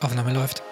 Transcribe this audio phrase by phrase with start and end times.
[0.00, 0.62] Aufnahme läuft.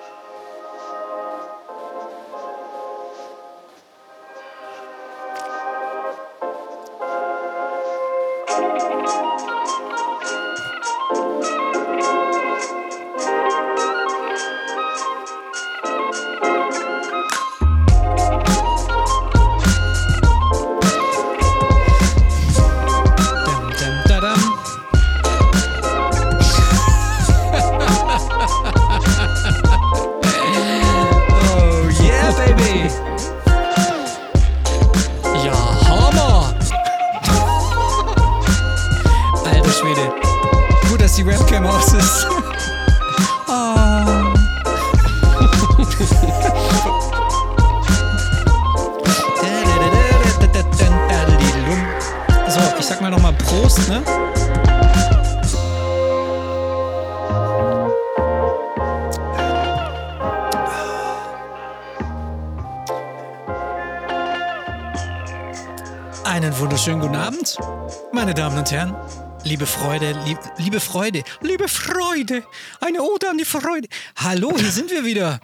[70.93, 72.45] Freude, liebe Freude,
[72.81, 73.89] eine Ode an die Freude.
[74.15, 75.41] Hallo, hier sind wir wieder.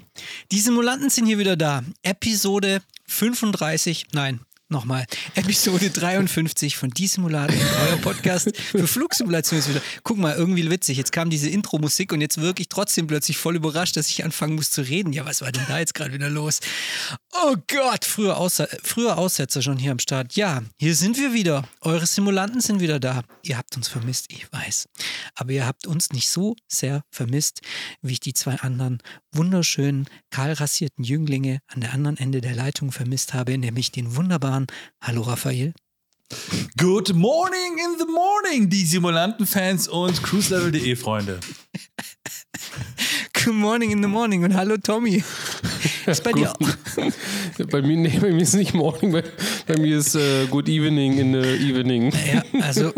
[0.53, 1.83] Die Simulanten sind hier wieder da.
[2.03, 5.07] Episode 35, nein, nochmal.
[5.35, 7.57] Episode 53 von Die Simulaten,
[7.89, 9.81] euer Podcast für wieder.
[10.03, 10.99] Guck mal, irgendwie witzig.
[10.99, 14.71] Jetzt kam diese Intro-Musik und jetzt wirklich trotzdem plötzlich voll überrascht, dass ich anfangen muss
[14.71, 15.13] zu reden.
[15.13, 16.61] Ja, was war denn da jetzt gerade wieder los?
[17.33, 20.35] Oh Gott, früher, Außer früher Aussetzer schon hier am Start.
[20.35, 21.67] Ja, hier sind wir wieder.
[21.81, 23.23] Eure Simulanten sind wieder da.
[23.43, 24.89] Ihr habt uns vermisst, ich weiß.
[25.35, 27.63] Aber ihr habt uns nicht so sehr vermisst,
[28.03, 28.99] wie ich die zwei anderen
[29.33, 34.58] wunderschönen, kahlrassierten Jünglinge an der anderen Ende der Leitung vermisst habe, nämlich den wunderbaren
[35.01, 35.73] Hallo Raphael.
[36.77, 41.41] Good morning in the morning, die Simulanten-Fans und cruiselevel.de Freunde.
[43.45, 45.23] Good morning in the morning und hallo Tommy.
[46.07, 46.59] Ist bei dir auch.
[47.71, 49.25] Bei mir, nee, bei mir ist nicht morning, bei,
[49.67, 52.13] bei mir ist äh, good evening in the evening.
[52.33, 52.93] Ja, also,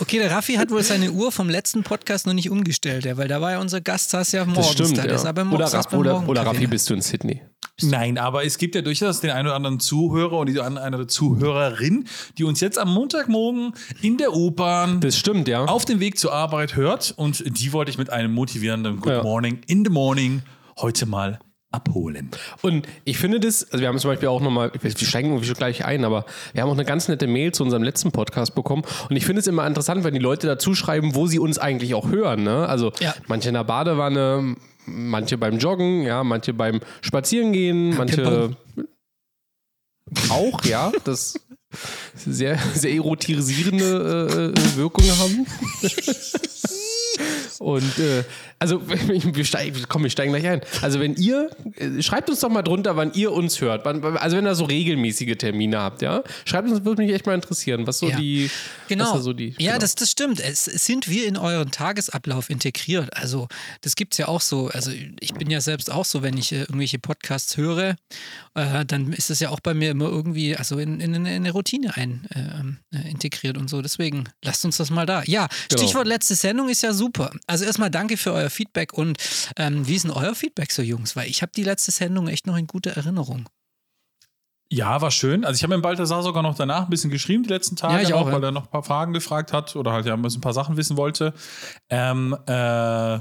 [0.00, 3.28] okay, der Raffi hat wohl seine Uhr vom letzten Podcast noch nicht umgestellt, ja, weil
[3.28, 5.06] da war ja unser Gast, saß ja morgens Das stimmt, da.
[5.06, 5.24] Ja.
[5.24, 7.42] aber Oder, morgens Raff, oder, oder Raffi, bist du in Sydney?
[7.80, 10.84] Nein, aber es gibt ja durchaus den einen oder anderen Zuhörer und die eine oder
[10.84, 12.06] andere Zuhörerin,
[12.38, 13.72] die uns jetzt am Montagmorgen
[14.02, 15.64] in der U-Bahn Das stimmt, ja.
[15.64, 19.22] auf dem Weg zur Arbeit hört und die wollte ich mit einem motivierenden Good Ja.
[19.22, 20.42] Morning in the Morning
[20.78, 21.38] heute mal
[21.72, 22.30] abholen.
[22.60, 25.56] Und ich finde das, also wir haben zum Beispiel auch nochmal, wir steigen irgendwie schon
[25.56, 28.82] gleich ein, aber wir haben auch eine ganz nette Mail zu unserem letzten Podcast bekommen.
[29.08, 31.94] Und ich finde es immer interessant, wenn die Leute dazu schreiben, wo sie uns eigentlich
[31.94, 32.42] auch hören.
[32.44, 32.68] Ne?
[32.68, 33.14] Also Ja.
[33.26, 34.56] manche in der Badewanne,
[34.86, 38.50] manche beim Joggen, ja, manche beim Spazierengehen, manche
[40.28, 41.34] auch, ja, das
[42.14, 45.46] sehr, sehr erotisierende äh, Wirkungen haben.
[47.58, 48.24] Und äh,
[48.62, 50.60] also wir steigen, komm, wir steigen gleich ein.
[50.82, 53.84] Also wenn ihr, äh, schreibt uns doch mal drunter, wann ihr uns hört.
[53.86, 56.22] Also wenn ihr so regelmäßige Termine habt, ja.
[56.44, 58.16] Schreibt uns, würde mich echt mal interessieren, was so Ja.
[58.16, 58.50] die,
[58.88, 59.18] Genau.
[59.18, 59.78] so die, ja, genau.
[59.80, 60.38] das, das stimmt.
[60.38, 63.16] Es sind wir in euren Tagesablauf integriert.
[63.16, 63.48] Also,
[63.80, 64.68] das gibt es ja auch so.
[64.68, 67.96] Also, ich bin ja selbst auch so, wenn ich äh, irgendwelche Podcasts höre,
[68.54, 71.50] äh, dann ist das ja auch bei mir immer irgendwie, also in, in, in eine
[71.50, 73.82] Routine ein, äh, ähm, äh, integriert und so.
[73.82, 75.22] Deswegen lasst uns das mal da.
[75.26, 75.82] Ja, Genau.
[75.82, 77.30] Stichwort letzte Sendung ist ja super.
[77.46, 79.18] Also, erstmal danke für euer Feedback und
[79.56, 81.16] ähm, wie ist denn euer Feedback so, Jungs?
[81.16, 83.48] Weil ich habe die letzte Sendung echt noch in guter Erinnerung.
[84.72, 85.44] Ja, war schön.
[85.44, 88.00] Also ich habe mit Balthasar sogar noch danach ein bisschen geschrieben, die letzten Tage, Ja,
[88.08, 88.48] ich auch, weil ja.
[88.48, 91.34] er noch ein paar Fragen gefragt hat oder halt ja ein paar Sachen wissen wollte.
[91.90, 93.18] Ähm, äh,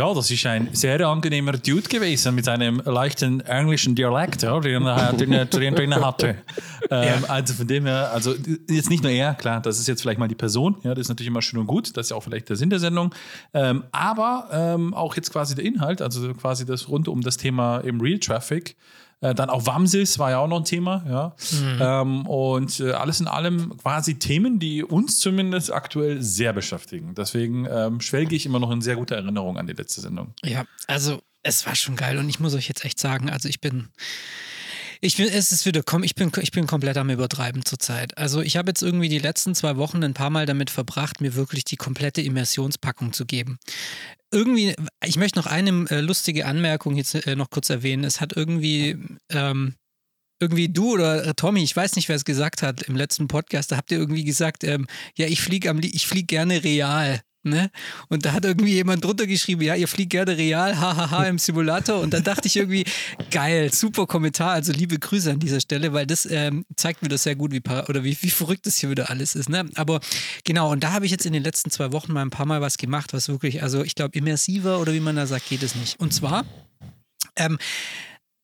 [0.00, 4.86] ja, das ist ein sehr angenehmer Dude gewesen mit seinem leichten englischen Dialekt, ja, den
[4.86, 6.36] er drin, drin hatte.
[6.92, 8.34] Ähm, Also von dem her, also
[8.68, 11.08] jetzt nicht nur er, klar, das ist jetzt vielleicht mal die Person, ja, das ist
[11.08, 13.14] natürlich immer schön und gut, das ist ja auch vielleicht der Sinn der Sendung,
[13.54, 17.78] ähm, aber ähm, auch jetzt quasi der Inhalt, also quasi das rund um das Thema
[17.78, 18.76] im Real Traffic.
[19.20, 21.34] Äh, dann auch Wamsis war ja auch noch ein Thema, ja.
[22.02, 27.14] Ähm, und äh, alles in allem quasi Themen, die uns zumindest aktuell sehr beschäftigen.
[27.14, 30.34] Deswegen ähm, schwelge ich immer noch in sehr guter Erinnerung an die letzte Sendung.
[30.42, 33.60] Ja, also es war schon geil und ich muss euch jetzt echt sagen, also ich
[33.60, 33.88] bin.
[35.02, 38.18] Ich bin, es ist wieder, komm, ich bin, ich bin komplett am Übertreiben zurzeit.
[38.18, 41.34] Also ich habe jetzt irgendwie die letzten zwei Wochen ein paar Mal damit verbracht, mir
[41.34, 43.58] wirklich die komplette Immersionspackung zu geben.
[44.30, 48.04] Irgendwie, ich möchte noch eine äh, lustige Anmerkung jetzt äh, noch kurz erwähnen.
[48.04, 48.98] Es hat irgendwie,
[49.30, 49.74] ähm,
[50.38, 53.72] irgendwie du oder äh, Tommy, ich weiß nicht, wer es gesagt hat im letzten Podcast,
[53.72, 54.86] da habt ihr irgendwie gesagt, ähm,
[55.16, 57.22] ja, ich fliege am, ich fliege gerne real.
[57.42, 57.70] Ne?
[58.08, 62.00] Und da hat irgendwie jemand drunter geschrieben, ja, ihr fliegt gerne real, hahaha, im Simulator.
[62.00, 62.84] Und da dachte ich irgendwie,
[63.30, 64.50] geil, super Kommentar.
[64.50, 67.62] Also liebe Grüße an dieser Stelle, weil das ähm, zeigt mir das sehr gut, wie,
[67.88, 69.48] oder wie, wie verrückt das hier wieder alles ist.
[69.48, 69.68] Ne?
[69.76, 70.00] Aber
[70.44, 72.60] genau, und da habe ich jetzt in den letzten zwei Wochen mal ein paar Mal
[72.60, 75.74] was gemacht, was wirklich, also ich glaube, immersiver oder wie man da sagt, geht es
[75.74, 75.98] nicht.
[75.98, 76.44] Und zwar
[77.36, 77.58] ähm,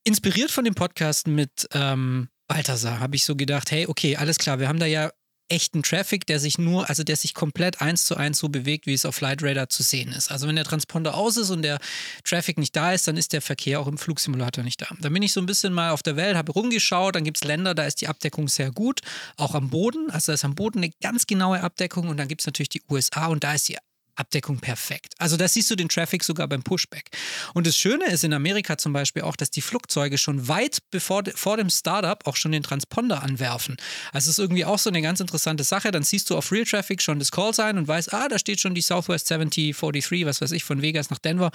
[0.04, 4.60] inspiriert von dem Podcast mit ähm, Balthasar habe ich so gedacht, hey, okay, alles klar,
[4.60, 5.10] wir haben da ja
[5.48, 8.94] echten Traffic, der sich nur, also der sich komplett eins zu eins so bewegt, wie
[8.94, 10.30] es auf Flight Radar zu sehen ist.
[10.30, 11.78] Also wenn der Transponder aus ist und der
[12.24, 14.88] Traffic nicht da ist, dann ist der Verkehr auch im Flugsimulator nicht da.
[15.00, 17.44] Da bin ich so ein bisschen mal auf der Welt, habe rumgeschaut, dann gibt es
[17.44, 19.00] Länder, da ist die Abdeckung sehr gut,
[19.36, 20.10] auch am Boden.
[20.10, 22.82] Also da ist am Boden eine ganz genaue Abdeckung und dann gibt es natürlich die
[22.90, 23.78] USA und da ist die
[24.16, 25.14] Abdeckung perfekt.
[25.18, 27.10] Also da siehst du den Traffic sogar beim Pushback.
[27.54, 31.22] Und das Schöne ist in Amerika zum Beispiel auch, dass die Flugzeuge schon weit bevor
[31.34, 33.76] vor dem Startup auch schon den Transponder anwerfen.
[34.12, 35.90] Also es ist irgendwie auch so eine ganz interessante Sache.
[35.90, 38.60] Dann siehst du auf Real Traffic schon das Call sein und weißt, ah, da steht
[38.60, 41.50] schon die Southwest 7043, was weiß ich, von Vegas nach Denver.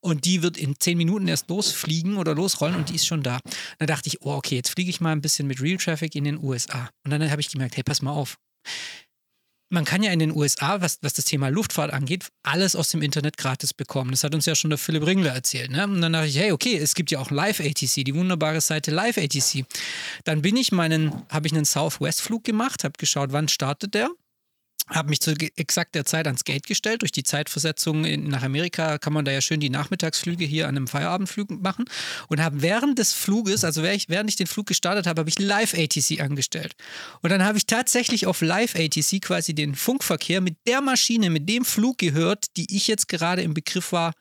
[0.00, 3.38] Und die wird in zehn Minuten erst losfliegen oder losrollen und die ist schon da.
[3.78, 6.24] Da dachte ich, oh, okay, jetzt fliege ich mal ein bisschen mit Real Traffic in
[6.24, 6.90] den USA.
[7.04, 8.36] Und dann habe ich gemerkt, hey, pass mal auf
[9.68, 13.02] man kann ja in den USA, was, was das Thema Luftfahrt angeht, alles aus dem
[13.02, 14.12] Internet gratis bekommen.
[14.12, 15.70] Das hat uns ja schon der Philipp Ringler erzählt.
[15.70, 15.84] Ne?
[15.84, 19.64] Und dann dachte ich, hey, okay, es gibt ja auch Live-ATC, die wunderbare Seite Live-ATC.
[20.24, 24.10] Dann bin ich meinen, habe ich einen Southwest-Flug gemacht, habe geschaut, wann startet der
[24.88, 27.02] habe mich zu exakt der Zeit ans Gate gestellt.
[27.02, 30.76] Durch die Zeitversetzung in, nach Amerika kann man da ja schön die Nachmittagsflüge hier an
[30.76, 31.86] einem Feierabendflug machen
[32.28, 36.20] und habe während des Fluges, also während ich, den Flug gestartet habe, habe ich Live-ATC
[36.20, 36.76] angestellt.
[37.22, 41.64] Und dann habe ich tatsächlich auf Live-ATC quasi den Funkverkehr mit der Maschine, mit dem
[41.64, 44.12] Flug gehört, die ich jetzt gerade im Begriff war,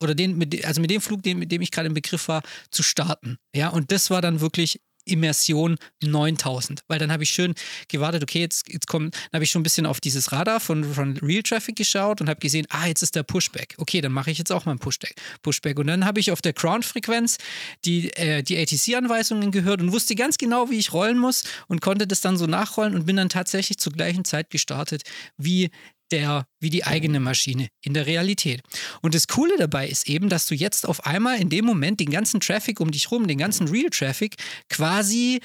[0.00, 2.42] oder den, mit, also mit dem Flug, den, mit dem ich gerade im Begriff war,
[2.70, 3.38] zu starten.
[3.54, 6.82] Ja, und das war dann wirklich Immersion 9000.
[6.88, 7.54] Weil dann habe ich schön
[7.88, 10.84] gewartet, okay, jetzt, jetzt kommt, dann habe ich schon ein bisschen auf dieses Radar von,
[10.94, 13.74] von Real Traffic geschaut und habe gesehen, ah, jetzt ist der Pushback.
[13.78, 15.14] Okay, dann mache ich jetzt auch mal ein Pushback.
[15.42, 15.78] Pushback.
[15.78, 17.38] Und dann habe ich auf der Ground-Frequenz
[17.84, 22.06] die, äh, die ATC-Anweisungen gehört und wusste ganz genau, wie ich rollen muss und konnte
[22.06, 25.02] das dann so nachrollen und bin dann tatsächlich zur gleichen Zeit gestartet
[25.36, 25.70] wie
[26.12, 28.62] der, wie die eigene Maschine in der Realität.
[29.02, 32.10] Und das Coole dabei ist eben, dass du jetzt auf einmal in dem Moment den
[32.10, 34.36] ganzen Traffic um dich rum, den ganzen Real Traffic
[34.68, 35.40] quasi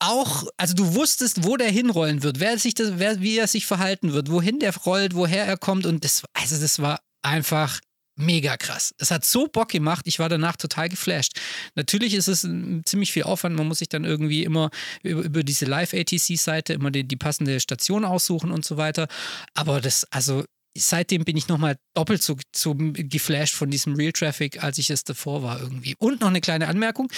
[0.00, 3.66] auch, also du wusstest, wo der hinrollen wird, wer sich das, wer, wie er sich
[3.66, 7.80] verhalten wird, wohin der rollt, woher er kommt und das, also das war einfach
[8.20, 8.94] mega krass.
[8.98, 11.38] Es hat so Bock gemacht, ich war danach total geflasht.
[11.74, 12.42] Natürlich ist es
[12.84, 14.70] ziemlich viel Aufwand, man muss sich dann irgendwie immer
[15.02, 19.08] über, über diese Live-ATC-Seite immer die, die passende Station aussuchen und so weiter.
[19.54, 20.44] Aber das, also
[20.76, 25.04] seitdem bin ich nochmal doppelt so, so geflasht von diesem Real Traffic, als ich es
[25.04, 25.94] davor war irgendwie.
[25.98, 27.10] Und noch eine kleine Anmerkung.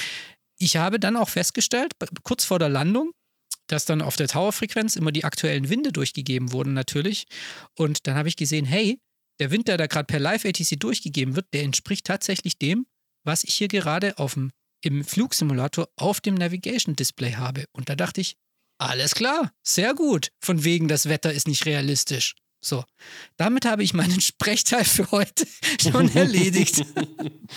[0.59, 3.13] Ich habe dann auch festgestellt, kurz vor der Landung,
[3.67, 7.27] dass dann auf der Tower-Frequenz immer die aktuellen Winde durchgegeben wurden natürlich.
[7.77, 8.99] Und dann habe ich gesehen, hey,
[9.43, 12.87] der Wind, der da gerade per Live-ATC durchgegeben wird, der entspricht tatsächlich dem,
[13.25, 14.53] was ich hier gerade auf dem,
[14.83, 17.65] im Flugsimulator auf dem Navigation-Display habe.
[17.73, 18.37] Und da dachte ich,
[18.79, 20.29] alles klar, sehr gut.
[20.41, 22.37] Von wegen, das Wetter ist nicht realistisch.
[22.65, 22.85] So,
[23.37, 25.45] damit habe ich meinen Sprechteil für heute
[25.83, 26.85] schon erledigt.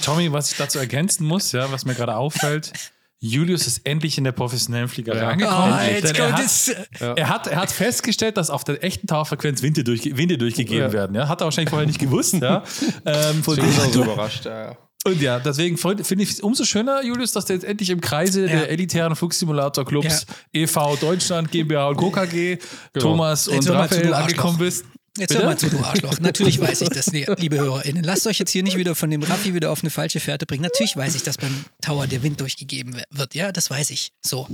[0.01, 2.73] Tommy, was ich dazu ergänzen muss, ja, was mir gerade auffällt,
[3.29, 5.29] Julius ist endlich in der professionellen Fliegerei ja.
[5.29, 5.73] angekommen.
[5.73, 6.69] Oh, er, hat,
[6.99, 10.93] er, hat, er hat festgestellt, dass auf der echten Tauerfrequenz Winde, durch, Winde durchgegeben ja.
[10.93, 11.15] werden.
[11.15, 11.27] Ja?
[11.27, 12.35] Hat er wahrscheinlich vorher nicht gewusst.
[12.35, 12.63] ja?
[13.05, 14.45] ähm, von dem so überrascht.
[14.45, 14.77] Ja.
[15.05, 18.41] Und ja, deswegen finde ich es umso schöner, Julius, dass du jetzt endlich im Kreise
[18.41, 18.47] ja.
[18.47, 20.61] der elitären Flugsimulator-Clubs ja.
[20.61, 20.95] e.V.
[20.95, 22.09] Deutschland, GmbH und Co.
[22.09, 22.57] KG,
[22.91, 23.05] genau.
[23.05, 24.85] Thomas und Raphael angekommen bist.
[25.17, 26.19] Jetzt hör mal zu, du Arschloch.
[26.19, 27.07] Natürlich weiß ich das,
[27.37, 28.03] liebe HörerInnen.
[28.03, 30.63] Lasst euch jetzt hier nicht wieder von dem Raffi wieder auf eine falsche Fährte bringen.
[30.63, 33.33] Natürlich weiß ich, dass beim Tower der Wind durchgegeben wird.
[33.33, 34.11] Ja, das weiß ich.
[34.21, 34.47] So,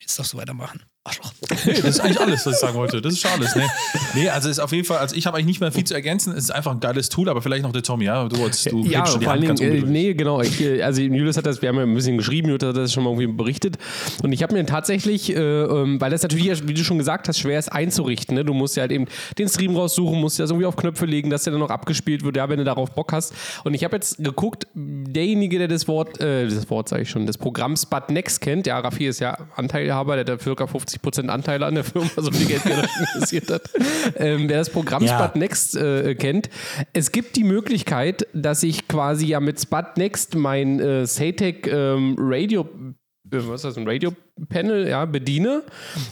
[0.00, 0.82] jetzt darfst du weitermachen.
[1.04, 1.32] Arschloch.
[1.66, 3.00] Nee, das ist eigentlich alles, was ich sagen wollte.
[3.00, 3.54] Das ist schon alles.
[3.56, 3.66] Nee,
[4.14, 6.32] nee also ist auf jeden Fall, also ich habe eigentlich nicht mehr viel zu ergänzen.
[6.32, 8.28] Es ist einfach ein geiles Tool, aber vielleicht noch der Tommy, ja?
[8.28, 10.40] Du, du ja, vor allen Dingen, äh, nee, genau.
[10.40, 12.92] Ich, äh, also Julius hat das, wir haben ja ein bisschen geschrieben, Julius hat das
[12.92, 13.78] schon mal irgendwie berichtet.
[14.22, 17.38] Und ich habe mir tatsächlich, äh, ähm, weil das natürlich, wie du schon gesagt hast,
[17.38, 18.34] schwer ist einzurichten.
[18.34, 18.44] Ne?
[18.44, 19.06] Du musst ja halt eben
[19.38, 22.36] den Stream raussuchen, musst ja irgendwie auf Knöpfe legen, dass der dann noch abgespielt wird,
[22.36, 23.34] ja, wenn du darauf Bock hast.
[23.64, 27.26] Und ich habe jetzt geguckt, derjenige, der das Wort, äh, das Wort sage ich schon,
[27.26, 30.66] das Programm Spot Next kennt, ja, Raffi ist ja Anteilhaber, der hat ja ca.
[30.66, 33.70] 50 50% Anteile an der Firma, so viel Geld, wie er investiert hat.
[34.16, 35.18] Ähm, wer das Programm ja.
[35.18, 36.50] Spot Next äh, kennt,
[36.92, 42.16] es gibt die Möglichkeit, dass ich quasi ja mit Spot Next mein äh, Satec ähm,
[42.18, 42.96] Radio, äh,
[43.30, 44.12] was ist das, ein Radio
[44.48, 45.62] Panel ja, bediene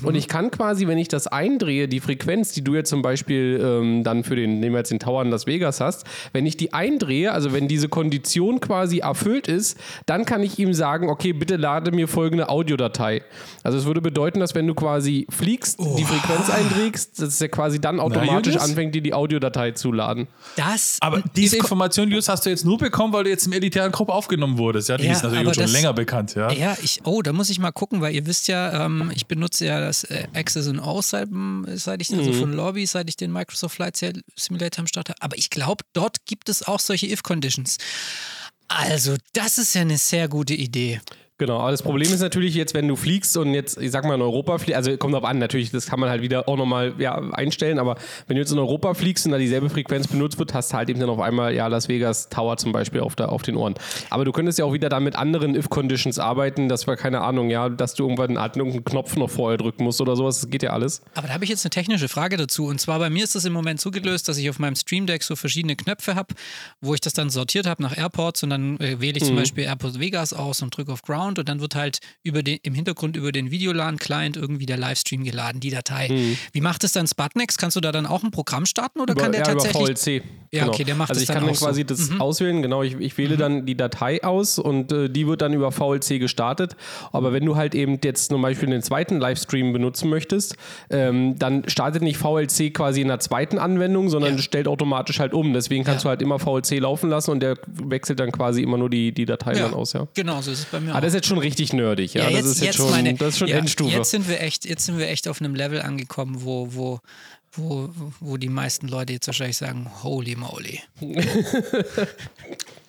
[0.02, 3.61] und ich kann quasi, wenn ich das eindrehe, die Frequenz, die du jetzt zum Beispiel
[3.62, 6.56] ähm, dann für den, nehmen wir jetzt den Tower in Las Vegas hast, wenn ich
[6.56, 11.32] die eindrehe, also wenn diese Kondition quasi erfüllt ist, dann kann ich ihm sagen, okay,
[11.32, 13.23] bitte lade mir folgende Audiodatei.
[13.62, 17.80] Also es würde bedeuten, dass wenn du quasi fliegst, die Frequenz einträgst, dass er quasi
[17.80, 18.68] dann automatisch Julius?
[18.70, 20.26] anfängt, dir die Audiodatei zu laden.
[20.56, 23.92] Das Aber diese Information, Jus, hast du jetzt nur bekommen, weil du jetzt im elitären
[23.92, 24.88] Gruppe aufgenommen wurdest.
[24.88, 26.35] Ja, die Ja, ist natürlich schon das- länger bekannt.
[26.35, 26.50] Ja.
[26.52, 29.66] Ja, ich, oh, da muss ich mal gucken, weil ihr wisst ja, ähm, ich benutze
[29.66, 31.28] ja das äh, Access and O seit,
[31.75, 33.96] seit ich, also von Lobby, seit ich den Microsoft Flight
[34.37, 35.22] Simulator am Start habe.
[35.22, 37.78] Aber ich glaube, dort gibt es auch solche If-Conditions.
[38.66, 41.00] Also, das ist ja eine sehr gute Idee.
[41.38, 44.16] Genau, aber das Problem ist natürlich jetzt, wenn du fliegst und jetzt, ich sag mal,
[44.16, 46.95] in Europa fliegst, also kommt drauf an, natürlich, das kann man halt wieder auch nochmal
[46.99, 47.95] ja, einstellen, aber
[48.26, 50.90] wenn du jetzt in Europa fliegst und da dieselbe Frequenz benutzt wird, hast du halt
[50.90, 53.75] eben dann auf einmal, ja, Las Vegas Tower zum Beispiel auf, der, auf den Ohren.
[54.11, 57.50] Aber du könntest ja auch wieder dann mit anderen If-Conditions arbeiten, dass wir, keine Ahnung,
[57.50, 60.64] ja, dass du irgendwann halt irgendeinen Knopf noch vorher drücken musst oder sowas, das geht
[60.64, 61.02] ja alles.
[61.14, 62.66] Aber da habe ich jetzt eine technische Frage dazu.
[62.66, 65.07] Und zwar bei mir ist das im Moment so gelöst, dass ich auf meinem Stream
[65.07, 66.35] Deck so verschiedene Knöpfe habe,
[66.80, 69.62] wo ich das dann sortiert habe nach Airports und dann äh, wähle ich zum Beispiel
[69.62, 73.16] Airport Vegas aus und drücke auf Ground und dann wird halt über den, im Hintergrund
[73.16, 76.37] über den Videolan-Client irgendwie der Livestream geladen, die Datei.
[76.52, 77.58] Wie macht es dann Sputnex?
[77.58, 79.88] Kannst du da dann auch ein Programm starten oder kann der ja, tatsächlich.
[79.88, 80.23] über VLC.
[80.50, 81.66] Ja, okay, der macht Also das ich dann kann dann auch so.
[81.66, 81.68] Mhm.
[81.70, 85.42] quasi das auswählen, genau, ich, ich wähle dann die Datei aus und äh, die wird
[85.42, 86.76] dann über VLC gestartet.
[87.12, 90.56] Aber wenn du halt eben jetzt zum Beispiel den zweiten Livestream benutzen möchtest,
[90.90, 94.42] ähm, dann startet nicht VLC quasi in der zweiten Anwendung, sondern Ja.
[94.42, 95.52] stellt automatisch halt um.
[95.52, 96.08] Deswegen kannst Ja.
[96.08, 99.26] du halt immer VLC laufen lassen und der wechselt dann quasi immer nur die, die
[99.26, 100.06] Datei dann aus, ja.
[100.14, 101.02] Genau, so ist es bei mir Aber auch.
[101.02, 102.28] das jetzt schon richtig nerdig, ja.
[102.28, 103.94] Ja, das ist jetzt, schon, meine, das ist schon ja, Endstufe.
[103.94, 107.00] Jetzt sind wir echt, jetzt sind wir echt auf einem Level angekommen, wo, wo,
[107.52, 110.80] wo, wo die meisten Leute jetzt wahrscheinlich sagen, holy moly.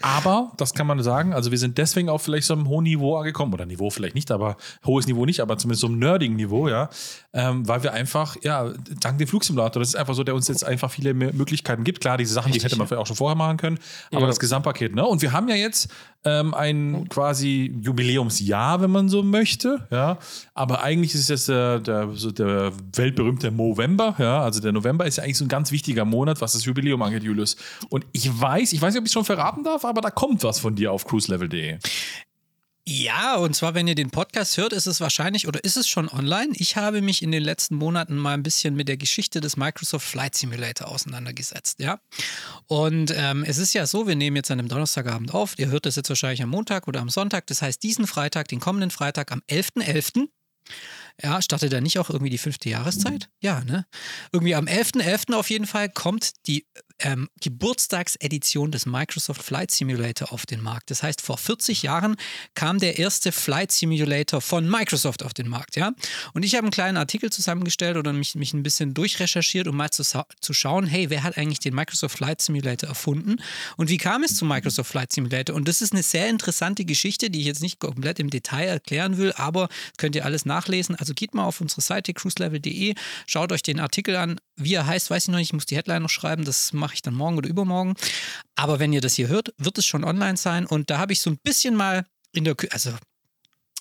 [0.01, 3.17] Aber, das kann man sagen, also wir sind deswegen auf vielleicht so einem hohen Niveau
[3.17, 4.55] angekommen, oder Niveau vielleicht nicht, aber
[4.85, 6.89] hohes Niveau nicht, aber zumindest so einem nerdigen Niveau, ja,
[7.33, 10.63] ähm, weil wir einfach, ja, dank dem Flugsimulator, das ist einfach so, der uns jetzt
[10.65, 12.01] einfach viele mehr Möglichkeiten gibt.
[12.01, 13.77] Klar, diese Sachen, die hätte man vielleicht auch schon vorher machen können,
[14.11, 14.27] aber Ja.
[14.27, 15.05] das Gesamtpaket, ne?
[15.05, 15.89] Und wir haben ja jetzt
[16.25, 20.17] ähm, ein quasi Jubiläumsjahr, wenn man so möchte, ja,
[20.55, 25.17] aber eigentlich ist es der, der, so der weltberühmte Movember, ja, also der November ist
[25.17, 27.55] ja eigentlich so ein ganz wichtiger Monat, was das Jubiläum angeht, Julius.
[27.89, 30.43] Und ich weiß, ich weiß nicht, ob ich es schon verraten darf, aber da kommt
[30.43, 31.77] was von dir auf cruiselevel.de.
[32.87, 36.09] Ja, und zwar, wenn ihr den Podcast hört, ist es wahrscheinlich oder ist es schon
[36.09, 36.53] online.
[36.55, 40.07] Ich habe mich in den letzten Monaten mal ein bisschen mit der Geschichte des Microsoft
[40.07, 41.99] Flight Simulator auseinandergesetzt, ja.
[42.65, 45.57] Und ähm, es ist ja so, wir nehmen jetzt an einem Donnerstagabend auf.
[45.59, 47.45] Ihr hört das jetzt wahrscheinlich am Montag oder am Sonntag.
[47.47, 50.29] Das heißt, diesen Freitag, den kommenden Freitag am 11.11.
[51.21, 53.29] Ja, startet da nicht auch irgendwie die fünfte Jahreszeit?
[53.39, 53.85] Ja, ne?
[54.31, 55.33] Irgendwie am 11.11.
[55.33, 56.65] auf jeden Fall kommt die
[56.99, 60.91] ähm, Geburtstagsedition des Microsoft Flight Simulator auf den Markt.
[60.91, 62.17] Das heißt, vor 40 Jahren
[62.55, 65.93] kam der erste Flight Simulator von Microsoft auf den Markt, ja?
[66.33, 69.89] Und ich habe einen kleinen Artikel zusammengestellt oder mich, mich ein bisschen durchrecherchiert, um mal
[69.91, 73.37] zu, zu schauen, hey, wer hat eigentlich den Microsoft Flight Simulator erfunden
[73.77, 75.55] und wie kam es zum Microsoft Flight Simulator?
[75.55, 79.17] Und das ist eine sehr interessante Geschichte, die ich jetzt nicht komplett im Detail erklären
[79.17, 80.95] will, aber könnt ihr alles nachlesen.
[80.95, 82.95] Also geht mal auf unsere Seite cruiselevel.de,
[83.27, 84.39] schaut euch den Artikel an.
[84.55, 86.93] Wie er heißt, weiß ich noch nicht, ich muss die Headline noch schreiben, das mache
[86.95, 87.95] ich dann morgen oder übermorgen.
[88.55, 91.21] Aber wenn ihr das hier hört, wird es schon online sein und da habe ich
[91.21, 92.91] so ein bisschen mal in der, also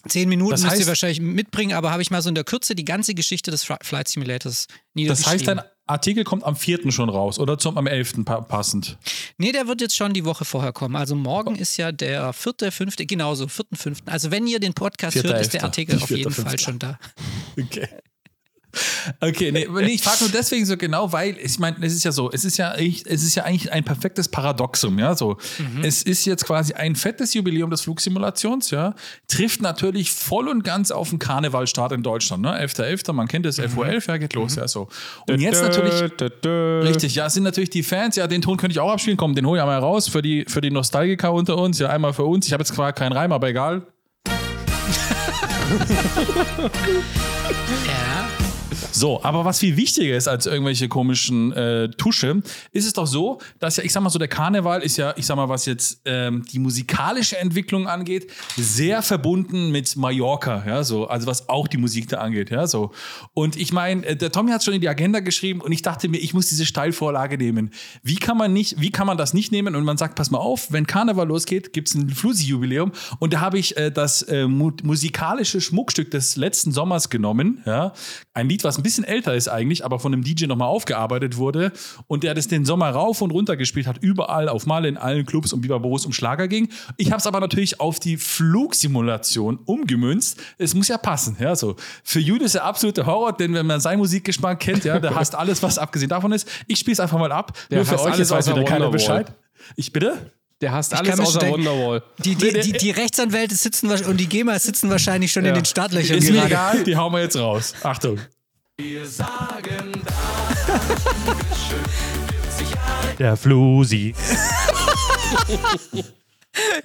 [0.07, 2.45] Zehn Minuten Das müsst ihr heißt- wahrscheinlich mitbringen, aber habe ich mal so in der
[2.45, 5.33] Kürze die ganze Geschichte des Flight Simulators Das niedergeschrieben.
[5.33, 6.91] heißt, dein Artikel kommt am 4.
[6.93, 8.25] schon raus oder zum am 11.
[8.25, 8.99] pa passend.
[9.39, 10.97] Nee, der wird jetzt schon die Woche vorher kommen.
[10.97, 14.09] Also morgen ist ja der vierte, fünfte, genauso, vierten, fünften.
[14.11, 15.65] Also wenn ihr den Podcast Vierter, hört, ist der.
[15.65, 16.65] Artikel Nicht auf vierter, jeden Fall fünfter.
[16.65, 16.99] schon da.
[17.61, 17.89] Okay.
[19.21, 22.13] Okay, nee, nee ich frage nur deswegen so genau, weil ich meine, es ist ja
[22.13, 25.37] so, es ist ja, eigentlich- es ist ja eigentlich ein perfektes Paradoxum, ja, so.
[25.83, 28.95] Es ist jetzt quasi ein fettes Jubiläum des Flugsimulations, ja,
[29.29, 33.59] trifft natürlich voll und ganz auf den Karnevalstart in Deutschland, ne, 11.11., man kennt das,
[33.59, 34.89] 11.11 ja, geht los, ja, so.
[35.29, 35.95] Und jetzt natürlich,
[36.85, 39.35] Richtig, ja, es sind natürlich die Fans, ja, den Ton könnte ich auch abspielen, komm,
[39.35, 42.25] den hole ich einmal raus für die, für die Nostalgiker unter uns, ja, einmal für
[42.25, 42.47] uns.
[42.47, 43.83] Ich habe jetzt zwar keinen Reim, aber egal.
[48.99, 53.39] So, aber was viel wichtiger ist als irgendwelche komischen äh, Tusche, ist es doch so,
[53.61, 56.01] dass ja, ich sag mal so, der Karneval ist ja, ich sag mal, was jetzt
[56.05, 61.77] ähm, die musikalische Entwicklung angeht, sehr verbunden mit Mallorca, ja, so, also was auch die
[61.77, 62.91] Musik da angeht, ja, so.
[63.35, 66.09] Und ich meine, äh, der Tommy hat schon in die Agenda geschrieben und ich dachte
[66.09, 67.71] mir, ich muss diese Steilvorlage nehmen.
[68.03, 70.39] Wie kann man nicht, wie kann man das nicht nehmen und man sagt, pass mal
[70.39, 72.91] auf, wenn Karneval losgeht, gibt es ein Flusi-Jubiläum
[73.21, 77.93] und da habe ich äh, das äh, mu musikalische Schmuckstück des letzten Sommers genommen, ja,
[78.39, 81.73] ein Lied, was ein bisschen älter ist eigentlich, aber von einem DJ nochmal aufgearbeitet wurde
[82.07, 85.27] und der das den Sommer rauf und runter gespielt hat, überall auf Male in allen
[85.27, 86.69] Clubs und Biber, wo es um Schlager ging.
[86.97, 90.41] Ich habe es aber natürlich auf die Flugsimulation umgemünzt.
[90.57, 91.75] Es muss ja passen, ja, so.
[92.05, 95.35] Für Jude ist der absolute Horror, denn wenn man seinen Musikgeschmack kennt, ja, der hasst
[95.35, 96.49] alles, was abgesehen davon ist.
[96.69, 97.59] Ich spiele es einfach mal ab.
[97.71, 98.89] Der Nur für euch, alles weiß wieder keiner.
[98.89, 99.33] Bescheid.
[99.75, 100.31] Ich bitte?
[100.61, 102.03] Der hasst Ich alles außer schon Wonderwall.
[102.19, 105.51] Die, die, die, die Rechtsanwälte sitzen und die GEMA sitzen wahrscheinlich schon Ja.
[105.51, 107.75] in den Startlöchern Ist mir egal, die hauen wir jetzt raus.
[107.83, 108.19] Achtung.
[113.19, 114.15] Der Flusi.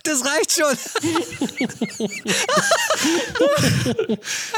[0.03, 0.73] Das reicht schon.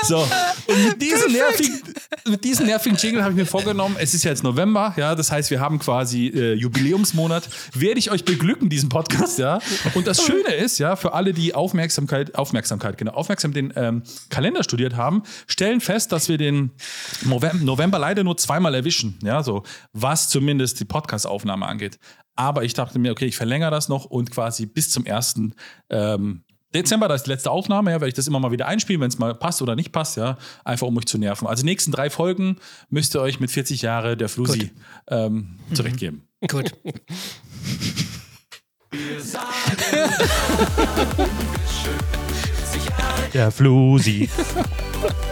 [0.04, 0.28] So,
[0.68, 1.82] und mit diesem nervigen,
[2.28, 5.32] mit diesem nervigen Jingle habe ich mir vorgenommen, es ist ja jetzt November, ja, das
[5.32, 9.60] heißt, wir haben quasi äh, Jubiläumsmonat, werde ich euch beglücken, diesen Podcast, ja.
[9.94, 14.64] Und das Schöne ist, ja, für alle, die Aufmerksamkeit, Aufmerksamkeit, genau, aufmerksam den ähm, Kalender
[14.64, 16.72] studiert haben, stellen fest, dass wir den
[17.24, 21.98] November, November leider nur zweimal erwischen, ja, so, was zumindest die Podcast-Aufnahme angeht.
[22.36, 25.54] Aber ich dachte mir, okay, ich verlängere das noch und quasi bis zum ersten
[25.90, 26.44] ähm,
[26.76, 29.08] Dezember, das ist die letzte Aufnahme, ja, werde ich das immer mal wieder einspielen, wenn
[29.08, 31.48] es mal passt oder nicht passt, ja, einfach um euch zu nerven.
[31.48, 32.58] Also die nächsten drei Folgen
[32.90, 34.72] müsst ihr euch mit 40 Jahre der Flusi
[35.08, 36.28] ähm, zurechtgeben.
[36.50, 36.74] Gut.
[43.34, 44.30] Der Flusi.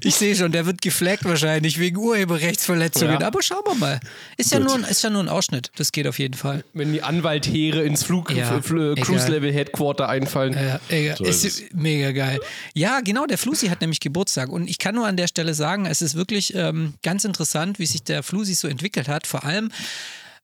[0.00, 3.20] Ich sehe schon, der wird geflaggt wahrscheinlich wegen Urheberrechtsverletzungen.
[3.20, 3.26] Ja.
[3.26, 4.00] Aber schauen wir mal.
[4.36, 5.70] Ist ja, nur, ein- ist ja nur ein Ausschnitt.
[5.76, 6.64] Das geht auf jeden Fall.
[6.72, 8.94] Wenn die Anwaltheere ins Flug, Ja, F- egal.
[8.96, 10.54] Cruise-Level Headquarter einfallen.
[10.54, 11.20] Ja, egal.
[11.26, 12.40] ist ist mega geil.
[12.74, 14.48] Ja, genau, der Flusi hat nämlich Geburtstag.
[14.48, 17.86] Und ich kann nur an der Stelle sagen, es ist wirklich ähm, ganz interessant, wie
[17.86, 19.26] sich der Flusi so entwickelt hat.
[19.26, 19.70] Vor allem,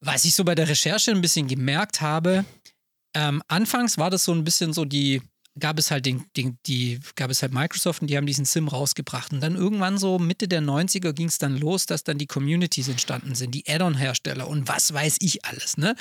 [0.01, 2.45] was ich so bei der Recherche ein bisschen gemerkt habe,
[3.15, 5.21] ähm, anfangs war das so ein bisschen so die,
[5.59, 8.69] gab es halt den, den, die, gab es halt Microsoft und die haben diesen Sim
[8.69, 9.33] rausgebracht.
[9.33, 12.89] Und dann irgendwann so Mitte der 90er ging es dann los, dass dann die Communities
[12.89, 15.95] entstanden sind, die Add-on-Hersteller und was weiß ich alles, ne?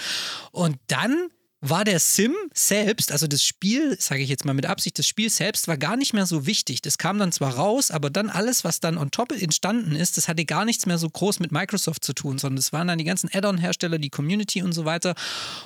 [0.52, 1.30] Und dann
[1.64, 5.30] war der Sim selbst, also das Spiel, sage ich jetzt mal mit Absicht, das Spiel
[5.30, 6.82] selbst war gar nicht mehr so wichtig.
[6.82, 10.28] Das kam dann zwar raus, aber dann alles, was dann on top entstanden ist, das
[10.28, 13.04] hatte gar nichts mehr so groß mit Microsoft zu tun, sondern das waren dann die
[13.04, 15.14] ganzen Add-on-Hersteller, die Community und so weiter.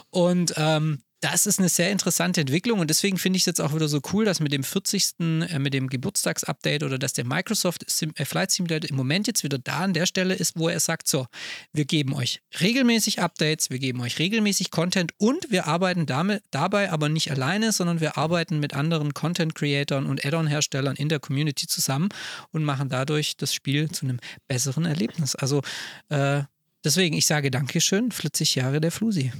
[0.09, 3.73] Und ähm, das ist eine sehr interessante Entwicklung und deswegen finde ich es jetzt auch
[3.73, 5.13] wieder so cool, dass mit dem 40.
[5.19, 9.43] Äh, mit dem Geburtstagsupdate oder dass der Microsoft Sim, äh, Flight Simulator im Moment jetzt
[9.43, 11.25] wieder da an der Stelle ist, wo er sagt, so,
[11.73, 16.91] wir geben euch regelmäßig Updates, wir geben euch regelmäßig Content und wir arbeiten damit, dabei
[16.91, 22.09] aber nicht alleine, sondern wir arbeiten mit anderen Content-Creatoren und Add-on-Herstellern in der Community zusammen
[22.51, 25.33] und machen dadurch das Spiel zu einem besseren Erlebnis.
[25.33, 25.63] Also
[26.09, 26.43] äh,
[26.83, 29.31] deswegen, ich sage Dankeschön, 40 Jahre der Flusi.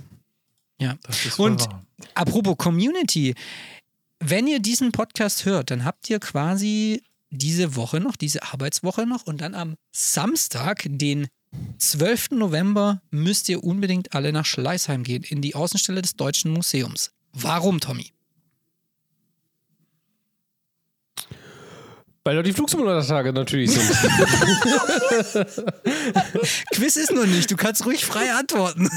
[0.79, 0.97] Ja.
[1.37, 1.85] Und wahr.
[2.13, 3.35] apropos Community,
[4.19, 9.23] wenn ihr diesen Podcast hört, dann habt ihr quasi diese Woche noch, diese Arbeitswoche noch
[9.23, 11.27] und dann am Samstag, den
[11.77, 12.31] 12.
[12.31, 17.11] November, müsst ihr unbedingt alle nach Schleißheim gehen, in die Außenstelle des Deutschen Museums.
[17.33, 18.14] Warum, Tommy?
[22.27, 23.85] Weil dort die Flugsimulator-Tage natürlich sind.
[26.73, 28.89] Quiz ist noch nicht, du kannst ruhig frei antworten.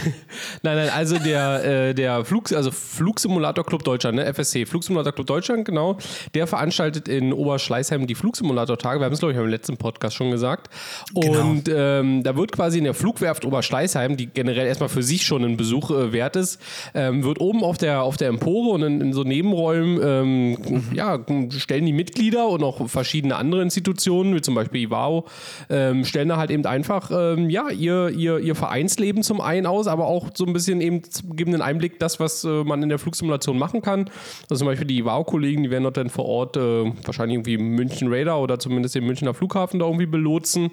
[0.62, 4.26] Nein, nein, also der, äh, der Flug, also Flugsimulator Club Deutschland, ne?
[4.26, 5.96] FSC, Flugsimulator Club Deutschland, genau,
[6.34, 9.00] der veranstaltet in Oberschleißheim die Flugsimulator-Tage.
[9.00, 10.68] Wir haben es, glaube ich, im letzten Podcast schon gesagt.
[11.14, 15.44] Und ähm, da wird quasi in der Flugwerft Oberschleißheim, die generell erstmal für sich schon
[15.44, 16.60] ein Besuch äh, wert ist,
[16.94, 21.18] ähm, wird oben auf der, auf der Empore und in, in so Nebenräumen ähm, ja,
[21.56, 25.26] stellen die Mitglieder und auch verschiedene andere Institutionen, wie zum Beispiel IWAO,
[25.70, 29.86] ähm, stellen da halt eben einfach ähm, ja, ihr, ihr, ihr Vereinsleben zum einen aus,
[29.86, 31.02] aber auch so ein bisschen eben
[31.34, 34.10] geben einen Einblick, das, was äh, man in der Flugsimulation machen kann.
[34.50, 38.12] Also zum Beispiel die IWAO-Kollegen, die werden dort dann vor Ort äh, wahrscheinlich irgendwie München
[38.12, 40.70] Radar oder zumindest den Münchner Flughafen da irgendwie belotsen.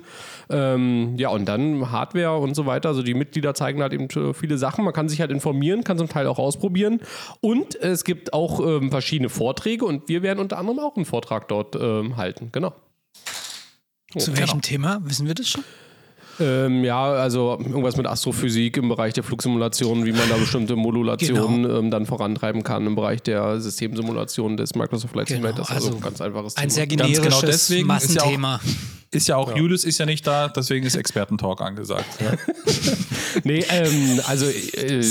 [0.50, 2.90] Ähm, ja, und dann Hardware und so weiter.
[2.90, 4.84] Also die Mitglieder zeigen halt eben äh, viele Sachen.
[4.84, 7.00] Man kann sich halt informieren, kann zum Teil auch ausprobieren.
[7.42, 11.48] Und es gibt auch ähm, verschiedene Vorträge und wir werden unter anderem auch einen Vortrag
[11.48, 12.50] dort ähm, halten.
[12.52, 12.74] Genau.
[14.18, 15.00] Zu welchem Thema?
[15.04, 15.64] Wissen wir das schon?
[16.40, 21.70] Ähm, ja, also irgendwas mit Astrophysik im Bereich der Flugsimulation, wie man da bestimmte Modulationen
[21.70, 25.70] ähm, dann vorantreiben kann im Bereich der Systemsimulation des Microsoft Flight Genau, Simulators.
[25.70, 27.04] Also, also ein ganz einfaches Ein sehr Thema.
[27.04, 28.60] Ganz genau generisches deswegen ist ja auch- Massenthema.
[29.14, 32.06] Ist ja auch, Julius ist ja nicht da, deswegen ist Expertentalk angesagt.
[32.20, 32.34] Ja.
[33.44, 35.02] Nee, ähm, also äh,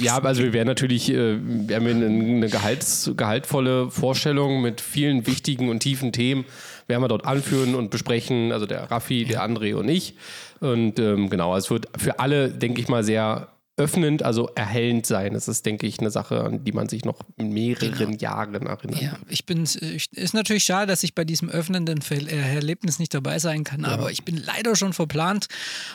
[0.00, 5.26] ja, also wir werden natürlich, äh, wir haben eine, eine Gehalts, gehaltvolle Vorstellung mit vielen
[5.26, 6.44] wichtigen und tiefen Themen,
[6.86, 10.14] werden wir dort anführen und besprechen, also der Raffi, der André und ich.
[10.60, 15.32] Und ähm, genau, es wird für alle, denke ich mal, sehr öffnend, also erhellend sein.
[15.32, 19.00] Das ist, denke ich, eine Sache, an die man sich noch in mehreren Jahren erinnert.
[19.00, 23.38] Ja, ich bin, ist natürlich schade, dass ich bei diesem öffnenden äh, Erlebnis nicht dabei
[23.38, 25.46] sein kann, aber ich bin leider schon verplant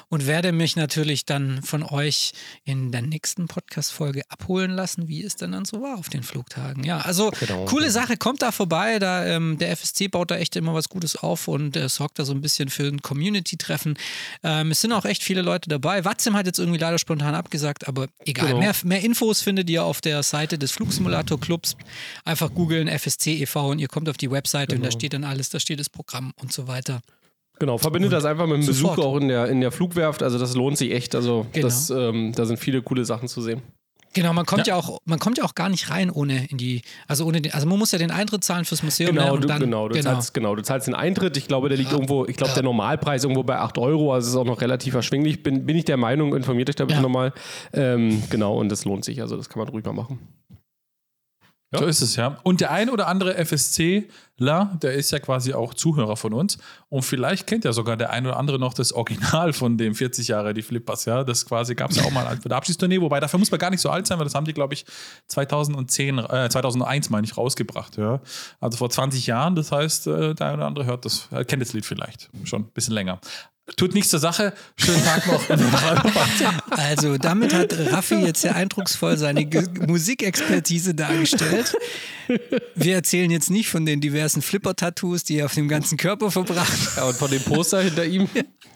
[0.09, 2.31] und werde mich natürlich dann von euch
[2.63, 6.83] in der nächsten Podcast-Folge abholen lassen, wie es denn dann so war auf den Flugtagen.
[6.83, 7.65] Ja, also Genau.
[7.65, 11.15] coole Sache, kommt da vorbei, da ähm, der FSC baut da echt immer was Gutes
[11.15, 13.97] auf und äh, sorgt da so ein bisschen für ein Community-Treffen.
[14.43, 16.03] Ähm, es sind auch echt viele Leute dabei.
[16.05, 18.47] Watzim hat jetzt irgendwie leider spontan abgesagt, aber egal.
[18.47, 18.59] Genau.
[18.59, 21.75] Mehr, mehr Infos findet ihr auf der Seite des Flugsimulator-Clubs.
[22.25, 23.69] Einfach googeln FSC e.V.
[23.71, 26.33] und ihr kommt auf die Webseite und da steht dann alles, da steht das Programm
[26.41, 27.01] und so weiter.
[27.59, 28.97] Genau, verbindet das einfach mit dem sofort.
[28.97, 30.21] Besuch auch in der, in der Flugwerft.
[30.21, 31.15] Also das lohnt sich echt.
[31.15, 31.65] Also Genau.
[31.65, 33.61] das, ähm, da sind viele coole Sachen zu sehen.
[34.13, 34.75] Genau, man kommt ja.
[34.75, 37.67] auch, man kommt ja auch gar nicht rein ohne in die, also ohne den, also
[37.67, 39.13] man muss ja den Eintritt zahlen fürs Museum.
[39.13, 41.37] ne, Genau, und du, dann, genau, du Zahlst, genau, du zahlst den Eintritt.
[41.37, 41.95] Ich glaube, der liegt Ja.
[41.97, 42.55] irgendwo, ich glaube, Ja.
[42.55, 45.43] der Normalpreis irgendwo bei 8 Euro, also ist auch noch relativ erschwinglich.
[45.43, 47.01] Bin, bin ich der Meinung, informiert euch da bitte Ja.
[47.01, 47.33] nochmal.
[47.73, 50.19] Ähm, genau, und das lohnt sich, also das kann man ruhig mal machen.
[51.71, 52.37] So ist es, ja.
[52.43, 56.57] Und der ein oder andere FSCler, der ist ja quasi auch Zuhörer von uns.
[56.87, 60.29] Und vielleicht kennt ja sogar der ein oder andere noch das Original von dem 40
[60.29, 61.25] Jahre, die Flippers, ja.
[61.25, 63.69] Das quasi gab es ja auch mal für der Abschiedstournee, wobei dafür muss man gar
[63.69, 64.85] nicht so alt sein, weil das haben die, glaube ich,
[65.27, 68.21] 2010, äh, 2001, meine ich, rausgebracht, ja.
[68.61, 71.61] Also vor 20 Jahren, das heißt, äh, der ein oder andere hört das, äh, kennt
[71.61, 73.19] das Lied vielleicht schon ein bisschen länger.
[73.75, 74.53] Tut nichts zur Sache.
[74.77, 75.43] Schönen Tag noch.
[76.69, 81.75] Also damit hat Raffi jetzt sehr eindrucksvoll seine Ge Musikexpertise dargestellt.
[82.75, 86.77] Wir erzählen jetzt nicht von den diversen Flipper-Tattoos, die er auf dem ganzen Körper verbracht
[86.95, 88.29] Ja, und von dem Poster hinter ihm.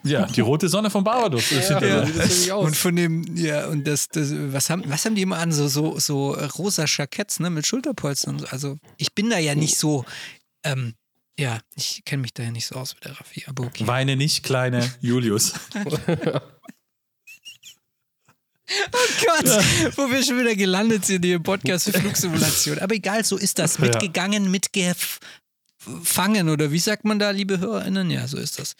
[0.04, 1.49] ja, die rote Sonne von Barbados.
[1.51, 1.80] Ja.
[1.80, 2.65] nämlich aus.
[2.67, 5.51] Und von dem, ja, und das, das was, haben, was haben die immer an?
[5.51, 8.36] So, so, so rosa Jacketts, ne, mit Schulterpolstern.
[8.36, 8.47] und so.
[8.47, 10.06] Also, ich bin da ja nicht so,
[10.63, 10.93] ähm,
[11.41, 13.88] ja, ich kenne mich da ja nicht so aus wie der Raffi, aber okay.
[13.88, 15.54] Weine nicht, kleine Julius.
[19.25, 19.45] Gott,
[19.97, 22.77] wo wir schon wieder gelandet sind hier im Podcast für Flugsimulation.
[22.80, 23.80] Aber egal, so ist das.
[23.80, 25.19] Mitgegangen, mitgefangen
[26.47, 28.12] oder wie sagt man da, liebe HörerInnen?
[28.12, 28.75] Ja, so ist das.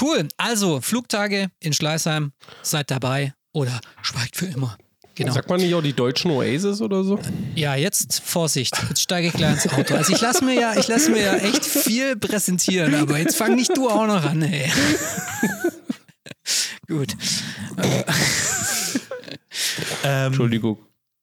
[0.00, 0.28] Cool.
[0.36, 4.78] Also, Flugtage in Schleißheim, seid dabei oder schweigt für immer.
[5.20, 5.34] Genau.
[5.34, 7.18] Sagt man nicht auch die deutschen Oasis oder so?
[7.54, 8.74] Ja, jetzt Vorsicht.
[8.88, 9.94] Jetzt steige ich gleich ins Auto.
[9.94, 13.54] Also ich lasse mir ja, ich lasse mir ja echt viel präsentieren, aber jetzt fang
[13.54, 14.70] nicht du auch noch an, ey.
[16.88, 17.14] Gut.
[20.02, 20.78] Ähm, Entschuldigung.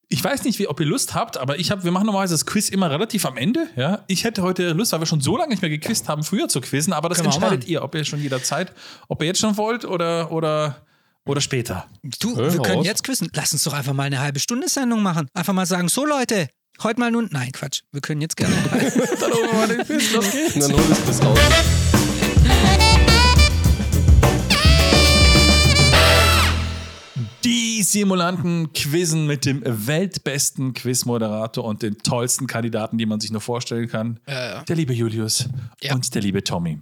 [0.10, 2.46] Ich weiß nicht, wie, ob ihr Lust habt, aber ich hab, wir machen normalerweise das
[2.46, 3.68] Quiz immer relativ am Ende.
[3.76, 4.04] Ja?
[4.08, 6.62] Ich hätte heute Lust, weil wir schon so lange nicht mehr gequizt haben, früher zu
[6.62, 8.74] quizzen, aber das Können entscheidet ihr, ob ihr schon jederzeit,
[9.08, 10.86] ob ihr jetzt schon wollt oder, oder,
[11.28, 11.88] oder später.
[12.20, 12.86] Du, Hör wir können raus.
[12.86, 13.30] jetzt quizzen.
[13.34, 15.28] Lass uns doch einfach mal eine halbe Stunde Sendung machen.
[15.34, 16.48] Einfach mal sagen, so Leute,
[16.84, 17.30] heute mal nun.
[17.32, 17.82] Nein, Quatsch.
[17.92, 18.56] Wir können jetzt gerne.
[19.20, 20.56] Dann holen wir mal den Quiz, los geht's.
[20.56, 21.40] Und dann hol ich das raus.
[27.44, 33.42] Die Simulanten quizzen mit dem weltbesten Quizmoderator und den tollsten Kandidaten, die man sich nur
[33.42, 34.20] vorstellen kann.
[34.28, 34.64] Ja, ja.
[34.64, 35.48] Der liebe Julius
[35.82, 35.96] Ja.
[35.96, 36.80] und der liebe Tommy.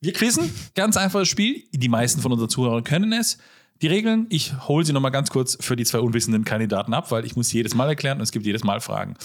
[0.00, 1.64] Wir quizzen, ganz einfaches Spiel.
[1.72, 3.38] Die meisten von unseren Zuhörern können es.
[3.82, 7.26] Die Regeln, ich hole sie nochmal ganz kurz für die zwei unwissenden Kandidaten ab, weil
[7.26, 9.16] ich muss jedes Mal erklären und es gibt jedes Mal Fragen.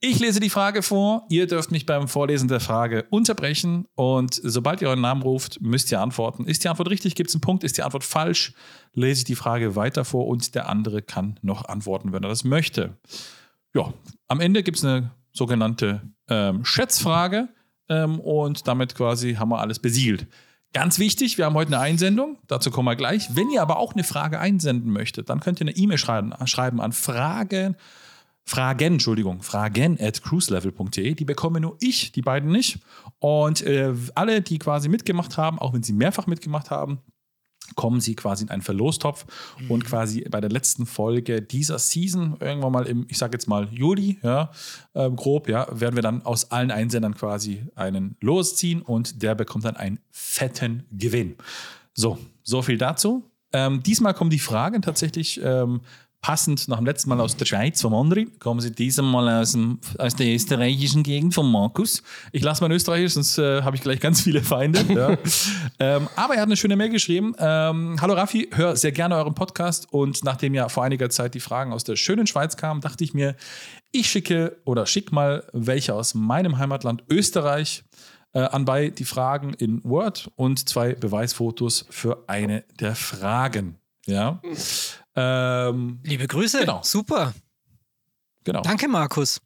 [0.00, 4.82] Ich lese die Frage vor, ihr dürft mich beim Vorlesen der Frage unterbrechen und sobald
[4.82, 6.44] ihr euren Namen ruft, müsst ihr antworten.
[6.44, 8.52] Ist die Antwort richtig, gibt es einen Punkt, ist die Antwort falsch,
[8.92, 12.44] lese ich die Frage weiter vor und der andere kann noch antworten, wenn er das
[12.44, 12.98] möchte.
[13.74, 13.94] Ja,
[14.28, 17.48] am Ende gibt es eine sogenannte ähm, Schätzfrage
[17.88, 20.26] ähm, und damit quasi haben wir alles besiegelt.
[20.74, 23.36] Ganz wichtig, wir haben heute eine Einsendung, dazu kommen wir gleich.
[23.36, 26.80] Wenn ihr aber auch eine Frage einsenden möchtet, dann könnt ihr eine E-Mail schreiben, schreiben
[26.80, 27.76] an Fragen,
[28.44, 31.14] Fragen, Entschuldigung, Fragen at cruiselevel.de.
[31.14, 32.80] Die bekomme nur ich, die beiden nicht.
[33.20, 36.98] Und äh, alle, die quasi mitgemacht haben, auch wenn sie mehrfach mitgemacht haben,
[37.76, 39.26] kommen sie quasi in einen Verlostopf
[39.68, 43.68] und quasi bei der letzten Folge dieser Season, irgendwann mal im, ich sage jetzt mal
[43.72, 44.50] Juli, ja,
[44.94, 49.64] ähm, grob, ja, werden wir dann aus allen Einsendern quasi einen losziehen und der bekommt
[49.64, 51.36] dann einen fetten Gewinn.
[51.94, 53.30] So, so viel dazu.
[53.52, 55.80] Ähm, diesmal kommen die Fragen tatsächlich ähm,
[56.24, 59.78] passend nach dem letzten Mal aus der Schweiz vom André, kommen sie diesmal aus, dem,
[59.98, 62.02] aus der österreichischen Gegend von Markus.
[62.32, 64.80] Ich lasse mal Österreichisch, sonst äh, habe ich gleich ganz viele Feinde.
[64.94, 65.18] ja.
[65.78, 67.34] ähm, aber er hat eine schöne Mail geschrieben.
[67.38, 71.40] Ähm, Hallo Raffi, hör sehr gerne euren Podcast und nachdem ja vor einiger Zeit die
[71.40, 73.36] Fragen aus der schönen Schweiz kamen, dachte ich mir,
[73.92, 77.84] ich schicke oder schick mal welche aus meinem Heimatland Österreich
[78.32, 83.76] äh, anbei die Fragen in Word und zwei Beweisfotos für eine der Fragen.
[84.06, 84.40] Ja.
[85.16, 86.60] Ähm, Liebe Grüße.
[86.60, 86.82] Genau.
[86.82, 87.34] Super.
[88.44, 88.62] genau.
[88.62, 89.40] Danke, Markus.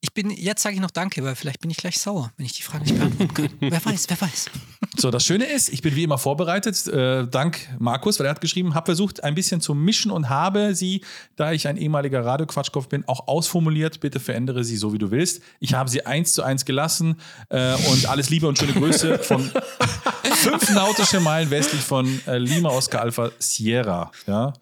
[0.00, 2.52] Ich bin, jetzt sage ich noch Danke, weil vielleicht bin ich gleich sauer, wenn ich
[2.52, 3.50] die Frage nicht beantworten kann.
[3.60, 4.48] wer weiß, wer weiß.
[4.96, 8.40] So, das Schöne ist, ich bin wie immer vorbereitet, äh, dank Markus, weil er hat
[8.40, 12.86] geschrieben, habe versucht, ein bisschen zu mischen und habe sie, da ich ein ehemaliger Radioquatschkopf
[12.86, 13.98] bin, auch ausformuliert.
[13.98, 15.42] Bitte verändere sie so, wie du willst.
[15.58, 19.50] Ich habe sie eins zu eins gelassen äh, und alles Liebe und schöne Grüße von
[20.22, 24.12] fünf nautische Meilen westlich von äh, Lima Oscar Alpha Sierra.
[24.28, 24.52] Ja.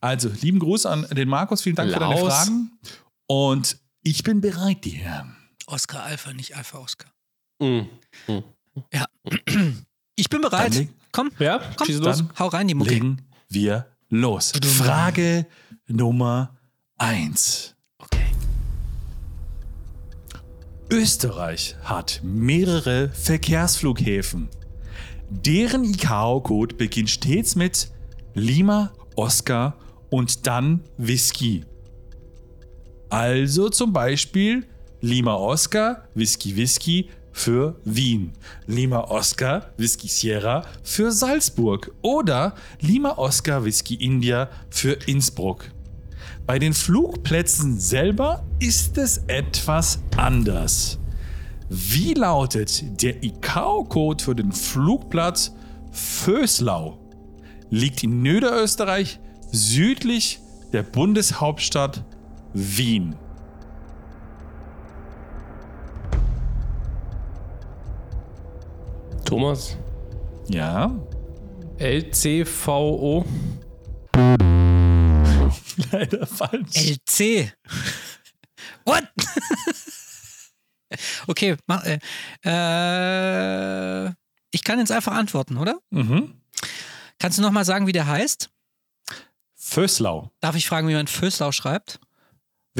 [0.00, 2.16] Also, lieben Gruß an den Markus, vielen Dank für deine.
[2.16, 2.70] Fragen.
[3.26, 5.36] Und ich bin bereit, die Herren.
[5.66, 7.10] Oscar Alpha, nicht Alpha Oscar.
[7.60, 7.88] Mhm.
[8.92, 9.04] Ja.
[10.16, 10.66] Ich bin bereit.
[10.68, 12.24] Dann leg- Komm, Ja, komm, schieß los.
[12.38, 12.90] hau rein, die Mucke.
[12.94, 14.52] Legen wir los.
[14.64, 15.46] Frage
[15.88, 16.56] Nummer
[16.98, 17.74] eins.
[17.98, 18.26] Okay.
[20.90, 24.48] Österreich hat mehrere Verkehrsflughäfen.
[25.30, 27.90] Deren ICAO-Code beginnt stets mit
[28.34, 29.76] Lima, Oscar
[30.10, 31.64] und dann Whisky.
[33.10, 34.64] Also zum Beispiel
[35.00, 38.32] Lima Oscar, Whisky Whisky für Wien.
[38.66, 41.90] Lima Oscar, Whisky Sierra für Salzburg.
[42.02, 45.64] Oder Lima Oscar, Whisky India für Innsbruck.
[46.46, 50.98] Bei den Flugplätzen selber ist es etwas anders.
[51.68, 55.52] Wie lautet der ICAO-Code für den Flugplatz
[55.92, 56.98] Vöslau?
[57.70, 59.18] Liegt in Niederösterreich
[59.50, 60.40] südlich
[60.72, 62.04] der Bundeshauptstadt
[62.52, 63.16] Wien.
[69.24, 69.76] Thomas.
[70.48, 70.90] Ja,
[71.78, 73.24] LCVO.
[75.92, 76.74] leider falsch.
[76.74, 77.52] LC.
[78.84, 79.04] What?
[81.28, 82.00] okay, mach, äh,
[82.44, 84.12] äh,
[84.50, 85.78] ich kann jetzt einfach antworten, oder?
[85.90, 86.40] Mhm.
[87.18, 88.50] Kannst du nochmal sagen, wie der heißt?
[89.54, 90.32] Vöslau.
[90.40, 92.00] Darf ich fragen, wie man Föslau schreibt?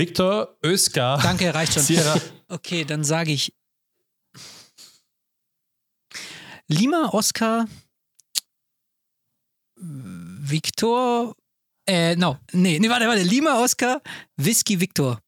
[0.00, 1.20] Viktor Öskar.
[1.20, 1.82] Danke, reicht schon.
[1.82, 2.18] Sierra.
[2.48, 3.52] Okay, dann sage ich
[6.68, 7.66] Lima, Oscar,
[9.76, 11.36] Victor,
[11.86, 14.00] äh, no, nee, nee, warte, warte, Lima, Oscar,
[14.36, 15.20] Whisky, Victor.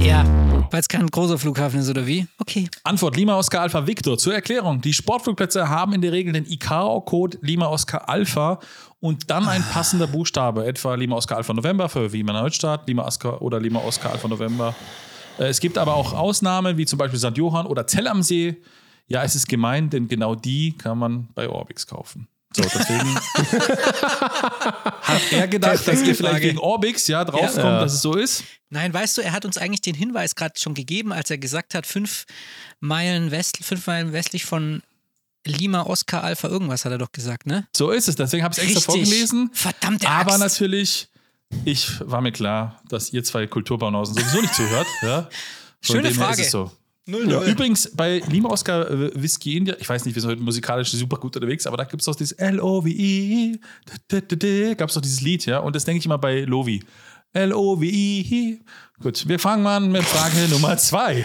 [0.00, 2.26] Ja, weil es kein großer Flughafen ist, oder wie?
[2.38, 2.68] Okay.
[2.84, 4.18] Antwort Lima Oscar Alpha Victor.
[4.18, 8.58] Zur Erklärung: Die Sportflugplätze haben in der Regel den ICAO-Code Lima Oscar Alpha
[9.00, 13.40] und dann ein passender Buchstabe, etwa Lima Oscar Alpha November für Wiener Neustadt, Lima Oscar
[13.42, 14.74] oder Lima Oscar Alpha November.
[15.38, 17.36] Äh, Es gibt aber auch Ausnahmen, wie zum Beispiel St.
[17.36, 18.56] Johann oder Zell am See.
[19.08, 22.26] Ja, es ist gemein, denn genau die kann man bei Orbix kaufen.
[22.56, 23.14] So, deswegen
[25.02, 27.80] hat er gedacht, dass ihr vielleicht wegen Orbix ja draufkommt, Ja.
[27.80, 28.44] dass es so ist.
[28.70, 31.74] Nein, weißt du, er hat uns eigentlich den Hinweis gerade schon gegeben, als er gesagt
[31.74, 32.24] hat, fünf
[32.80, 34.82] Meilen, West, fünf Meilen westlich von
[35.44, 37.66] Lima, Oscar, Alpha, irgendwas hat er doch gesagt, ne?
[37.76, 38.16] So ist es.
[38.16, 39.50] Deswegen habe ich es extra vorgelesen.
[39.52, 40.40] Verdammte Aber Axt.
[40.40, 41.08] natürlich,
[41.64, 44.86] ich war mir klar, dass ihr zwei Kulturbaunausen sowieso nicht zuhört.
[45.02, 45.28] Ja?
[45.82, 46.40] Von Schöne dem her Frage.
[46.40, 46.72] Ist es so.
[47.08, 50.42] Null, Ja, übrigens, bei Lima Oscar äh, Whisky India, ich weiß nicht, wir sind heute
[50.42, 53.60] musikalisch super gut unterwegs, aber da gibt es doch dieses L-O-V-I,
[54.76, 56.82] gab es doch dieses Lied, ja, und das denke ich immer bei Lovi.
[57.32, 58.60] L-O-V-I.
[59.00, 61.24] Gut, wir fangen mal an mit Frage Nummer zwei.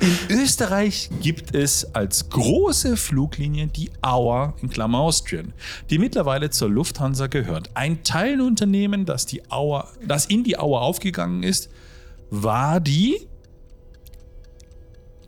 [0.00, 5.52] In Österreich gibt es als große Fluglinie die Auer in Klammer Austrian,
[5.90, 7.70] die mittlerweile zur Lufthansa gehört.
[7.74, 11.70] Ein Teilunternehmen, das, die Auer, das in die Auer aufgegangen ist,
[12.30, 13.26] war die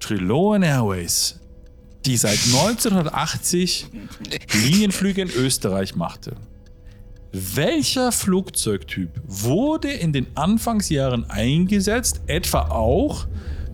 [0.01, 1.41] Triloan Airways,
[2.05, 3.87] die seit 1980
[4.65, 6.37] Linienflüge in Österreich machte.
[7.33, 13.27] Welcher Flugzeugtyp wurde in den Anfangsjahren eingesetzt, etwa auch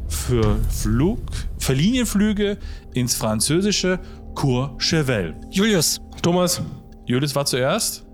[0.07, 1.19] für, Flug,
[1.59, 2.59] für Linienflüge
[2.95, 3.99] ins französische
[4.37, 5.35] Courchevel?
[5.51, 6.63] Julius, Thomas.
[7.07, 8.05] Julius war zuerst.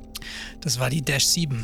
[0.63, 1.63] das war die Dash 7.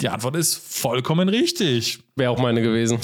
[0.00, 2.00] Die Antwort ist vollkommen richtig.
[2.16, 2.98] Wäre auch meine gewesen.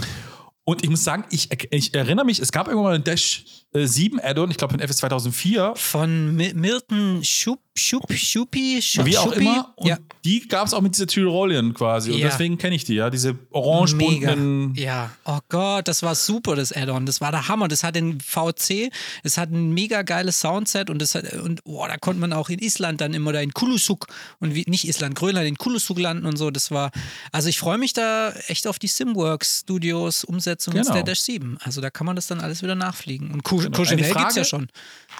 [0.64, 3.86] Und ich muss sagen, ich, ich erinnere mich, es gab irgendwann mal einen Dash äh,
[3.86, 9.16] 7 Add-on, ich glaube in FS 2004, Von Mi Milton Schup, Schup, Schuppi, Schup, wie
[9.18, 9.40] auch Schuppi?
[9.40, 9.72] immer.
[9.76, 12.12] Und ja, die gab es auch mit dieser Tyrolien quasi.
[12.12, 12.28] Und Ja.
[12.28, 13.10] deswegen kenne ich die, ja.
[13.10, 14.74] Diese orange-bunten.
[14.76, 17.06] Ja, oh Gott, das war super, das Add-on.
[17.06, 17.68] Das war der Hammer.
[17.68, 18.90] Das hat den VC,
[19.22, 22.48] es hat ein mega geiles Soundset und, das hat, und oh, da konnte man auch
[22.48, 24.06] in Island dann immer da in Kulusuk
[24.40, 26.50] und wie, nicht Island, Grönland, in Kulusuk landen und so.
[26.50, 26.90] Das war,
[27.32, 30.92] also ich freue mich da echt auf die Simworks Studios Umsetzung Genau.
[30.92, 31.58] der Dash 7.
[31.62, 33.30] Also da kann man das dann alles wieder nachfliegen.
[33.32, 33.82] Und Cour Genau.
[33.82, 34.68] Gibt es ja schon.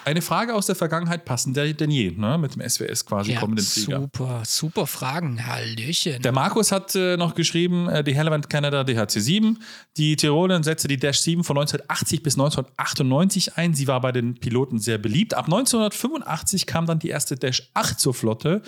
[0.05, 2.37] Eine Frage aus der Vergangenheit passender denn je, ne?
[2.47, 4.01] Mit dem SWS quasi Ja, kommenden Flieger.
[4.01, 5.45] super, super Fragen.
[5.45, 6.21] Hallöchen.
[6.21, 9.55] Der Markus hat äh, noch geschrieben, äh, die Helleland Canada DHC-7.
[9.97, 13.73] Die Tirolen setzte die Dash 7 von 1980 bis 1998 ein.
[13.73, 15.33] Sie war bei den Piloten sehr beliebt.
[15.33, 18.61] Ab 1985 kam dann die erste Dash 8 zur Flotte.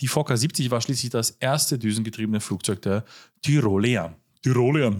[0.00, 3.04] Die VK 70 war schließlich das erste düsengetriebene Flugzeug der
[3.40, 4.14] Tiroleer.
[4.42, 4.96] Tiroleer.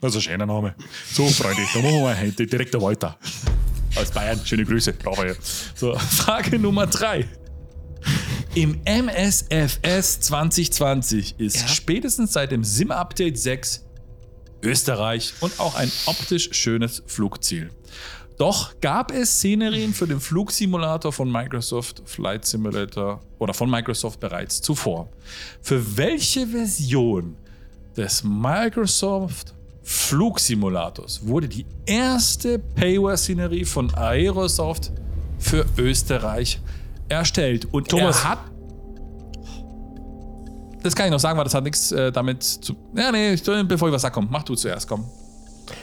[0.00, 0.74] Das ist ein schöner Name.
[1.10, 3.16] So, Freunde, dann machen wir heute direkt weiter.
[3.96, 4.94] Aus Bayern, schöne Grüße.
[5.04, 5.36] Raphael.
[5.74, 7.26] So, Frage Nummer drei.
[8.54, 11.68] Im MSFS 2020 ist Ja.
[11.68, 13.84] spätestens seit dem SIM-Update 6
[14.62, 17.70] Österreich und auch ein optisch schönes Flugziel.
[18.38, 24.60] Doch gab es Szenerien für den Flugsimulator von Microsoft Flight Simulator oder von Microsoft bereits
[24.60, 25.08] zuvor.
[25.62, 27.36] Für welche Version
[27.96, 29.54] des Microsoft
[29.88, 34.90] Flugsimulators wurde die erste Payware-Szenerie von Aerosoft
[35.38, 36.60] für Österreich
[37.08, 37.68] erstellt?
[37.72, 38.24] Und Thomas.
[38.24, 38.38] er hat
[40.82, 42.76] das kann ich noch sagen, weil das hat nichts äh, damit zu.
[42.96, 45.04] Ja, nee, ich, bevor ich was sage, komm, mach du zuerst, komm.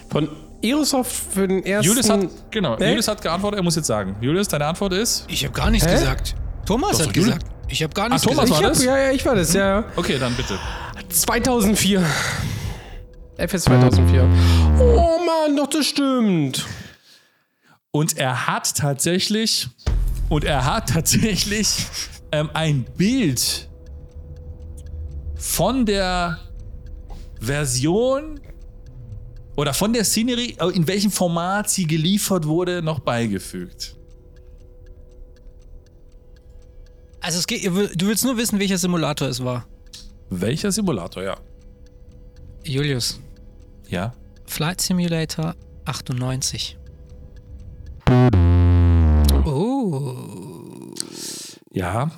[0.09, 0.29] Von
[0.63, 1.87] Aerosoft für den ersten.
[1.87, 2.89] Julius hat, genau, Hä?
[2.89, 4.15] Julius hat geantwortet, er muss jetzt sagen.
[4.19, 5.25] Julius, deine Antwort ist?
[5.29, 5.93] Ich habe gar nichts Hä?
[5.93, 6.35] gesagt.
[6.65, 7.45] Thomas Doch, hat gesagt.
[7.69, 8.57] Ich habe gar nichts Thomas gesagt.
[8.57, 8.83] ich war hab, das?
[8.83, 9.79] ja, ja, ich war das, ja.
[9.79, 9.83] ja.
[9.95, 10.57] Okay, dann bitte.
[11.09, 12.03] 2004.
[13.37, 14.23] FS 2004.
[14.79, 16.65] Oh Mann, doch das stimmt.
[17.91, 19.67] Und er hat tatsächlich,
[20.29, 21.85] und er hat tatsächlich
[22.31, 23.69] ähm, ein Bild
[25.35, 26.39] von der
[27.39, 28.39] Version
[29.55, 33.95] oder von der Szenerie, äh, in welchem Format sie geliefert wurde, noch beigefügt.
[37.19, 39.65] Also es geht, du willst nur wissen, welcher Simulator es war.
[40.29, 41.37] Welcher Simulator, ja.
[42.63, 43.19] Julius.
[43.93, 44.11] Ja.
[44.47, 45.53] Flight Simulator
[45.85, 46.79] 98.
[49.45, 50.15] Oh.
[51.71, 52.09] Ja.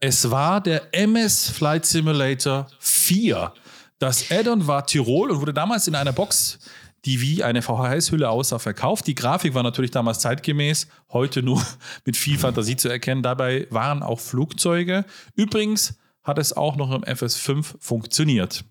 [0.00, 3.52] Es war der MS Flight Simulator 4.
[3.98, 6.60] Das Add-on war Tirol und wurde damals in einer Box,
[7.04, 9.06] die wie eine VHS-Hülle aussah, verkauft.
[9.06, 11.62] Die Grafik war natürlich damals zeitgemäß, heute nur
[12.06, 13.22] mit viel Fantasie zu erkennen.
[13.22, 15.04] Dabei waren auch Flugzeuge.
[15.34, 18.64] Übrigens hat es auch noch im FS5 funktioniert.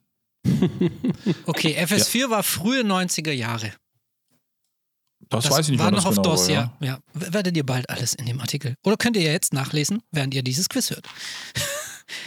[1.45, 3.73] Okay, FS4 war frühe 90er Jahre.
[5.29, 6.73] Das, weiß ich nicht war noch das auf genau DOS, ja.
[6.79, 6.99] ja.
[7.13, 8.75] Werdet ihr bald alles in dem Artikel.
[8.85, 11.07] Oder könnt ihr ja jetzt nachlesen, während ihr dieses Quiz hört.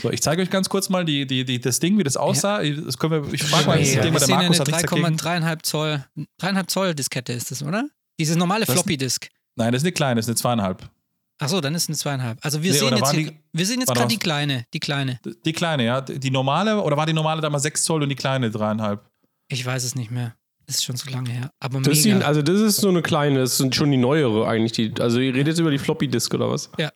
[0.02, 2.62] So, ich zeige euch ganz kurz mal die, die, die, das Ding, wie das aussah.
[2.62, 5.16] Das können wir, ich frage mal, das Ding, weil der Markus eine hat nichts dagegen.
[5.16, 6.04] 3,3 Zoll,
[6.42, 7.88] 3,5 Zoll Diskette ist das, oder?
[8.18, 9.28] Dieses normale Das- Floppy-Disk.
[9.56, 10.90] Nein, das ist eine kleine, das ist eine zweieinhalb.
[11.40, 12.38] Achso, dann ist es eine zweieinhalb.
[12.42, 15.18] Also wir Nee, sehen jetzt, die- wir sehen jetzt gerade die kleine, die kleine.
[15.44, 16.00] Die kleine, ja.
[16.02, 19.02] Die normale, oder war die normale damals 6 Zoll und die kleine dreieinhalb?
[19.48, 20.34] Ich weiß es nicht mehr.
[20.66, 21.50] Ist schon so lange her.
[21.58, 22.26] Aber Das ist, die, mega.
[22.26, 24.72] also das ist so eine kleine, das sind schon die neuere eigentlich.
[24.72, 26.70] Die, also ihr redet jetzt über die Floppy Disk oder was?
[26.78, 26.92] Ja.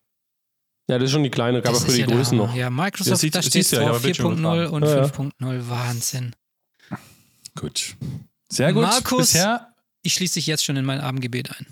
[0.88, 2.54] Ja, das ist schon die kleine, gab Das es für die ja Größen noch.
[2.54, 5.02] Ja, Das Microsoft, sieht- da das steht ja, drauf ja, Bildschirm 4.0 und Ja, ja.
[5.04, 5.68] 5.0.
[5.70, 6.36] Wahnsinn.
[7.58, 7.96] Gut.
[8.50, 8.82] Sehr gut.
[8.82, 9.68] Markus- Bisher,
[10.02, 11.66] Ich schließe dich jetzt schon in mein Abendgebet ein.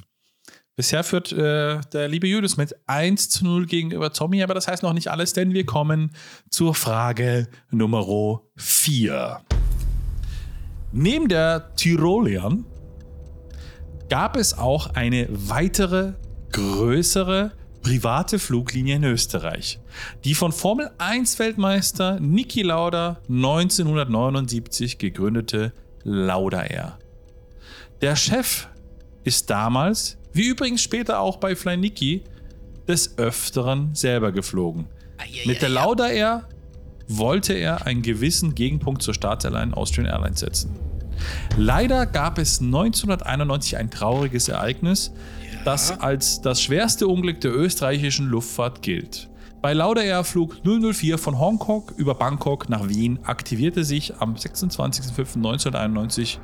[0.76, 4.82] Bisher führt äh, der liebe Julius mit 1 zu 0 gegenüber Tommy, aber das heißt
[4.82, 6.12] noch nicht alles, denn wir kommen
[6.50, 9.40] zur Frage Nummer 4.
[10.92, 12.64] Neben der Tirolian
[14.08, 16.12] gab es auch eine weitere,
[16.52, 19.80] größere private Fluglinie in Österreich,
[20.24, 25.72] die von Formel 1-Weltmeister Niki Lauda 1979 gegründete
[26.04, 26.98] Lauda Air.
[28.00, 28.68] Der Chef
[29.24, 32.22] ist damals, wie übrigens später auch bei Fly Niki,
[32.88, 34.86] des Öfteren selber geflogen.
[35.44, 36.48] Mit der Lauda Air
[37.08, 40.74] wollte er einen gewissen Gegenpunkt zur Staatsairline Austrian Airlines setzen.
[41.56, 45.12] Leider gab es 1991 ein trauriges Ereignis,
[45.64, 49.28] das als das schwerste Unglück der österreichischen Luftfahrt gilt.
[49.62, 56.38] Bei Lauda Air Flug 004 von Hongkong über Bangkok nach Wien aktivierte sich am 26.05.1991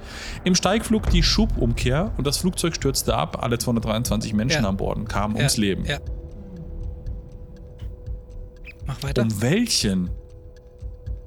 [0.44, 3.42] im Steigflug die Schubumkehr und das Flugzeug stürzte ab.
[3.42, 4.68] Alle 223 Menschen Ja.
[4.68, 5.85] an Bord kamen Ja, ums Leben.
[5.85, 5.98] Ja.
[8.87, 9.22] Mach weiter.
[9.22, 10.11] Um welchen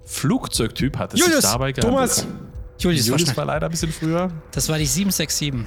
[0.05, 1.93] Flugzeugtyp hat es Julius, sich dabei gehandelt?
[1.93, 2.25] Thomas,
[2.79, 4.31] Julius, war Julius war leider ein bisschen früher.
[4.51, 5.65] Das war die 767.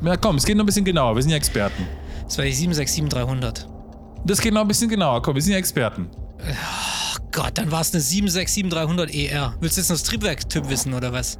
[0.00, 1.16] Ja, komm, es geht noch ein bisschen genauer.
[1.16, 1.88] Wir sind ja Experten.
[2.24, 3.66] Das war die 767-300.
[4.24, 5.22] Das geht noch ein bisschen genauer.
[5.22, 6.08] Komm, wir sind ja Experten.
[7.30, 9.54] Gott, dann war es eine 767-300 ER.
[9.60, 11.38] Willst du jetzt noch das Triebwerktyp wissen oder was?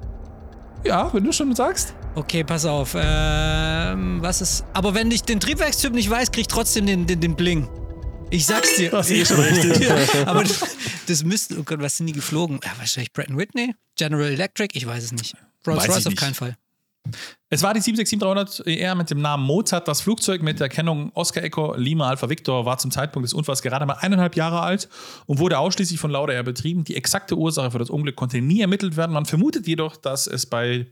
[0.85, 1.94] Ja, wenn du schon sagst.
[2.14, 2.94] Okay, pass auf.
[2.99, 4.64] Ähm, was ist.
[4.75, 7.68] Aber wenn ich den Triebwerkstyp nicht weiß, krieg ich trotzdem den, den, den Bling.
[8.31, 8.90] Ich sag's dir.
[8.90, 9.90] Das ist schon richtig.
[10.27, 10.61] Aber das,
[11.07, 11.59] das müsste.
[11.59, 12.61] Oh Gott, was sind die geflogen?
[12.64, 13.75] Ja, wahrscheinlich Pratt Whitney?
[13.97, 14.77] General Electric?
[14.77, 15.35] Ich weiß es nicht.
[15.66, 16.57] Rolls Royce auf keinen Fall.
[17.51, 19.87] Es war die 767-300 ER mit dem Namen Mozart.
[19.87, 23.62] Das Flugzeug mit der Kennung Oscar Echo Lima Alpha Victor war zum Zeitpunkt des Unfalls
[23.62, 24.88] gerade mal eineinhalb Jahre alt
[25.27, 26.83] und wurde ausschließlich von Lauda betrieben.
[26.83, 29.12] Die exakte Ursache für das Unglück konnte nie ermittelt werden.
[29.12, 30.87] Man vermutet jedoch, dass es bei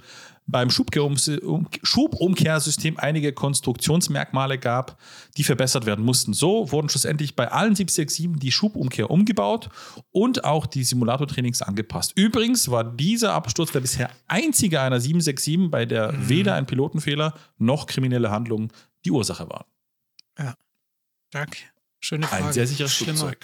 [0.46, 5.00] beim um- Schubumkehrsystem einige Konstruktionsmerkmale gab,
[5.37, 6.35] die verbessert werden mussten.
[6.35, 9.70] So wurden schlussendlich bei allen 767 die Schubumkehr umgebaut
[10.11, 12.12] und auch die Simulatortrainings angepasst.
[12.16, 17.87] Übrigens war dieser Absturz der bisher einzige einer 767, bei der weder ein Pilotenfehler noch
[17.87, 18.72] kriminelle Handlungen
[19.05, 19.64] die Ursache waren.
[21.31, 21.59] Danke.
[22.00, 22.44] Schöne Frage.
[22.46, 23.38] Ein sehr sicheres Schlimmer, Flugzeug.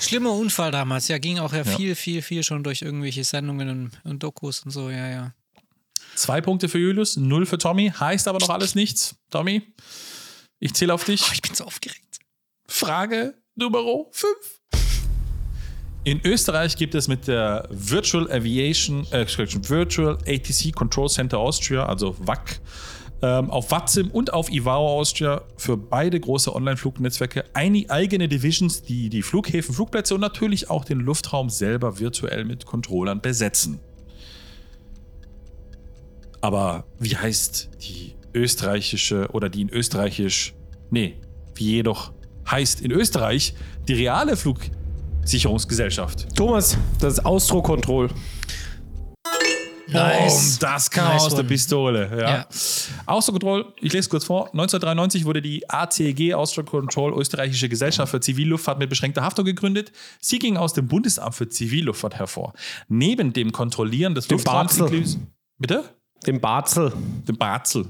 [0.00, 1.08] schlimmer Unfall damals.
[1.08, 1.64] Ja, ging auch ja, Ja.
[1.64, 4.90] viel, viel, viel schon durch irgendwelche Sendungen und, und Dokus und so.
[4.90, 5.32] Ja, ja.
[6.14, 7.90] Zwei Punkte für Julius, null für Tommy.
[7.90, 9.16] Heißt aber noch alles nichts.
[9.30, 9.62] Tommy,
[10.58, 11.22] ich zähle auf dich.
[11.22, 12.18] Oh, ich bin so aufgeregt.
[12.66, 14.26] Frage Nummer 5.
[16.04, 22.16] In Österreich gibt es mit der Virtual Aviation, äh, Virtual ATC Control Center Austria, also
[22.18, 22.60] WAC,
[23.20, 29.10] ähm, auf WATSIM und auf Ivao Austria für beide große Online-Flugnetzwerke eine eigene Divisions, die
[29.10, 33.78] die Flughäfen, Flugplätze und natürlich auch den Luftraum selber virtuell mit Controllern besetzen.
[36.40, 40.54] Aber wie heißt die österreichische oder die in Österreichisch,
[40.90, 41.16] nee,
[41.54, 42.12] wie jedoch
[42.50, 43.54] heißt in Österreich
[43.88, 46.34] die reale Flugsicherungsgesellschaft?
[46.34, 48.08] Thomas, das ist Austro-Control.
[49.92, 50.58] Nice.
[50.58, 51.48] Boom, das kam Nice aus der one.
[51.48, 52.10] Pistole.
[52.12, 52.30] Ja.
[52.30, 52.46] Ja.
[53.06, 54.44] Austro Control, ich lese kurz vor.
[54.52, 59.90] 1993 wurde die ACG, Austro Control, österreichische Gesellschaft für Zivilluftfahrt mit beschränkter Haftung gegründet.
[60.20, 62.52] Sie ging aus dem Bundesamt für Zivilluftfahrt hervor.
[62.88, 65.18] Neben dem Kontrollieren des inklusive-
[65.58, 65.84] Bitte?
[66.26, 66.92] Dem Barzel.
[67.28, 67.86] Dem Barzel.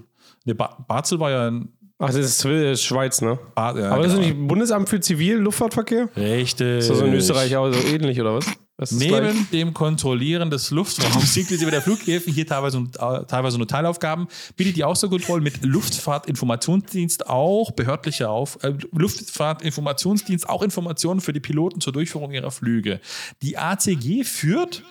[0.47, 1.69] Der ba Barzel war ja ein
[2.03, 3.39] Ach, das ist Schweiz, ne?
[3.55, 4.35] Bar ja, Aber das ist genau.
[4.35, 6.09] nicht Bundesamt für Zivil-Luftfahrtverkehr?
[6.17, 6.79] Richtig.
[6.79, 8.47] Ist das in Österreich auch so ähnlich, oder was?
[8.79, 9.51] Das ist Neben gleich.
[9.53, 14.85] dem Kontrollieren des Luftraums inklusive der Flughäfen, hier teilweise, äh, teilweise nur Teilaufgaben, bietet die
[14.85, 22.33] Außerkontrolle mit Luftfahrtinformationsdienst auch behördliche Auf, äh, Luftfahrtinformationsdienst auch Informationen für die Piloten zur Durchführung
[22.33, 23.01] ihrer Flüge.
[23.43, 24.83] Die ACG führt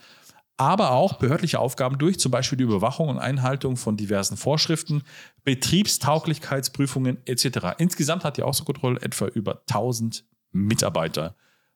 [0.60, 5.04] aber auch behördliche Aufgaben durch, zum Beispiel die Überwachung und Einhaltung von diversen Vorschriften,
[5.44, 7.76] Betriebstauglichkeitsprüfungen etc.
[7.78, 11.36] Insgesamt hat die Außenkontrolle etwa über 1000 Mitarbeiter.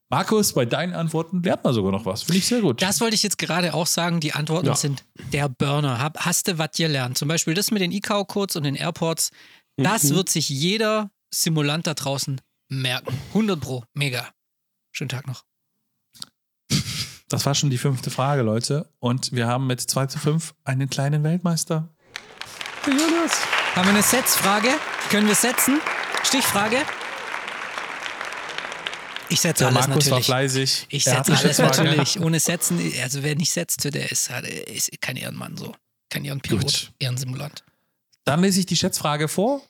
[0.10, 2.24] Markus, bei deinen Antworten lernt man sogar noch was.
[2.24, 2.82] Finde ich sehr gut.
[2.82, 4.20] Das wollte ich jetzt gerade auch sagen.
[4.20, 4.76] Die Antworten Ja.
[4.76, 6.00] sind der Burner.
[6.00, 7.18] Hab, hast du was gelernt?
[7.18, 9.32] Zum Beispiel das mit den ICAO-Codes und den Airports.
[9.78, 10.16] Das Mhm.
[10.16, 13.18] wird sich jeder Simulant da draußen merken.
[13.34, 13.84] 100 Pro.
[13.96, 14.28] Mega.
[14.92, 15.46] Schönen Tag noch.
[17.34, 18.88] Das war schon die fünfte Frage, Leute.
[19.00, 21.90] Und wir haben mit 2 zu 5 einen kleinen Weltmeister.
[22.86, 23.32] Jonas.
[23.76, 24.68] Haben wir eine Setzfrage?
[25.10, 25.80] Können wir setzen?
[26.24, 26.78] Stichfrage?
[29.30, 30.26] Ich setze Der alles Markus war natürlich.
[30.28, 30.86] fleißig.
[30.90, 32.20] Ich Er hat setze alles natürlich.
[32.20, 35.74] Ohne Setzen, also wer nicht setzt, der ist, halt- ist kein Ehrenmann so.
[36.12, 36.92] Kein Ehrenpilot, Gut.
[37.00, 37.64] Ehrensimulant.
[38.26, 39.62] Dann lese ich die Schätzfrage vor.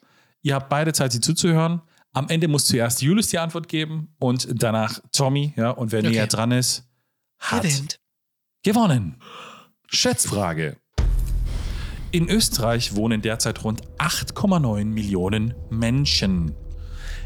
[0.42, 1.80] Ihr habt beide Zeit, sie zuzuhören.
[2.12, 5.54] Am Ende muss zuerst Julius die Antwort geben und danach Tommy.
[5.56, 6.10] Ja, und wer Okay.
[6.10, 6.84] näher dran ist,
[7.44, 7.98] hat Gewinnt.
[8.62, 9.16] gewonnen.
[9.86, 10.76] Schätzfrage.
[12.10, 16.54] In Österreich wohnen derzeit rund 8,9 Millionen Menschen.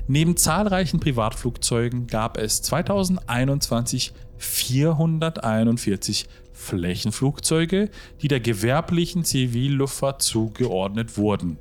[0.06, 7.90] Neben zahlreichen Privatflugzeugen gab es 2021 441 Flächenflugzeuge,
[8.22, 11.58] die der gewerblichen Zivilluftfahrt zugeordnet wurden.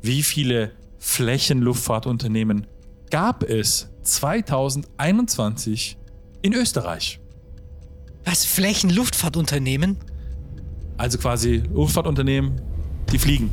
[0.00, 2.66] Wie viele Flächenluftfahrtunternehmen
[3.10, 5.98] gab es 2021
[6.42, 7.20] in Österreich?
[8.24, 8.44] Was?
[8.44, 9.96] Flächenluftfahrtunternehmen?
[10.96, 12.60] Also quasi Luftfahrtunternehmen,
[13.12, 13.50] die fliegen.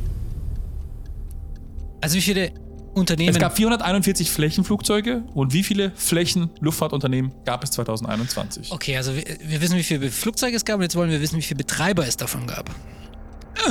[2.00, 2.52] Also wie viele
[2.94, 3.30] Unternehmen?
[3.30, 8.70] Es gab 441 Flächenflugzeuge und wie viele Flächenluftfahrtunternehmen gab es 2021?
[8.72, 11.36] okay, also wir, wir wissen, wie viele Flugzeuge es gab und jetzt wollen wir wissen,
[11.36, 12.70] wie viele Betreiber es davon gab.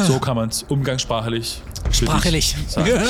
[0.05, 1.61] So kann man es umgangssprachlich.
[1.91, 2.55] Sprachlich.
[2.67, 2.91] sagen.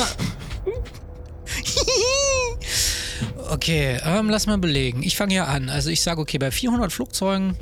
[3.50, 5.02] okay, ähm, lass mal belegen.
[5.02, 5.68] Ich fange ja an.
[5.68, 7.56] Also ich sage, okay, bei 400 Flugzeugen,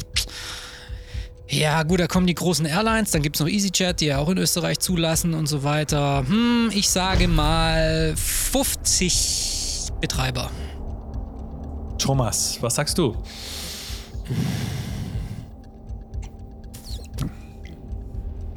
[1.51, 4.29] ja gut, da kommen die großen Airlines, dann gibt es noch EasyJet, die ja auch
[4.29, 6.25] in Österreich zulassen und so weiter.
[6.27, 10.51] Hm, ich sage mal 50 Betreiber.
[11.99, 13.17] Thomas, was sagst du?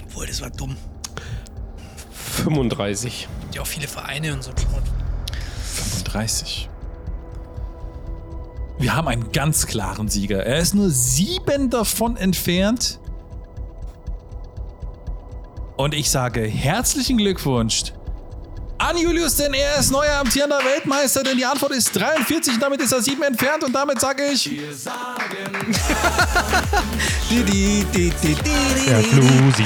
[0.04, 0.78] Obwohl, das war dumm.
[2.12, 3.28] 35.
[3.42, 4.52] Gibt ja auch viele Vereine und so.
[4.52, 4.84] ein Schrott.
[5.76, 6.70] 35.
[8.84, 10.46] Wir haben einen ganz klaren Sieger.
[10.46, 13.00] Er ist nur sieben davon entfernt.
[15.78, 17.94] Und ich sage herzlichen Glückwunsch
[18.80, 22.82] an Julius, denn er ist neuer amtierender Weltmeister, denn die Antwort ist 43 und damit
[22.82, 24.60] ist er sieben entfernt und damit sage ich Di,
[27.30, 29.66] di, di, di, di, Der di, Flusi.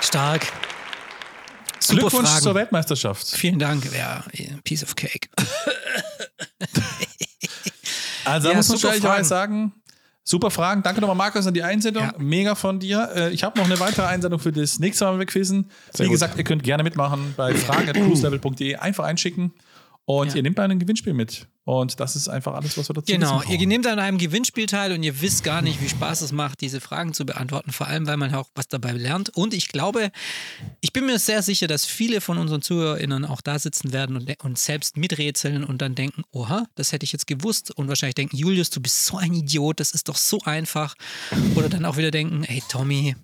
[0.00, 0.63] Stark.
[1.94, 2.42] Super Glückwunsch Fragen.
[2.42, 3.26] zur Weltmeisterschaft.
[3.28, 3.84] Vielen Dank.
[3.96, 4.24] Ja,
[4.64, 5.28] piece of cake.
[8.26, 9.24] Also da Ja, muss man Fragen.
[9.24, 9.72] sagen,
[10.26, 10.82] Super Fragen.
[10.82, 12.04] Danke nochmal, Markus, an die Einsendung.
[12.04, 12.14] Ja.
[12.16, 13.10] Mega von dir.
[13.14, 15.70] Äh, Ich habe noch eine weitere Einsendung für das nächste Mal mit Quizzen.
[15.98, 16.12] Wie gut.
[16.12, 18.76] gesagt, ihr könnt gerne mitmachen bei fragen.cruiselevel.de.
[18.76, 19.52] Einfach einschicken
[20.06, 20.36] und Ja.
[20.36, 21.46] ihr nehmt bei einem Gewinnspiel mit.
[21.66, 24.92] Und das ist einfach alles, was wir dazu Genau, ihr nehmt an einem Gewinnspiel teil
[24.92, 28.06] und ihr wisst gar nicht, wie Spaß es macht, diese Fragen zu beantworten, vor allem,
[28.06, 29.30] weil man auch was dabei lernt.
[29.30, 30.10] Und ich glaube,
[30.82, 34.44] ich bin mir sehr sicher, dass viele von unseren ZuhörerInnen auch da sitzen werden und,
[34.44, 37.70] und selbst miträtseln und dann denken, oha, das hätte ich jetzt gewusst.
[37.70, 40.94] Und wahrscheinlich denken, Julius, du bist so ein Idiot, das ist doch so einfach.
[41.54, 43.16] Oder dann auch wieder denken, hey Tommy,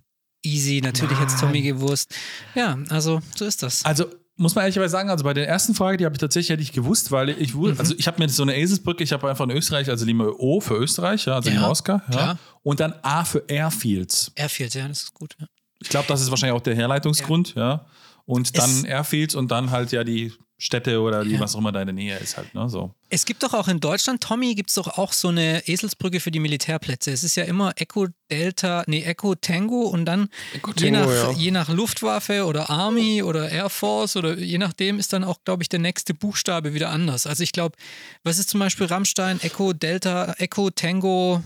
[0.43, 2.15] easy, natürlich hat Tommy gewusst.
[2.55, 3.85] Ja, also so ist das.
[3.85, 4.07] Also
[4.41, 7.11] muss man ehrlicherweise sagen, also bei der ersten Frage, die habe ich tatsächlich nicht gewusst,
[7.13, 7.75] weil ich Mhm.
[7.79, 10.61] also ich habe mir so eine Eselsbrücke, ich habe einfach in Österreich, also lieber O
[10.61, 12.39] für Österreich, ja, also Ja, ja, Oscar, ja, klar.
[12.63, 14.33] und dann A für Airfields.
[14.35, 15.35] Airfield, ja, das ist gut.
[15.39, 15.47] Ja.
[15.81, 17.87] Ich glaube, das ist wahrscheinlich auch der Herleitungsgrund, ja.
[18.27, 20.33] Und dann Es- Airfields und dann halt ja die
[20.63, 21.41] Städte oder die, Ja.
[21.41, 22.95] was auch immer da in der Nähe ist halt, ne, so.
[23.09, 26.31] Es gibt doch auch in Deutschland, Tommy, gibt es doch auch so eine Eselsbrücke für
[26.31, 27.11] die Militärplätze.
[27.11, 30.29] Es ist ja immer Echo Delta, nee, Echo Tango und dann
[30.77, 31.33] je, Tango, nach, ja.
[31.33, 35.63] je nach Luftwaffe oder Army oder Air Force oder je nachdem ist dann auch, glaube
[35.63, 37.27] ich, der nächste Buchstabe wieder anders.
[37.27, 37.77] Also ich glaube,
[38.23, 41.43] was ist zum Beispiel Rammstein, Echo Delta, Echo Tango?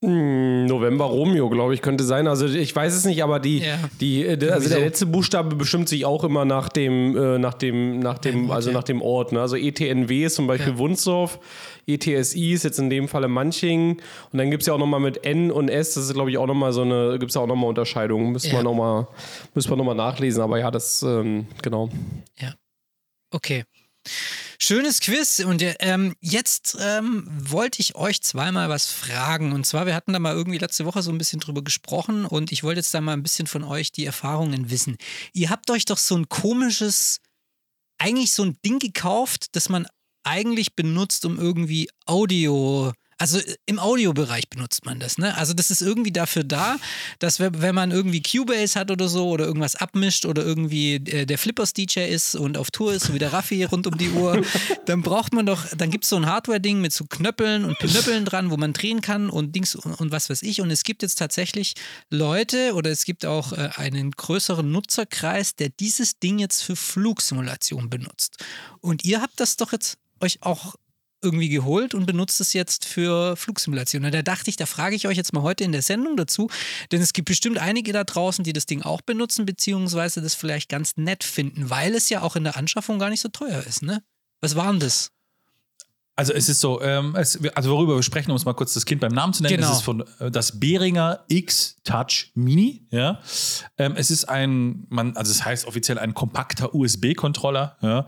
[0.00, 2.28] Hm, November Romeo, glaube ich, könnte sein.
[2.28, 3.78] Also ich weiß es nicht, aber die, Ja.
[4.00, 7.54] die, äh, der- also der letzte Buchstabe bestimmt sich auch immer nach dem, äh, nach
[7.54, 8.76] dem, nach dem, Ort, also ja.
[8.76, 9.32] nach dem Ort.
[9.32, 9.40] Ne?
[9.40, 10.78] Also ETNW ist zum Beispiel Ja.
[10.78, 11.40] Wunsdorf,
[11.88, 15.24] ETSI ist jetzt in dem Falle Manching und dann gibt es ja auch nochmal mit
[15.26, 17.48] N und S, das ist glaube ich auch nochmal so eine, gibt es ja auch
[17.48, 18.30] nochmal Unterscheidungen.
[18.30, 18.58] Müssen Ja.
[18.58, 19.08] wir nochmal,
[19.54, 21.88] müssen wir nochmal nachlesen, aber ja, das, ähm, genau.
[23.32, 23.64] Okay.
[24.60, 25.38] Schönes Quiz.
[25.38, 29.52] Und ähm, jetzt ähm, wollte ich euch zweimal was fragen.
[29.52, 32.50] Und zwar, wir hatten da mal irgendwie letzte Woche so ein bisschen drüber gesprochen und
[32.50, 34.96] ich wollte jetzt da mal ein bisschen von euch die Erfahrungen wissen.
[35.32, 37.20] Ihr habt euch doch so ein komisches,
[37.98, 39.86] eigentlich so ein Ding gekauft, das man
[40.24, 42.92] eigentlich benutzt, um irgendwie Audio.
[43.18, 45.36] Also äh, im Audiobereich benutzt man das, ne?
[45.36, 46.76] Also das ist irgendwie dafür da,
[47.18, 51.36] dass wenn man irgendwie Cubase hat oder so oder irgendwas abmischt oder irgendwie äh, der
[51.36, 54.42] Flippers DJ ist und auf Tour ist, so wie der Raffi rund um die Uhr,
[54.86, 58.24] dann braucht man doch, dann gibt es so ein Hardware-Ding mit so Knöppeln und Pinöppeln
[58.24, 60.60] dran, wo man drehen kann und Dings und, und was weiß ich.
[60.60, 61.74] Und es gibt jetzt tatsächlich
[62.10, 67.90] Leute oder es gibt auch äh, einen größeren Nutzerkreis, der dieses Ding jetzt für Flugsimulation
[67.90, 68.36] benutzt.
[68.80, 70.76] Und ihr habt das doch jetzt euch auch
[71.22, 74.04] irgendwie geholt und benutzt es jetzt für Flugsimulation.
[74.04, 76.48] Und da dachte ich, da frage ich euch jetzt mal heute in der Sendung dazu,
[76.92, 80.68] denn es gibt bestimmt einige da draußen, die das Ding auch benutzen, beziehungsweise das vielleicht
[80.68, 83.82] ganz nett finden, weil es ja auch in der Anschaffung gar nicht so teuer ist,
[83.82, 84.02] ne?
[84.40, 85.10] Was war denn das?
[86.18, 88.84] Also es ist so, ähm, es, also worüber wir sprechen, um es mal kurz das
[88.84, 89.70] Kind beim Namen zu nennen, Genau.
[89.70, 92.82] es ist von äh, das Behringer X-Touch Mini.
[92.90, 93.20] Ja?
[93.78, 98.06] Ähm, es ist ein, man, also es heißt offiziell ein kompakter USB-Controller, ja?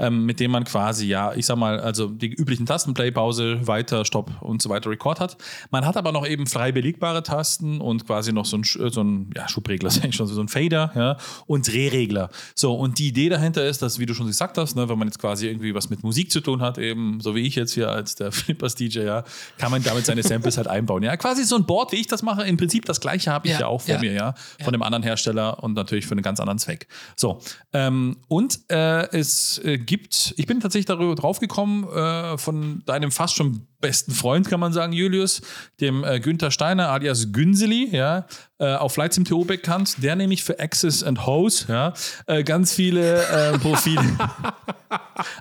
[0.00, 3.64] ähm, mit dem man quasi, ja, ich sag mal, also die üblichen Tasten, Play, Pause,
[3.66, 5.36] Weiter, Stopp und so weiter, Record hat.
[5.70, 9.02] Man hat aber noch eben frei belegbare Tasten und quasi noch so ein, Sch- so
[9.02, 11.16] ein ja, Schubregler, ich schon, so ein Fader ja?
[11.46, 12.28] und Drehregler.
[12.56, 15.06] So, und die Idee dahinter ist, dass, wie du schon gesagt hast, ne, wenn man
[15.06, 17.90] jetzt quasi irgendwie was mit Musik zu tun hat, eben so wie ich jetzt hier
[17.90, 19.24] als der Flippers DJ, ja,
[19.58, 21.02] kann man damit seine Samples halt einbauen.
[21.02, 22.44] Ja, quasi so ein Board, wie ich das mache.
[22.44, 24.00] Im Prinzip das gleiche habe ich Ja, ja, auch vor ja.
[24.00, 26.86] mir, ja, von einem anderen Hersteller und natürlich für einen ganz anderen Zweck.
[27.16, 27.40] So,
[27.72, 33.36] ähm, und äh, es äh, gibt, ich bin tatsächlich darüber draufgekommen, äh, von deinem fast
[33.36, 35.42] schon besten Freund, kann man sagen, Julius,
[35.80, 38.26] dem äh, Günther Steiner alias Günseli, ja,
[38.58, 41.92] äh, auf Flight Sim TO bekannt, der nämlich für Access and Hose, ja,
[42.26, 44.00] äh, ganz viele äh, Profile.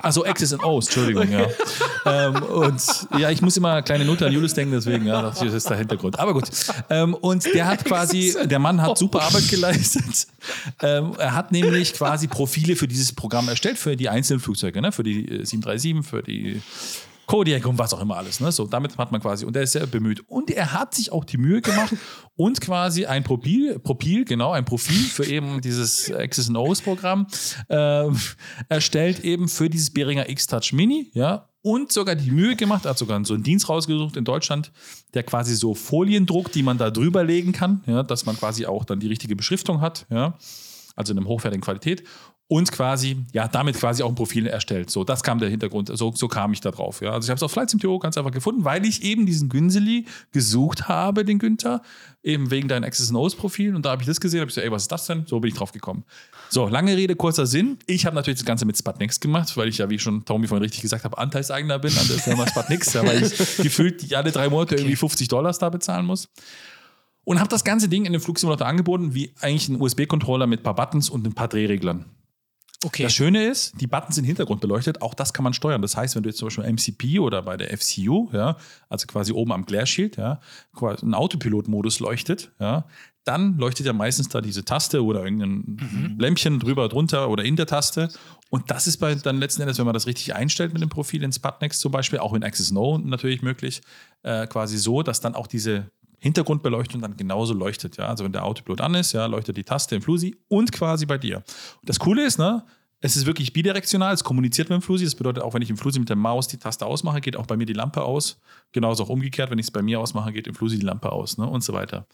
[0.01, 1.47] Also Access and O's, Entschuldigung, ja.
[2.05, 2.81] ähm, und
[3.17, 5.77] ja, ich muss immer eine kleine Note an Julius denken, deswegen, ja, das ist der
[5.77, 6.19] Hintergrund.
[6.19, 6.49] Aber gut.
[6.89, 10.27] Ähm, und der hat quasi, der Mann hat super Arbeit geleistet.
[10.81, 14.91] Ähm, er hat nämlich quasi Profile für dieses Programm erstellt, für die einzelnen Flugzeuge, ne?
[14.91, 16.61] für die äh, 737, für die
[17.31, 18.41] Kodiak und was auch immer alles.
[18.41, 18.51] Ne?
[18.51, 20.19] So, damit hat man quasi, und er ist sehr bemüht.
[20.27, 21.95] Und er hat sich auch die Mühe gemacht
[22.35, 27.27] und quasi ein Profil, Profil genau, ein Profil für eben dieses Access and O's Programm
[27.69, 28.19] ähm,
[28.67, 33.23] erstellt eben für dieses Behringer X-Touch Mini, ja, und sogar die Mühe gemacht, hat sogar
[33.23, 34.73] so einen Dienst rausgesucht in Deutschland,
[35.13, 38.65] der quasi so Folien druckt, die man da drüber legen kann, ja, dass man quasi
[38.65, 40.37] auch dann die richtige Beschriftung hat, ja,
[40.97, 42.03] also in einer hochwertigen Qualität
[42.51, 44.89] und quasi, ja, damit quasi auch ein Profil erstellt.
[44.89, 46.99] So, das kam der Hintergrund, so, so kam ich da drauf.
[46.99, 47.11] Ja.
[47.11, 50.03] Also ich habe es auf Flight Sim.to ganz einfach gefunden, weil ich eben diesen Günseli
[50.33, 51.81] gesucht habe, den Günther,
[52.23, 54.59] eben wegen deinem Access Nose Profil und da habe ich das gesehen, habe ich so,
[54.59, 55.25] ey, was ist das denn?
[55.27, 56.03] So bin ich drauf gekommen.
[56.49, 57.77] So, lange Rede, kurzer Sinn.
[57.87, 60.63] Ich habe natürlich das Ganze mit Sputniks gemacht, weil ich ja, wie schon Tommy vorhin
[60.63, 64.49] richtig gesagt habe, Anteilseigner bin an der Firma Sputniks, ja, weil ich gefühlt alle drei
[64.49, 66.27] Monate irgendwie 50 Dollars da bezahlen muss.
[67.23, 70.63] Und habe das ganze Ding in den Flugsimulator angeboten, wie eigentlich ein USB-Controller mit ein
[70.63, 72.07] paar Buttons und ein paar Drehreglern.
[72.83, 73.03] Okay.
[73.03, 75.83] Das Schöne ist, die Buttons sind hintergrundbeleuchtet, auch das kann man steuern.
[75.83, 78.57] Das heißt, wenn du jetzt zum Beispiel MCP oder bei der FCU, ja,
[78.89, 80.39] also quasi oben am Glare Shield, ja,
[80.73, 82.85] quasi ein Autopilot-Modus leuchtet, ja,
[83.23, 87.67] dann leuchtet ja meistens da diese Taste oder irgendein Lämpchen drüber, drunter oder in der
[87.67, 88.09] Taste.
[88.49, 91.21] Und das ist bei dann letzten Endes, wenn man das richtig einstellt mit dem Profil
[91.21, 93.81] in Sputnex zum Beispiel, auch in Access No natürlich möglich,
[94.23, 95.91] äh, quasi so, dass dann auch diese
[96.21, 97.97] Hintergrundbeleuchtung dann genauso leuchtet.
[97.97, 98.07] Ja?
[98.07, 101.17] Also wenn der Autopilot an ist, ja, leuchtet die Taste im Flusi und quasi bei
[101.17, 101.37] dir.
[101.37, 102.63] Und das Coole ist, ne,
[102.99, 105.03] es ist wirklich bidirektional, es kommuniziert mit dem Flusi.
[105.03, 107.47] Das bedeutet, auch wenn ich im Flusi mit der Maus die Taste ausmache, geht auch
[107.47, 108.39] bei mir die Lampe aus.
[108.71, 111.39] Genauso auch umgekehrt, wenn ich es bei mir ausmache, geht im Flusi die Lampe aus
[111.39, 111.47] ne?
[111.47, 112.05] und so weiter.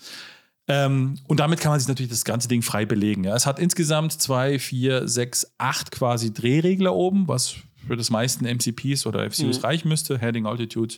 [0.69, 3.25] Ähm, und damit kann man sich natürlich das ganze Ding frei belegen.
[3.25, 3.35] Ja.
[3.35, 7.55] Es hat insgesamt zwei, vier, sechs, acht quasi Drehregler oben, was
[7.85, 10.17] für das meisten MCPs oder FCUs reichen müsste.
[10.19, 10.95] Heading, Altitude,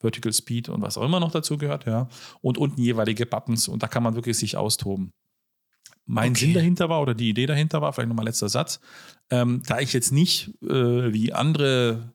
[0.00, 1.86] Vertical Speed und was auch immer noch dazu gehört.
[1.86, 2.08] Ja.
[2.40, 5.12] Und unten jeweilige Buttons und da kann man wirklich sich austoben.
[6.04, 6.46] Mein Okay.
[6.46, 8.80] Sinn dahinter war oder die Idee dahinter war, vielleicht nochmal letzter Satz,
[9.30, 12.12] ähm, da ich jetzt nicht äh, wie andere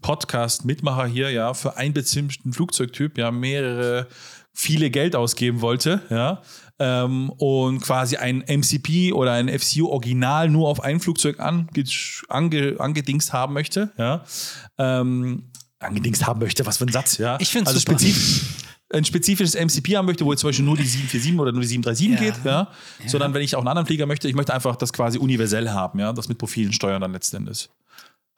[0.00, 4.08] Podcast-Mitmacher hier ja für einen bestimmten Flugzeugtyp ja mehrere
[4.52, 6.42] viele Geld ausgeben wollte, ja,
[6.78, 11.66] ähm, und quasi ein MCP oder ein FCU Original nur auf ein Flugzeug ange,
[12.28, 14.24] ange, angedingst haben möchte, ja,
[14.78, 17.38] ähm, angedingst haben möchte, was für ein Satz, ja.
[17.40, 17.98] Ich find's also super.
[17.98, 21.60] spezif ein spezifisches MCP haben möchte, wo jetzt zum Beispiel nur die 747 oder nur
[21.60, 22.32] die 737 Ja.
[22.32, 22.70] geht, ja,
[23.08, 25.98] sondern wenn ich auch einen anderen Flieger möchte, ich möchte einfach das quasi universell haben,
[25.98, 27.68] ja, das mit Profilen steuern dann letzten Endes.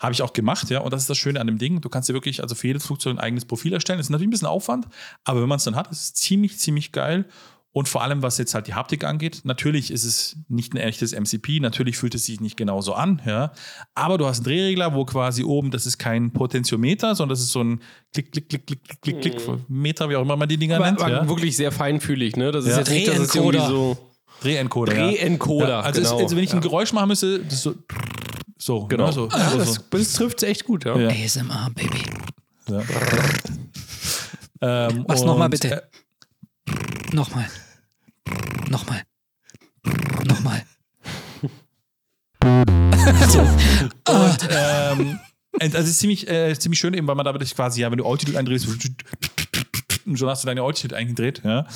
[0.00, 0.78] Habe ich auch gemacht, ja.
[0.80, 1.80] Und das ist das Schöne an dem Ding.
[1.80, 3.98] Du kannst dir wirklich, also für jedes Flugzeug ein eigenes Profil erstellen.
[3.98, 4.86] Das ist natürlich ein bisschen Aufwand,
[5.24, 7.24] aber wenn man es dann hat, ist es ziemlich, ziemlich geil.
[7.78, 11.12] Und vor allem, was jetzt halt die Haptik angeht, natürlich ist es nicht ein echtes
[11.12, 13.52] MCP, natürlich fühlt es sich nicht genauso an, ja.
[13.94, 17.52] Aber du hast einen Drehregler, wo quasi oben, das ist kein Potentiometer, sondern das ist
[17.52, 17.80] so ein
[18.12, 20.86] Klick, Klick, Klick, Klick, Klick, Klick, Klick, Meter, wie auch immer man die Dinger Aber,
[20.86, 21.00] nennt.
[21.00, 21.28] aber Ja.
[21.28, 22.50] wirklich sehr feinfühlig, ne?
[22.50, 22.78] Das ist Ja.
[22.78, 23.68] jetzt nicht, dass es irgendwie Drehencoder.
[23.68, 23.96] so.
[24.42, 24.94] Drehencoder.
[24.94, 25.80] Drehencoder, Ja.
[25.82, 26.16] Also, genau.
[26.16, 26.60] ist, also wenn ich ein.
[26.60, 27.74] Geräusch machen müsste, das ist so.
[28.58, 29.06] So, Genau.
[29.06, 29.82] ne, so, Ja, so, das, so.
[29.90, 30.98] das trifft echt gut, ja.
[30.98, 31.10] Ja.
[31.10, 32.02] ASMR, Baby.
[32.68, 32.82] Ja.
[34.88, 35.70] ähm, Was und, nochmal bitte?
[35.76, 37.46] äh, Nochmal.
[38.70, 39.02] Nochmal.
[40.26, 40.64] Nochmal.
[44.08, 45.18] Und ähm,
[45.60, 48.06] und das ist ziemlich, äh, ziemlich schön, eben, weil man damit quasi, ja, wenn du
[48.06, 48.68] Altitude eindrehst,
[50.10, 51.66] und schon hast du deine Altitude eingedreht, ja.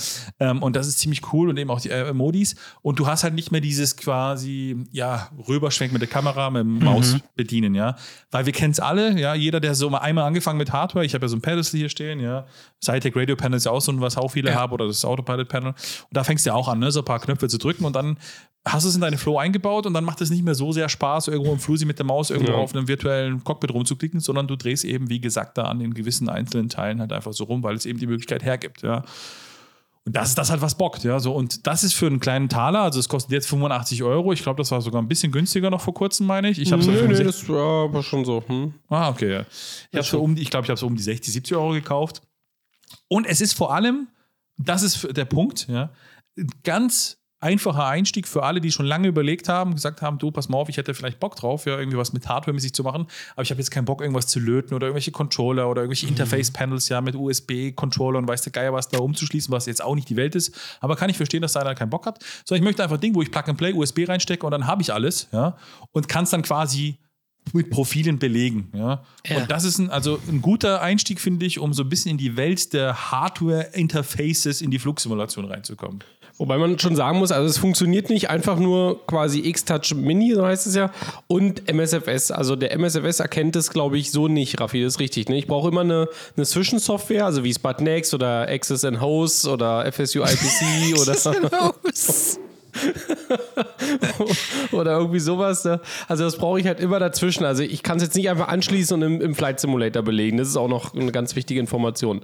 [0.40, 2.54] Ähm, und das ist ziemlich cool und eben auch die äh, Modis.
[2.82, 6.78] Und du hast halt nicht mehr dieses quasi, ja, rüberschwenk mit der Kamera, mit dem
[6.78, 7.96] Maus bedienen, ja.
[8.30, 11.14] Weil wir kennen es alle, ja, jeder, der so mal einmal angefangen mit Hardware, ich
[11.14, 12.46] habe ja so ein Pedestal hier stehen, ja.
[12.84, 14.56] Cytec Radio Panel ist ja auch so ein, was auch viele Ja.
[14.56, 15.68] haben, oder das Autopilot Panel.
[15.70, 15.76] Und
[16.10, 18.16] da fängst du ja auch an, ne, so ein paar Knöpfe zu drücken und dann
[18.64, 20.88] hast du es in deine Flow eingebaut und dann macht es nicht mehr so sehr
[20.88, 22.58] Spaß, irgendwo im Flusi mit der Maus irgendwo Ja.
[22.58, 26.28] auf einem virtuellen Cockpit rumzuklicken, sondern du drehst eben, wie gesagt, da an den gewissen
[26.28, 29.04] einzelnen Teilen halt einfach so rum, weil es eben die Möglichkeit hergibt, ja.
[30.04, 31.20] Und das ist das halt, was bockt, ja.
[31.20, 34.32] So, und das ist für einen kleinen Taler, also es kostet jetzt 85 Euro.
[34.32, 36.58] Ich glaube, das war sogar ein bisschen günstiger noch vor kurzem, meine ich.
[36.60, 38.42] Ich habe nö, 65 das war aber schon so.
[38.48, 38.74] Hm?
[38.88, 39.32] Ah, okay.
[39.32, 39.44] Ja.
[40.00, 42.20] Ich habe um, die- ich glaube, ich habe es um die 60, 70 Euro gekauft.
[43.08, 44.08] Und es ist vor allem,
[44.56, 45.90] das ist der Punkt, ja,
[46.64, 50.58] ganz einfacher Einstieg für alle, die schon lange überlegt haben, gesagt haben, du, pass mal
[50.58, 53.50] auf, ich hätte vielleicht Bock drauf, ja, irgendwie was mit Hardware-mäßig zu machen, aber ich
[53.50, 57.14] habe jetzt keinen Bock, irgendwas zu löten oder irgendwelche Controller oder irgendwelche Interface-Panels, ja, mit
[57.14, 60.54] USB-Controller und weiß der Geier was da umzuschließen, was jetzt auch nicht die Welt ist.
[60.80, 62.22] Aber kann ich verstehen, dass da einer keinen Bock hat.
[62.44, 64.92] Sondern ich möchte einfach ein Ding, wo ich Plug-and-Play, USB reinstecke und dann habe ich
[64.92, 65.56] alles, ja,
[65.90, 66.98] und kann es dann quasi
[67.52, 68.70] mit Profilen belegen.
[68.74, 69.02] Ja?
[69.26, 69.38] Ja.
[69.38, 72.18] Und das ist ein, also ein guter Einstieg, finde ich, um so ein bisschen in
[72.18, 76.04] die Welt der Hardware-Interfaces in die Flugsimulation reinzukommen.
[76.38, 80.46] Wobei man schon sagen muss, also es funktioniert nicht einfach nur quasi X-Touch Mini, so
[80.46, 80.90] heißt es ja,
[81.26, 82.30] und MSFS.
[82.30, 85.28] Also der MSFS erkennt es, glaube ich, so nicht, Raffi, das ist richtig.
[85.28, 85.36] Ne?
[85.36, 90.20] Ich brauche immer eine, eine Zwischensoftware, also wie Sputnext oder Access and Host oder FSU
[90.20, 91.14] IPC oder,
[94.72, 95.64] oder irgendwie sowas.
[95.64, 95.80] Ne?
[96.08, 97.44] Also das brauche ich halt immer dazwischen.
[97.44, 100.38] Also ich kann es jetzt nicht einfach anschließen und im, im Flight Simulator belegen.
[100.38, 102.22] Das ist auch noch eine ganz wichtige Information.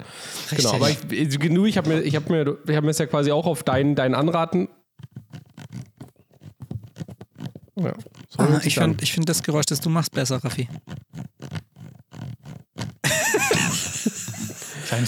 [0.51, 3.07] Genau, aber ich, genug, ich habe mir, ich habe mir, ich habe mir das ja
[3.07, 4.69] quasi auch auf deinen, deinen Anraten.
[7.77, 7.93] Ja,
[8.29, 10.69] so Ah, ich finde find das Geräusch, das du machst, besser, Raffi.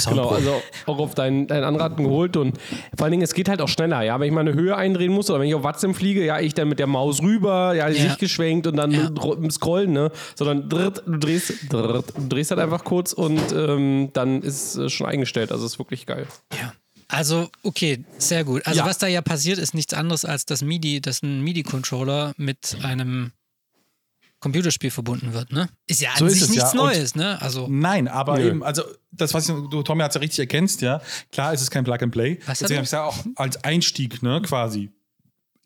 [0.08, 2.58] Genau, also auch auf deinen, deinen Anraten geholt und
[2.96, 5.12] vor allen Dingen, es geht halt auch schneller, ja, wenn ich mal eine Höhe eindrehen
[5.12, 7.88] muss oder wenn ich auf Watsim fliege, ja, ich dann mit der Maus rüber, ja,
[7.88, 7.94] Ja.
[8.02, 9.10] Sicht geschwenkt und dann Ja.
[9.50, 14.42] Scrollen, ne, sondern dritt, du drehst, dritt, du drehst halt einfach kurz und ähm, dann
[14.42, 16.26] ist es schon eingestellt, also ist wirklich geil.
[16.52, 16.72] Ja.
[17.12, 18.64] Also, okay, sehr gut.
[18.66, 18.86] Also, Ja.
[18.86, 23.32] was da ja passiert, ist nichts anderes als das MIDI, dass ein MIDI-Controller mit einem
[24.40, 25.68] Computerspiel verbunden wird, ne?
[25.86, 26.80] Ist ja an So ist sich es, nichts ja.
[26.80, 27.40] Und- Neues, ne?
[27.42, 28.48] Also, Nein, aber Nö.
[28.48, 28.82] eben, also
[29.12, 31.00] das, was du, Tommy hat es ja richtig erkennst, ja.
[31.30, 32.38] Klar ist es kein Plug and Play.
[32.46, 34.90] Was hat Deswegen habe ich es ja auch als Einstieg, ne, quasi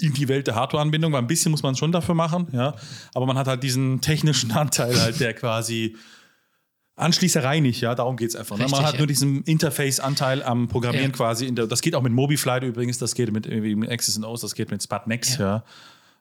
[0.00, 2.74] in die Welt der Hardware-Anbindung, weil ein bisschen muss man schon dafür machen, ja.
[3.14, 5.96] Aber man hat halt diesen technischen Anteil halt, der quasi
[6.96, 8.56] Anschließerei nicht, ja, darum geht es einfach.
[8.56, 8.64] Ne?
[8.64, 8.98] Man Richtig, hat ja.
[8.98, 11.16] nur diesen Interface-Anteil am Programmieren Ja.
[11.16, 11.46] quasi.
[11.46, 14.24] In der, das geht auch mit MobiFlight übrigens, das geht mit, irgendwie mit Access and
[14.24, 15.64] O's, das geht mit Spatnex, ja.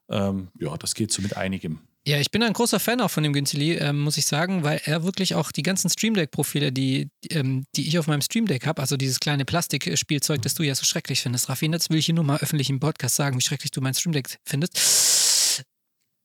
[0.10, 1.80] Ähm, ja, das geht so mit einigem.
[2.06, 4.82] Ja, ich bin ein großer Fan auch von dem Günzeli, ähm, muss ich sagen, weil
[4.84, 8.66] er wirklich auch die ganzen Stream Deck-Profile, die, ähm, die ich auf meinem Stream Deck
[8.66, 12.08] habe, also dieses kleine Plastikspielzeug, das du ja so schrecklich findest, Raffi, das will ich
[12.08, 15.64] hier nur mal öffentlich im Podcast sagen, wie schrecklich du mein Stream Deck findest.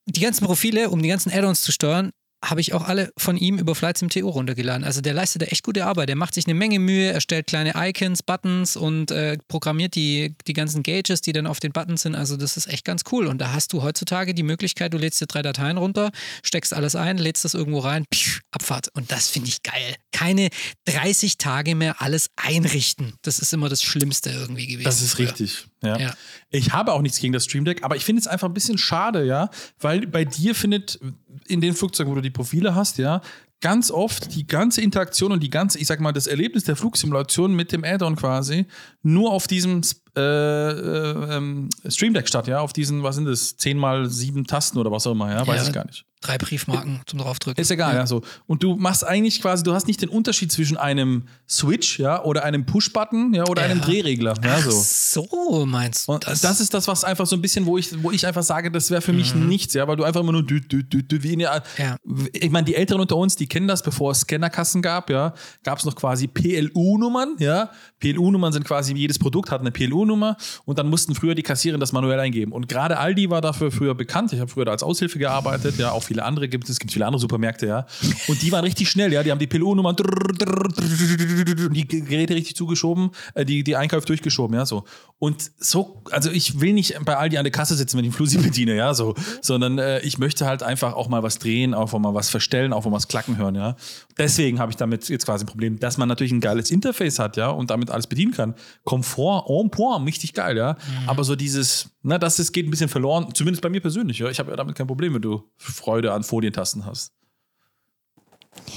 [0.07, 2.11] Die ganzen Profile, um die ganzen Add-ons zu steuern,
[2.45, 4.85] habe ich auch alle von ihm über Flights im TO runtergeladen.
[4.85, 6.09] Also der leistet da echt gute Arbeit.
[6.09, 10.53] Der macht sich eine Menge Mühe, erstellt kleine Icons, Buttons und äh, programmiert die, die
[10.53, 12.15] ganzen Gauges, die dann auf den Buttons sind.
[12.15, 13.27] Also das ist echt ganz cool.
[13.27, 16.11] Und da hast du heutzutage die Möglichkeit, du lädst dir drei Dateien runter,
[16.45, 18.89] steckst alles ein, lädst das irgendwo rein, pfiuh, Abfahrt.
[18.95, 19.97] Und das finde ich geil.
[20.13, 20.49] Keine
[20.85, 23.15] 30 Tage mehr alles einrichten.
[23.23, 24.85] Das ist immer das Schlimmste irgendwie gewesen.
[24.85, 25.29] Das ist früher.
[25.29, 25.67] richtig.
[25.83, 25.99] Ja.
[25.99, 26.15] Ja.
[26.51, 28.79] Ich habe auch nichts gegen das Stream Deck, aber ich finde es einfach ein bisschen
[28.79, 30.99] schade, ja, weil bei dir findet
[31.47, 33.21] in den Flugzeugen, wo du die Profile hast, ja,
[33.61, 37.55] ganz oft die ganze Interaktion und die ganze, ich sag mal, das Erlebnis der Flugsimulation
[37.55, 38.67] mit dem Add-on quasi
[39.03, 39.81] nur auf diesem
[40.17, 44.47] äh, äh, ähm, Stream Deck statt, ja, auf diesen, was sind das, 10 mal 7
[44.47, 45.67] Tasten oder was auch immer, ja, weiß Ja.
[45.69, 46.05] ich gar nicht.
[46.21, 47.61] Drei Briefmarken zum draufdrücken.
[47.61, 48.07] Ist egal, ja.
[48.07, 48.23] so.
[48.47, 52.45] Und du machst eigentlich quasi, du hast nicht den Unterschied zwischen einem Switch, ja, oder
[52.45, 53.69] einem Push-Button, ja, oder Ja.
[53.71, 54.71] einem Drehregler, ja, so.
[54.71, 58.11] So meinst du Und das, ist das, was einfach so ein bisschen, wo ich, wo
[58.11, 60.61] ich einfach sage, das wäre für mich nichts, ja, weil du einfach immer nur dü,
[60.61, 61.97] dü, dü, dü, wie in der, Ja.
[62.33, 65.79] Ich meine, die Älteren unter uns, die kennen das, bevor es Scannerkassen gab, ja, gab
[65.79, 67.71] es noch quasi PLU-Nummern, ja.
[68.01, 71.93] PLU-Nummern sind quasi, jedes Produkt hat eine PLU-Nummer und dann mussten früher die Kassierer das
[71.93, 72.53] manuell eingeben.
[72.53, 74.33] Und gerade Aldi war dafür früher bekannt.
[74.33, 76.93] Ich habe früher da als Aushilfe gearbeitet, ja, auch viele andere gibt es, es gibt
[76.93, 77.87] viele andere Supermärkte, ja.
[78.27, 83.11] Und die waren richtig schnell, ja, die haben die PLU-Nummern und die Geräte richtig zugeschoben,
[83.35, 84.85] äh, die, die Einkauf durchgeschoben, ja, so.
[85.19, 88.17] Und so, also ich will nicht bei Aldi an der Kasse sitzen, wenn ich einen
[88.17, 91.93] Flusi bediene, ja, so, sondern äh, ich möchte halt einfach auch mal was drehen, auch
[91.99, 93.77] mal was verstellen, auch mal was klacken hören, ja.
[94.17, 97.37] Deswegen habe ich damit jetzt quasi ein Problem, dass man natürlich ein geiles Interface hat,
[97.37, 98.55] ja, und damit alles bedienen kann.
[98.85, 100.77] Komfort, en point, richtig geil, ja.
[101.07, 104.29] Aber so dieses, na, das ist, geht ein bisschen verloren, zumindest bei mir persönlich, ja.
[104.31, 107.13] Ich habe ja damit kein Problem, wenn du Freude an Folientasten hast.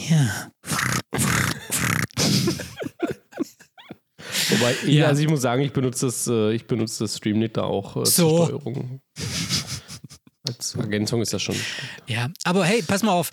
[0.09, 0.51] Ja.
[4.49, 5.07] Wobei, Ja.
[5.07, 8.05] also ich muss sagen, ich benutze das, äh, ich benutze das Streamlit da auch äh,
[8.05, 8.37] So.
[8.37, 9.01] zur Steuerung.
[10.47, 11.55] Als Ergänzung ist das schon.
[12.07, 13.29] Ja, aber hey, pass mal auf.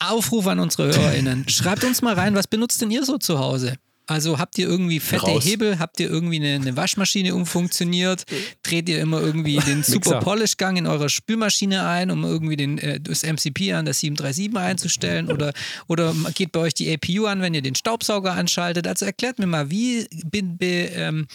[0.00, 1.48] Aufruf an unsere HörerInnen.
[1.48, 3.76] Schreibt uns mal rein, was benutzt denn ihr so zu Hause?
[4.06, 5.44] Also habt ihr irgendwie fette Raus.
[5.44, 5.78] Hebel?
[5.78, 8.24] Habt ihr irgendwie eine, eine Waschmaschine umfunktioniert?
[8.62, 13.00] Dreht ihr immer irgendwie den Super Polish-Gang in eurer Spülmaschine ein, um irgendwie den, äh,
[13.00, 15.30] das MCP an der 737 einzustellen?
[15.30, 15.52] Oder,
[15.88, 18.86] oder geht bei euch die APU an, wenn ihr den Staubsauger anschaltet?
[18.86, 21.26] Also erklärt mir mal, wie bin, be, ähm,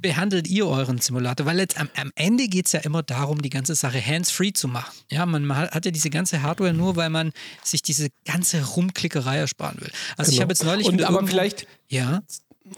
[0.00, 1.46] behandelt ihr euren Simulator?
[1.46, 4.68] Weil jetzt am, am Ende geht es ja immer darum, die ganze Sache hands-free zu
[4.68, 4.92] machen.
[5.10, 9.80] Ja, man, hat ja diese ganze Hardware nur, weil man sich diese ganze Rumklickerei ersparen
[9.80, 9.90] will.
[10.16, 10.42] Also ich Genau.
[10.44, 12.20] habe jetzt neulich Und aber vielleicht- Ja,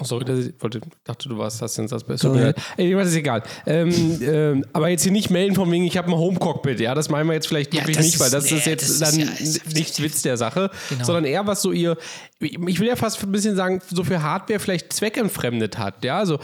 [0.00, 2.52] Oh, sorry, dass ich wollte, dachte, du warst, hast den Satz besser.
[2.76, 3.44] Ey, das ist egal.
[3.66, 6.80] Ähm, ähm, aber jetzt hier nicht melden von wegen, ich habe ein Home-Cockpit.
[6.80, 8.90] Ja, das meinen wir jetzt vielleicht Ja, wirklich nicht, weil das ist- ist jetzt das
[8.90, 11.04] ist dann ja- ist- nicht Witz der Sache, Genau.
[11.04, 11.96] sondern eher was so ihr,
[12.38, 16.04] ich will ja fast ein bisschen sagen, so für Hardware vielleicht zweckentfremdet hat.
[16.04, 16.38] Ja, also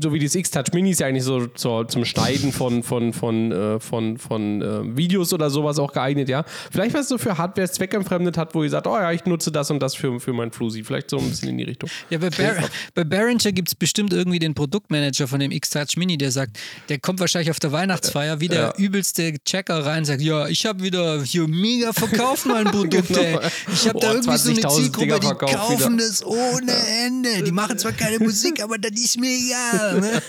[0.00, 3.52] so wie das X-Touch Mini ist ja eigentlich so zur, zum Schneiden von, von, von,
[3.52, 6.28] äh, von, von äh, Videos oder sowas auch geeignet.
[6.28, 9.52] Ja, vielleicht was so für Hardware zweckentfremdet hat, wo ihr sagt, oh ja, ich nutze
[9.52, 10.82] das und das für, für mein Flusi.
[10.82, 11.88] Vielleicht so ein bisschen in die Richtung.
[12.10, 12.54] Ja, bei, Bar
[12.94, 16.58] bei Behringer gibt es bestimmt irgendwie den Produktmanager von dem X-Touch Mini, der sagt,
[16.88, 20.66] der kommt wahrscheinlich auf der Weihnachtsfeier wie der übelste Checker rein und sagt, ja, ich
[20.66, 23.20] habe wieder hier mega verkauft mein Produkt, Genau.
[23.20, 23.38] ey.
[23.72, 26.06] Ich habe da Oh, irgendwie so eine 20.000 Zielgruppe, Dinger die kaufen wieder.
[26.06, 26.72] das ohne
[27.06, 27.42] Ende.
[27.42, 30.00] Die machen zwar keine Musik, aber das ist mir egal.
[30.00, 30.22] Ne?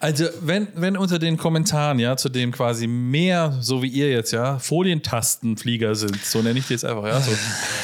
[0.00, 4.32] Also, wenn, wenn unter den Kommentaren, ja, zu dem quasi mehr, so wie ihr jetzt,
[4.32, 7.30] ja, Folientastenflieger sind, so nenne ich die jetzt einfach, ja, so,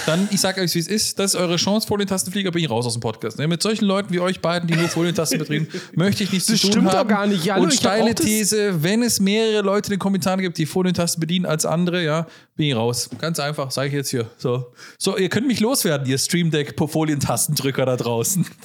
[0.07, 2.87] dann, ich sag euch, wie es ist, das ist eure Chance, Folientastenflieger, bin ich raus
[2.87, 3.39] aus dem Podcast.
[3.39, 3.49] Ne?
[3.49, 6.68] Mit solchen Leuten wie euch beiden, die nur Folientasten betrieben, möchte ich nichts Das zu
[6.68, 7.09] tun stimmt doch haben.
[7.09, 7.51] gar nicht.
[7.51, 11.20] Hallo, Und steile das- These, wenn es mehrere Leute in den Kommentaren gibt, die Folientasten
[11.20, 12.26] bedienen als andere, ja,
[12.57, 13.11] bin ich raus.
[13.18, 14.30] Ganz einfach, sage ich jetzt hier.
[14.39, 18.47] So, so ihr könnt mich loswerden, ihr Stream Deck Folientastendrücker da draußen.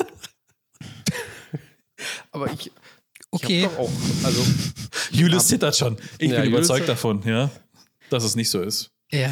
[2.32, 2.72] Aber ich,
[3.32, 3.68] Okay.
[3.78, 3.92] auch,
[4.24, 4.44] also
[5.12, 5.98] Julius zittert schon.
[6.18, 7.50] Ich Ja, bin Julius überzeugt davon, ja,
[8.10, 8.90] dass es nicht so ist.
[9.12, 9.30] Ja.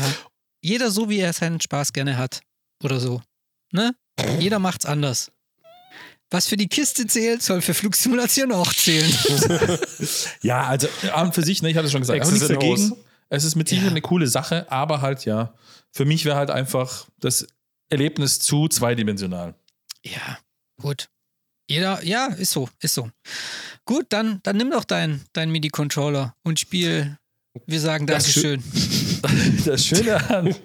[0.61, 2.41] Jeder so, wie er seinen Spaß gerne hat.
[2.83, 3.21] Oder so.
[3.71, 3.95] Ne?
[4.39, 5.31] Jeder macht's anders.
[6.29, 9.11] Was für die Kiste zählt, soll für Flugsimulation auch zählen.
[10.41, 12.93] Ja, also an und für sich, ne, ich hatte es schon gesagt, nichts dagegen.
[13.29, 13.91] Es ist mit Sicherheit Ja.
[13.93, 15.53] eine coole Sache, aber halt ja,
[15.91, 17.47] für mich wäre halt einfach das
[17.89, 19.55] Erlebnis zu zweidimensional.
[20.03, 20.37] ja,
[20.81, 21.09] gut.
[21.69, 23.09] Jeder, ja, ist so, ist so.
[23.85, 27.17] Gut, dann, dann nimm doch deinen dein MIDI-Controller und spiel.
[27.65, 28.63] Wir sagen Das Dankeschön.
[29.65, 30.55] Das Schöne, an,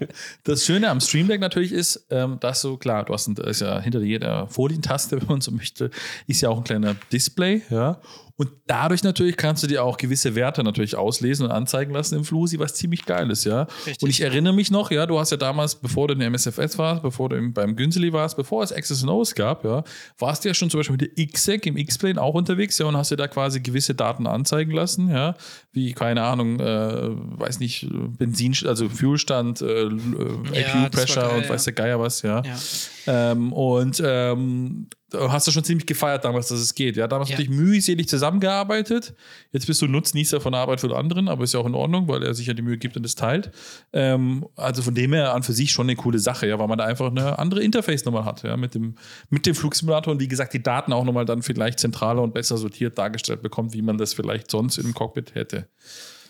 [0.44, 3.80] das Schöne am Stream Deck natürlich ist, ähm, dass du, klar, du hast ein, ja
[3.80, 5.90] hinter jeder Folientaste, wenn man so möchte,
[6.26, 8.00] ist ja auch ein kleiner Display, ja.
[8.42, 12.24] Und dadurch natürlich kannst du dir auch gewisse Werte natürlich auslesen und anzeigen lassen im
[12.24, 13.68] Flusi, was ziemlich geil ist, ja.
[13.86, 14.02] Richtig.
[14.02, 16.76] Und ich erinnere mich noch, ja, du hast ja damals, bevor du in der MSFS
[16.76, 19.84] warst, bevor du im, beim Günzeli warst, bevor es Access O's gab, ja,
[20.18, 22.96] warst du ja schon zum Beispiel mit der XSEC im X-Plane auch unterwegs, ja, und
[22.96, 25.36] hast dir da quasi gewisse Daten anzeigen lassen, ja,
[25.70, 27.88] wie, keine Ahnung, äh, weiß nicht,
[28.18, 31.72] Benzin, also Fuelstand, äh, Ja, APU-Pressure geil, und weiß ja.
[31.72, 32.42] der Geier was, ja.
[32.42, 32.58] Ja.
[33.06, 36.96] Ähm, und ähm, hast du schon ziemlich gefeiert damals, dass es geht.
[36.96, 37.34] Ja, damals Ja.
[37.36, 39.14] natürlich mühselig zusammengearbeitet.
[39.52, 42.08] Jetzt bist du Nutznießer von der Arbeit von anderen, aber ist ja auch in Ordnung,
[42.08, 43.50] weil er sich ja die Mühe gibt und es teilt.
[43.92, 46.78] Ähm, also von dem her an für sich schon eine coole Sache, ja, weil man
[46.78, 48.96] da einfach eine andere Interface-Nummer hat, ja, mit dem,
[49.30, 52.56] mit dem Flugsimulator und wie gesagt, die Daten auch nochmal dann vielleicht zentraler und besser
[52.56, 55.68] sortiert dargestellt bekommt, wie man das vielleicht sonst im Cockpit hätte.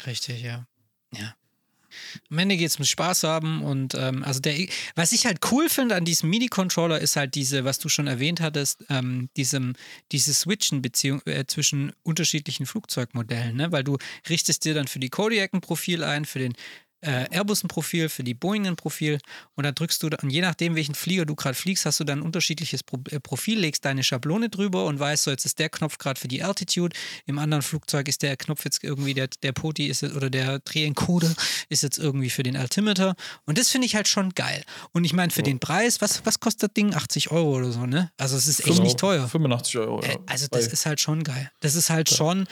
[0.07, 0.67] Richtig, ja.
[1.15, 1.35] Ja.
[2.31, 4.55] Am Ende geht es um Spaß haben und ähm, also der,
[4.95, 8.41] was ich halt cool finde an diesem MIDI-Controller ist halt diese, was du schon erwähnt
[8.41, 9.75] hattest, ähm, diesem,
[10.13, 13.73] dieses Switchen Beziehung, äh, zwischen unterschiedlichen Flugzeugmodellen, ne?
[13.73, 16.55] weil du richtest dir dann für die Kodiak ein Profil ein, für den
[17.03, 19.19] äh, Airbus ein Profil, für die Boeing ein Profil
[19.55, 22.21] und dann drückst du, und je nachdem, welchen Flieger du gerade fliegst, hast du dann
[22.21, 25.69] ein unterschiedliches Pro äh, Profil, legst deine Schablone drüber und weißt so, jetzt ist der
[25.69, 26.97] Knopf gerade für die Altitude,
[27.27, 30.61] im anderen Flugzeug ist der Knopf jetzt irgendwie, der, der Poti ist jetzt, oder der
[30.61, 31.35] Drehencoder
[31.69, 33.15] ist jetzt irgendwie für den Altimeter
[33.47, 34.65] und das finde ich halt schon geil.
[34.93, 36.95] Und ich meine, für den Preis, was, was kostet das Ding?
[36.95, 38.11] 80 Euro oder so, ne?
[38.17, 39.27] Also es ist echt nicht teuer.
[39.29, 40.03] 85 Euro.
[40.03, 40.11] Ja.
[40.13, 41.51] Äh, Also das Bei- ist halt schon geil.
[41.61, 42.47] Das ist halt schon,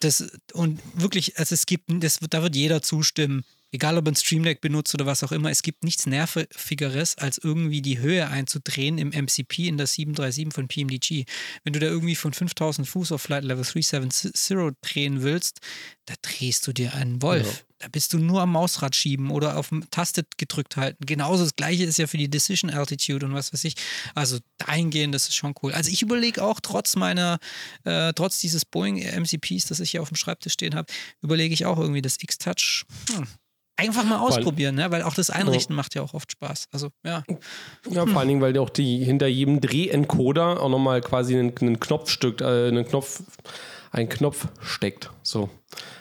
[0.00, 4.42] das und wirklich, also es gibt, das, da wird jeder zustimmen, egal ob ein Stream
[4.42, 8.98] Deck benutzt oder was auch immer, es gibt nichts nervigeres, als irgendwie die Höhe einzudrehen
[8.98, 11.24] im MCP in der 737 von PMDG.
[11.64, 14.32] Wenn du da irgendwie von 5000 Fuß auf Flight Level 370
[14.80, 15.60] drehen willst,
[16.06, 17.64] da drehst du dir einen Wolf.
[17.78, 21.04] Da bist du nur am Mausrad schieben oder auf Taste gedrückt halten.
[21.04, 23.74] Genauso das gleiche ist ja für die Decision Altitude und was weiß ich.
[24.14, 25.72] Also dahingehend, das ist schon cool.
[25.72, 27.38] Also ich überlege auch trotz meiner,
[27.84, 30.90] äh, trotz dieses Boeing MCPs, das ich hier auf dem Schreibtisch stehen habe,
[31.20, 32.86] überlege ich auch irgendwie das X-Touch.
[33.10, 33.26] Hm.
[33.78, 34.90] Einfach mal ausprobieren, ne?
[34.90, 36.68] weil auch das Einrichten macht ja auch oft Spaß.
[36.72, 37.22] Also ja.
[37.90, 41.78] Ja, vor allen Dingen, weil auch die hinter jedem Drehencoder auch nochmal quasi ein, ein
[41.78, 43.22] Knopfstück, äh, einen Knopf,
[43.92, 45.10] ein Knopf steckt.
[45.22, 45.50] So.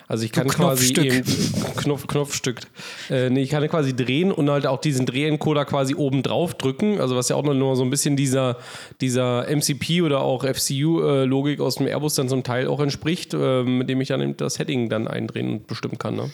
[0.07, 1.25] Also ich kann quasi eben
[1.75, 2.61] Knopf, Knopfstück.
[3.09, 7.01] Äh, nee, ich kann quasi drehen und halt auch diesen Drehencoder quasi oben drauf drücken.
[7.01, 8.57] Also was ja auch nur so ein bisschen dieser,
[9.01, 13.89] dieser MCP oder auch FCU-Logik aus dem Airbus dann zum Teil auch entspricht, äh, mit
[13.89, 16.15] dem ich dann eben das Heading dann eindrehen und bestimmen kann.
[16.15, 16.31] Ne?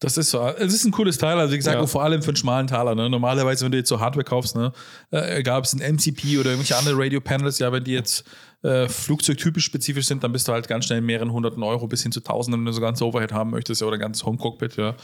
[0.00, 0.40] Das ist so.
[0.46, 1.86] Es ist ein cooles Teil, also wie gesagt, Ja.
[1.86, 2.94] vor allem für einen schmalen Taler.
[2.94, 3.10] Ne?
[3.10, 4.72] Normalerweise, wenn du jetzt so Hardware kaufst, ne,
[5.10, 8.24] äh, egal ob es ein MCP oder irgendwelche andere Radio-Panels, ja, wenn die jetzt
[8.62, 12.02] äh, flugzeugtypisch spezifisch sind, dann bist du halt ganz schnell in mehreren hunderten Euro bis
[12.04, 14.94] hin zu tausenden, wenn du so ganz Overhead haben möchtest, ja, oder ganzes Home-Cockpit, ja.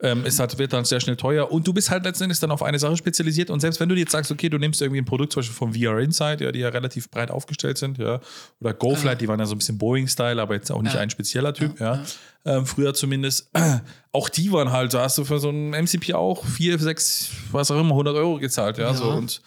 [0.00, 1.50] Ähm, ist halt, wird dann sehr schnell teuer.
[1.52, 3.48] Und du bist halt letzten Endes dann auf eine Sache spezialisiert.
[3.48, 5.72] Und selbst wenn du jetzt sagst, okay, du nimmst irgendwie ein Produkt zum Beispiel von
[5.72, 8.20] VR Insight, ja, die ja relativ breit aufgestellt sind, ja,
[8.60, 11.00] oder GoFlight, die waren ja so ein bisschen Boeing-Style, aber jetzt auch nicht Ja.
[11.00, 12.02] ein spezieller Typ, ja,
[12.44, 13.50] Ähm, früher zumindest,
[14.12, 17.70] auch die waren halt, da hast du für so ein MCP auch vier, sechs, was
[17.70, 19.04] auch immer, 100 Euro gezahlt, ja, so.
[19.10, 19.40] Und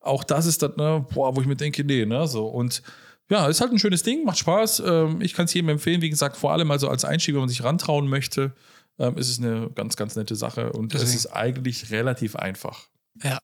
[0.00, 2.46] auch das ist das, ne, boah, wo ich mir denke, nee, ne, so.
[2.46, 2.82] Und
[3.30, 4.82] ja, ist halt ein schönes Ding, macht Spaß.
[4.86, 7.48] Ähm, ich kann es jedem empfehlen, wie gesagt, vor allem also als Einstieg, wenn man
[7.48, 8.52] sich rantrauen möchte,
[8.98, 12.88] ähm, ist es eine ganz, ganz nette Sache und es ist eigentlich relativ einfach.
[13.22, 13.38] Ja.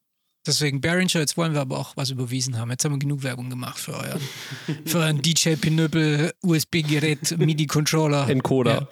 [0.47, 2.71] Deswegen Behringer, jetzt wollen wir aber auch was überwiesen haben.
[2.71, 4.21] Jetzt haben wir genug Werbung gemacht für euren,
[4.87, 8.27] für euren DJ Pinöppel USB-Gerät, MIDI-Controller.
[8.27, 8.73] Encoder.
[8.73, 8.89] Ja.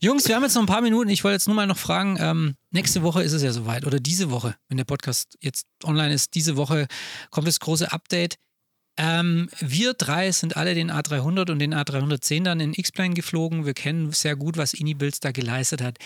[0.00, 1.08] Jungs, wir haben jetzt noch ein paar Minuten.
[1.08, 3.98] Ich wollte jetzt nur mal noch fragen, ähm, nächste Woche ist es ja soweit oder
[3.98, 6.86] diese Woche, wenn der Podcast jetzt online ist, diese Woche
[7.30, 8.36] kommt das große Update.
[9.02, 13.64] Ähm, wir drei sind alle den A300 und den A310 dann in X-Plane geflogen.
[13.64, 15.96] Wir kennen sehr gut, was Inibills da geleistet hat.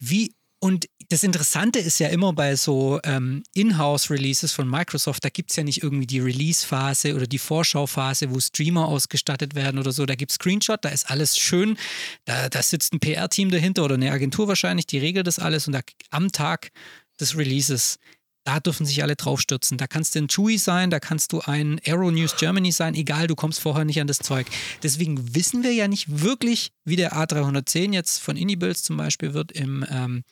[0.00, 5.50] Wie und das Interessante ist ja immer bei so ähm, Inhouse-Releases von Microsoft, da gibt
[5.50, 10.04] es ja nicht irgendwie die Release-Phase oder die Vorschauphase, wo Streamer ausgestattet werden oder so.
[10.04, 11.78] Da gibt es Screenshot, da ist alles schön.
[12.26, 15.72] Da, da sitzt ein PR-Team dahinter oder eine Agentur wahrscheinlich, die regelt das alles und
[15.72, 15.80] da,
[16.10, 16.72] am Tag
[17.18, 17.98] des Releases,
[18.44, 19.78] da dürfen sich alle draufstürzen.
[19.78, 23.26] Da kannst du ein Chewy sein, da kannst du ein Aero News Germany sein, egal,
[23.26, 24.46] du kommst vorher nicht an das Zeug.
[24.82, 29.52] Deswegen wissen wir ja nicht wirklich, wie der A310 jetzt von Inibills zum Beispiel wird
[29.52, 30.24] im ähm,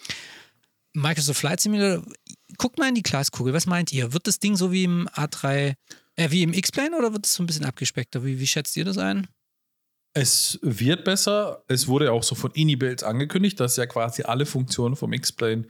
[0.94, 2.04] Microsoft Flight Simulator.
[2.56, 4.12] Guckt mal in die Glaskugel, was meint ihr?
[4.12, 5.74] Wird das Ding so wie im A3,
[6.16, 8.24] äh, wie im X-Plane oder wird es so ein bisschen abgespeckter?
[8.24, 9.26] Wie, wie schätzt ihr das ein?
[10.20, 11.62] Es wird besser.
[11.68, 15.64] Es wurde auch so von Inibuilds angekündigt, dass ja quasi alle Funktionen vom X-Plane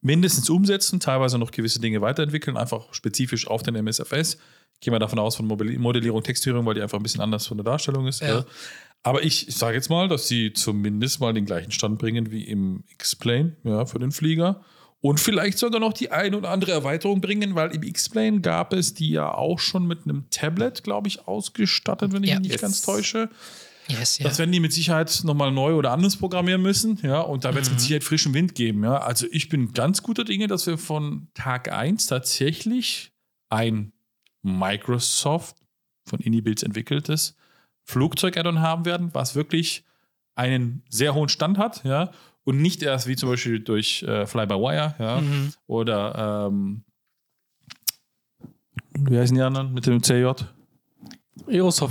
[0.00, 4.38] mindestens umsetzen, teilweise noch gewisse Dinge weiterentwickeln, einfach spezifisch auf den MSFS.
[4.80, 7.64] gehe mal davon aus, von Modellierung, Texturierung, weil die einfach ein bisschen anders von der
[7.64, 8.20] Darstellung ist.
[8.20, 8.28] Ja.
[8.38, 8.44] Ja.
[9.04, 12.44] Aber ich, ich sage jetzt mal, dass sie zumindest mal den gleichen Stand bringen wie
[12.44, 14.62] im X-Plane, ja, für den Flieger.
[15.00, 18.94] Und vielleicht sogar noch die ein oder andere Erweiterung bringen, weil im X-Plane gab es
[18.94, 22.38] die ja auch schon mit einem Tablet, glaube ich, ausgestattet, wenn ich Ja.
[22.38, 23.28] mich nicht ganz täusche.
[23.88, 24.24] Yes, ja.
[24.28, 27.64] Das werden die mit Sicherheit nochmal neu oder anders programmieren müssen, ja, und da wird
[27.64, 28.98] es mit Sicherheit frischen Wind geben, ja.
[28.98, 33.12] Also ich bin ganz guter Dinge, dass wir von Tag 1 tatsächlich
[33.50, 33.92] ein
[34.42, 35.56] Microsoft
[36.04, 37.36] von Inibuilds entwickeltes
[37.84, 39.84] Flugzeug-Add-on haben werden, was wirklich
[40.34, 42.12] einen sehr hohen Stand hat, ja,
[42.44, 45.52] und nicht erst wie zum Beispiel durch äh, Fly-by-Wire, ja, Mhm.
[45.66, 46.84] oder ähm,
[48.98, 50.30] wie heißen die anderen mit dem CJ?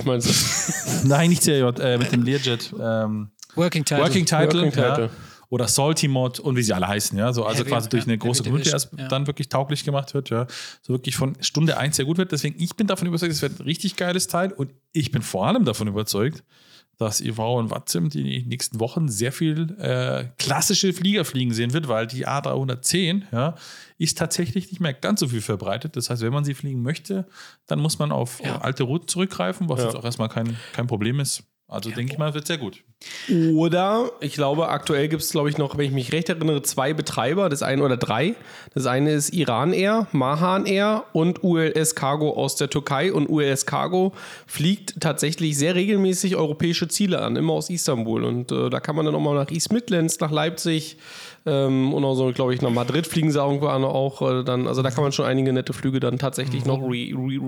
[0.06, 1.08] Meinst du?
[1.08, 2.74] Nein, nicht CJ, äh, mit dem Learjet.
[2.80, 4.04] Ähm, Working Title.
[4.04, 4.96] Working Title, Working ja.
[4.96, 5.10] Title.
[5.50, 8.14] oder Salty Mod und wie sie alle heißen, ja, so also Heavy- quasi durch eine
[8.14, 9.08] ja, große Community erst ja.
[9.08, 10.48] dann wirklich tauglich gemacht wird, ja,
[10.82, 12.32] so wirklich von Stunde 1 sehr gut wird.
[12.32, 15.48] Deswegen ich bin davon überzeugt, es wird ein richtig geiles Teil und ich bin vor
[15.48, 16.44] allem davon überzeugt,
[17.02, 21.88] dass Ivao und Watzim die nächsten Wochen sehr viel äh, klassische Flieger fliegen sehen wird,
[21.88, 23.56] weil die A310 ja,
[23.98, 25.96] ist tatsächlich nicht mehr ganz so viel verbreitet.
[25.96, 27.28] Das heißt, wenn man sie fliegen möchte,
[27.68, 28.60] dann muss man auf Ja.
[28.62, 29.86] alte Routen zurückgreifen, was Ja.
[29.88, 31.44] jetzt auch erstmal kein, kein Problem ist.
[31.72, 32.84] Also denke ich mal, wird sehr gut.
[33.56, 36.94] Oder, ich glaube, aktuell gibt es, glaube ich, noch, wenn ich mich recht erinnere, zwei
[36.94, 38.36] Betreiber, das eine oder drei.
[38.74, 43.14] Das eine ist Iran Air, Mahan Air und ULS Cargo aus der Türkei.
[43.14, 44.12] Und ULS Cargo
[44.48, 48.26] fliegt tatsächlich sehr regelmäßig europäische Ziele an, immer aus Istanbul.
[48.26, 50.98] Und äh, da kann man dann auch mal nach East Midlands, nach Leipzig
[51.46, 54.22] ähm, und auch so, glaube ich, nach Madrid fliegen sie irgendwo an auch.
[54.22, 57.40] Äh, dann, also da kann man schon einige nette Flüge dann tatsächlich noch re, re,
[57.40, 57.42] re,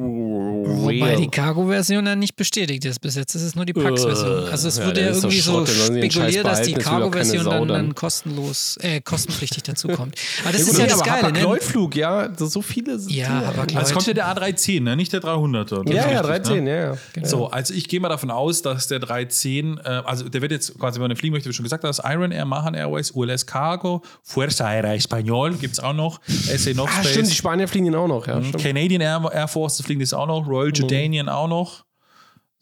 [0.65, 2.99] Wobei die Cargo-Version dann nicht bestätigt ist.
[2.99, 4.45] Bis jetzt ist es nur die Pax-Version.
[4.49, 7.67] Also es ja, wurde ja ist irgendwie so spekuliert, dass die Cargo-Version dann, dann.
[7.67, 10.15] dann kostenlos, äh, kostenpflichtig dazu kommt.
[10.43, 11.27] Aber das Ja, ist gut, ja nee, das Geile, ne?
[11.27, 14.81] Hapag-Lloyd-Flug, ja, so, so viele sind Ja, die- aber Also es kommt ja der A310,
[14.81, 14.95] ne?
[14.95, 15.83] nicht der 300er.
[15.83, 16.75] Das Ja, ist ja, richtig, 13, ne?
[17.15, 17.27] ja, ja.
[17.27, 20.77] So, also ich gehe mal davon aus, dass der 310, äh, also der wird jetzt
[20.79, 23.82] quasi, wenn man fliegen möchte, wie schon gesagt hast, Iron Air, Mahan Airways, ULS Cargo,
[24.23, 28.27] Fuerza Aérea Español gibt es auch noch, SA Ah, stimmt, die Spanier fliegen auch noch,
[28.27, 28.41] ja.
[28.43, 28.61] stimmt.
[28.63, 31.85] Canadian Air, Air Force, fliegen das auch noch, Royal Jordanian auch noch.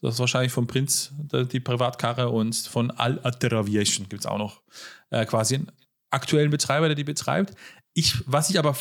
[0.00, 4.38] Das ist wahrscheinlich vom Prinz die, Privatkarre und von Al Ater Aviation gibt es auch
[4.38, 4.60] noch
[5.10, 5.70] äh, quasi einen
[6.10, 7.54] aktuellen Betreiber, der die betreibt.
[7.94, 8.74] Ich, was ich aber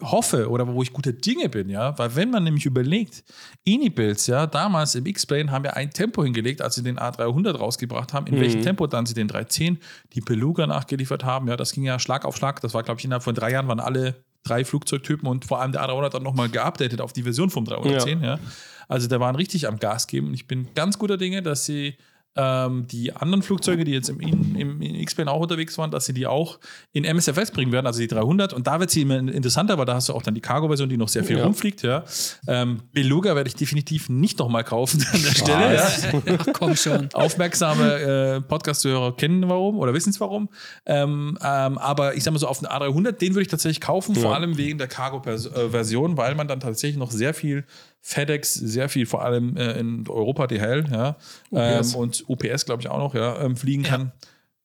[0.00, 3.24] hoffe oder wo ich gute Dinge bin, ja, weil wenn man nämlich überlegt,
[3.64, 8.12] Inibuilds, ja, damals im X-Plane haben wir ein Tempo hingelegt, als sie den A300 rausgebracht
[8.12, 9.78] haben, in welchem Tempo dann sie den 310,
[10.12, 13.04] die Beluga nachgeliefert haben, ja, das ging ja Schlag auf Schlag, das war, glaube ich,
[13.04, 16.48] innerhalb von drei Jahren waren alle drei Flugzeugtypen und vor allem der A300 dann nochmal
[16.48, 18.38] geupdatet auf die Version vom 310, ja.
[18.86, 21.96] Also da waren richtig am Gas geben und ich bin ganz guter Dinge, dass sie
[22.36, 26.12] ähm, die anderen Flugzeuge, die jetzt im, im, im X-Plane auch unterwegs waren, dass sie
[26.12, 26.58] die auch
[26.92, 28.52] in MSFS bringen werden, also die 300.
[28.52, 30.96] Und da wird sie immer interessanter, weil da hast du auch dann die Cargo-Version, die
[30.96, 31.44] noch sehr viel Ja.
[31.44, 31.82] rumfliegt.
[31.82, 32.04] Ja.
[32.48, 35.74] Ähm, Beluga werde ich definitiv nicht nochmal kaufen an der Stelle.
[35.76, 35.88] Ja.
[36.38, 37.08] Ach komm schon.
[37.12, 37.94] Aufmerksame
[38.36, 40.48] äh, Podcast-Hörer kennen warum oder wissen es warum.
[40.86, 44.14] Ähm, ähm, aber ich sag mal so, auf den A300, den würde ich tatsächlich kaufen,
[44.14, 47.64] vor allem wegen der Cargo-Version, weil man dann tatsächlich noch sehr viel
[48.06, 51.16] FedEx, sehr viel vor allem äh, in Europa DHL, ja,
[51.52, 54.12] ähm, und UPS, glaube ich, auch noch, ja, ähm, fliegen kann.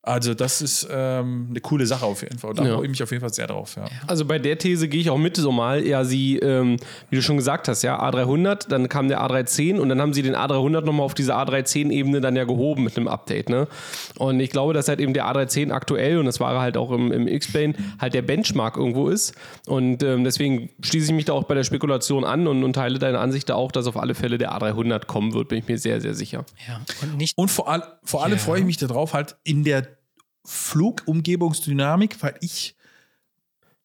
[0.10, 2.50] Also, das ist ähm, eine coole Sache auf jeden Fall.
[2.52, 2.76] Und da Ja.
[2.76, 3.76] freue ich mich auf jeden Fall sehr drauf.
[3.78, 3.86] Ja.
[4.08, 5.86] Also bei der These gehe ich auch mit, so mal.
[5.86, 6.78] Ja, sie, ähm,
[7.10, 10.22] wie du schon gesagt hast, ja, A300, dann kam der A310 und dann haben sie
[10.24, 13.68] den A300 nochmal auf diese A310-Ebene dann ja gehoben mit einem Update, ne?
[14.18, 17.12] Und ich glaube, dass halt eben der A310 aktuell, und das war halt auch im,
[17.12, 19.36] im X-Plane, halt der Benchmark irgendwo ist.
[19.68, 22.98] Und ähm, deswegen schließe ich mich da auch bei der Spekulation an und, und teile
[23.00, 25.78] deine Ansicht da auch, dass auf alle Fälle der A300 kommen wird, bin ich mir
[25.78, 26.46] sehr, sehr sicher.
[26.68, 26.82] Ja.
[27.04, 28.38] Und nicht Und vor, all, vor allem Ja.
[28.40, 29.88] freue ich mich darauf, halt in der
[30.50, 32.76] Flugumgebungsdynamik, weil ich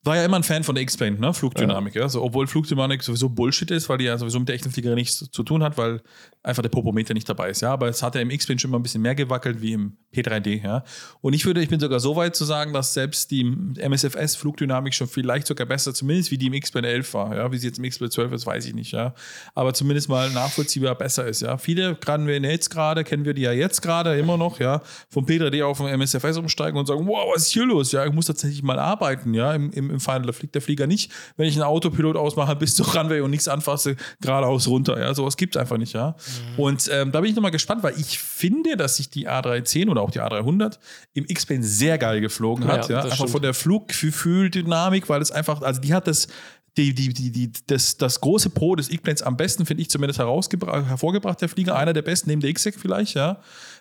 [0.05, 1.33] war ja immer ein Fan von der X-Plane, ne?
[1.33, 2.09] Flugdynamik, ja.
[2.09, 5.31] So, obwohl Flugdynamik sowieso Bullshit ist, weil die ja sowieso mit der echten Fliegerei nichts
[5.31, 6.03] zu tun hat, weil
[6.43, 7.73] einfach der Popometer nicht dabei ist, ja.
[7.73, 10.63] Aber es hat ja im X-Plane schon mal ein bisschen mehr gewackelt wie im P3D,
[10.63, 10.85] ja.
[11.23, 15.09] Und ich würde, ich bin sogar so weit zu sagen, dass selbst die MSFS-Flugdynamik schon
[15.09, 17.51] vielleicht sogar besser, zumindest wie die im X-Plane 11 war, ja.
[17.51, 19.15] Wie sie jetzt im X-Plane 12 ist, weiß ich nicht, ja.
[19.55, 21.57] Aber zumindest mal nachvollziehbar besser ist, ja.
[21.57, 24.83] Viele, gerade wir jetzt gerade, kennen wir die ja jetzt gerade immer noch, ja.
[25.09, 27.93] Vom P3D auf den MSFS umsteigen und sagen, wow, was ist hier los?
[27.93, 29.55] Ja, ich muss tatsächlich mal arbeiten, ja.
[29.55, 32.75] Im, im, im Final, da fliegt der Flieger nicht, wenn ich einen Autopilot ausmache, bis
[32.75, 35.15] zur Runway und nichts anfasse, geradeaus runter, ja.
[35.15, 36.15] Sowas gibt es einfach nicht, ja.
[36.57, 40.03] Und ähm, da bin ich nochmal gespannt, weil ich finde, dass sich die A310 oder
[40.03, 40.79] auch die A300
[41.15, 43.03] im X-Plane sehr geil geflogen hat, Ja, ja.
[43.03, 43.31] Einfach stimmt.
[43.31, 46.29] von der Fluggefühl-Dynamik, weil es einfach, also die hat das
[46.77, 50.19] die, die, die, die, das, das große Pro des Eggplans am besten, finde ich zumindest
[50.19, 51.77] hervorgebracht, der Flieger.
[51.77, 53.39] Einer der besten, neben der XSEC vielleicht, ja,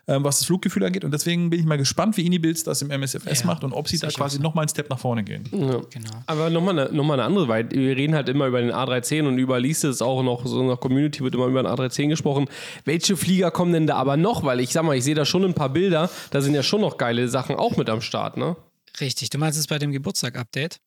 [0.08, 1.04] ähm, was das Fluggefühl angeht.
[1.04, 3.88] Und deswegen bin ich mal gespannt, wie Inibills das im MSFS Ja, macht und ob
[3.88, 5.44] sie da quasi nochmal einen Step nach vorne gehen.
[5.52, 5.82] Ja.
[5.90, 6.10] Genau.
[6.28, 9.28] Aber nochmal eine, noch mal eine andere, weil wir reden halt immer über den A310
[9.28, 12.10] und überall liest es auch noch, so in der Community wird immer über den A310
[12.10, 12.48] gesprochen.
[12.86, 14.44] Welche Flieger kommen denn da aber noch?
[14.44, 16.82] Weil ich sag mal, ich sehe da schon ein paar Bilder, da sind ja schon
[16.82, 18.56] noch geile Sachen auch mit am Start, ne?
[19.00, 19.32] Richtig.
[19.32, 20.80] Du meinst es bei dem Geburtstag-Update?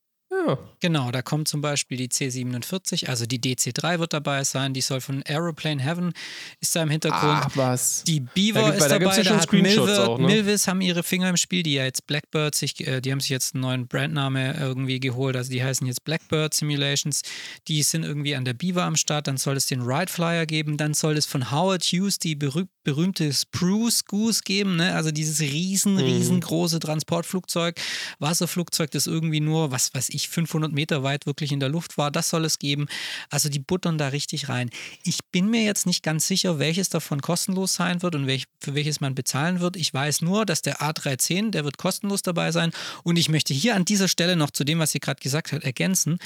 [0.47, 0.59] Ja.
[0.81, 5.01] Genau, da kommt zum Beispiel die C47, also die DC3 wird dabei sein, die soll
[5.01, 6.13] von Aeroplane Heaven,
[6.61, 7.23] ist da im Hintergrund.
[7.47, 8.05] Ach was.
[8.05, 10.27] Die Da Beaver gibt- ist da dabei, gibt's ja da schon hat Milvis, auch, ne?
[10.27, 13.31] Milvis haben ihre Finger im Spiel, die ja jetzt Blackbird sich, äh, die haben sich
[13.31, 17.23] jetzt einen neuen Brandname irgendwie geholt, also die heißen jetzt Blackbird Simulations,
[17.69, 20.77] die sind irgendwie an der Beaver am Start, dann soll es den Ride Flyer geben,
[20.77, 24.95] dann soll es von Howard Hughes die berüh berühmte Spruce Goose geben, ne?
[24.95, 25.99] also dieses riesen, Mhm.
[26.03, 27.81] riesengroße Transportflugzeug,
[28.21, 32.11] Wasserflugzeug, das irgendwie nur, was weiß ich, 500 Meter weit wirklich in der Luft war,
[32.11, 32.87] das soll es geben.
[33.31, 34.71] Also die buttern da richtig rein.
[35.05, 38.75] Ich bin mir jetzt nicht ganz sicher, welches davon kostenlos sein wird und welch, für
[38.75, 39.77] welches man bezahlen wird.
[39.77, 42.73] Ich weiß nur, dass der A310, der wird kostenlos dabei sein.
[43.03, 45.65] Und ich möchte hier an dieser Stelle noch zu dem, was sie gerade gesagt hat,
[45.65, 46.19] ergänzen.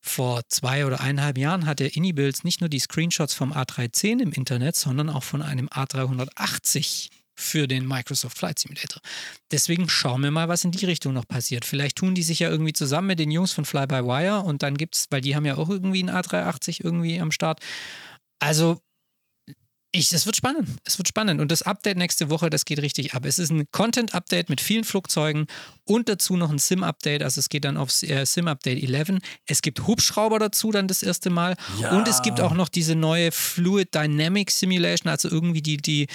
[0.00, 4.76] Vor zwei oder eineinhalb Jahren hatte Inibills nicht nur die Screenshots vom A310 im Internet,
[4.76, 9.00] sondern auch von einem A380 für den Microsoft Flight Simulator.
[9.50, 11.64] Deswegen schauen wir mal, was in die Richtung noch passiert.
[11.64, 15.06] Vielleicht tun die sich ja irgendwie zusammen mit den Jungs von Fly-by-Wire und dann gibt's,
[15.10, 17.60] weil die haben ja auch irgendwie einen A380 irgendwie am Start.
[18.38, 18.80] Also,
[19.92, 20.68] ich, es wird spannend.
[20.84, 21.40] Es wird spannend.
[21.40, 23.24] Und das Update nächste Woche, das geht richtig ab.
[23.24, 25.46] Es ist ein Content-Update mit vielen Flugzeugen
[25.84, 27.22] und dazu noch ein Sim-Update.
[27.22, 29.20] Also es geht dann aufs äh, Sim-Update 11.
[29.46, 31.56] Es gibt Hubschrauber dazu dann das erste Mal.
[31.92, 36.08] Und es gibt auch noch diese neue Fluid Dynamic Simulation, also irgendwie die, die,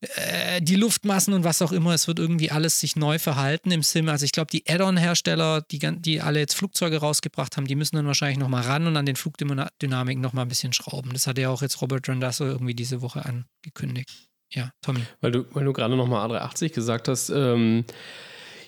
[0.00, 1.92] äh, die Luftmassen und was auch immer.
[1.92, 4.08] Es wird irgendwie alles sich neu verhalten im Sim.
[4.08, 8.06] Also ich glaube, die Add-on-Hersteller, die, die alle jetzt Flugzeuge rausgebracht haben, die müssen dann
[8.06, 11.12] wahrscheinlich nochmal ran und an den Flugdynamiken nochmal ein bisschen schrauben.
[11.12, 14.10] Das hat ja auch jetzt Robert Randasso irgendwie diese Woche angekündigt.
[14.52, 15.00] Ja, Tommy.
[15.20, 17.84] Weil du, weil du gerade nochmal A380 gesagt hast, ähm,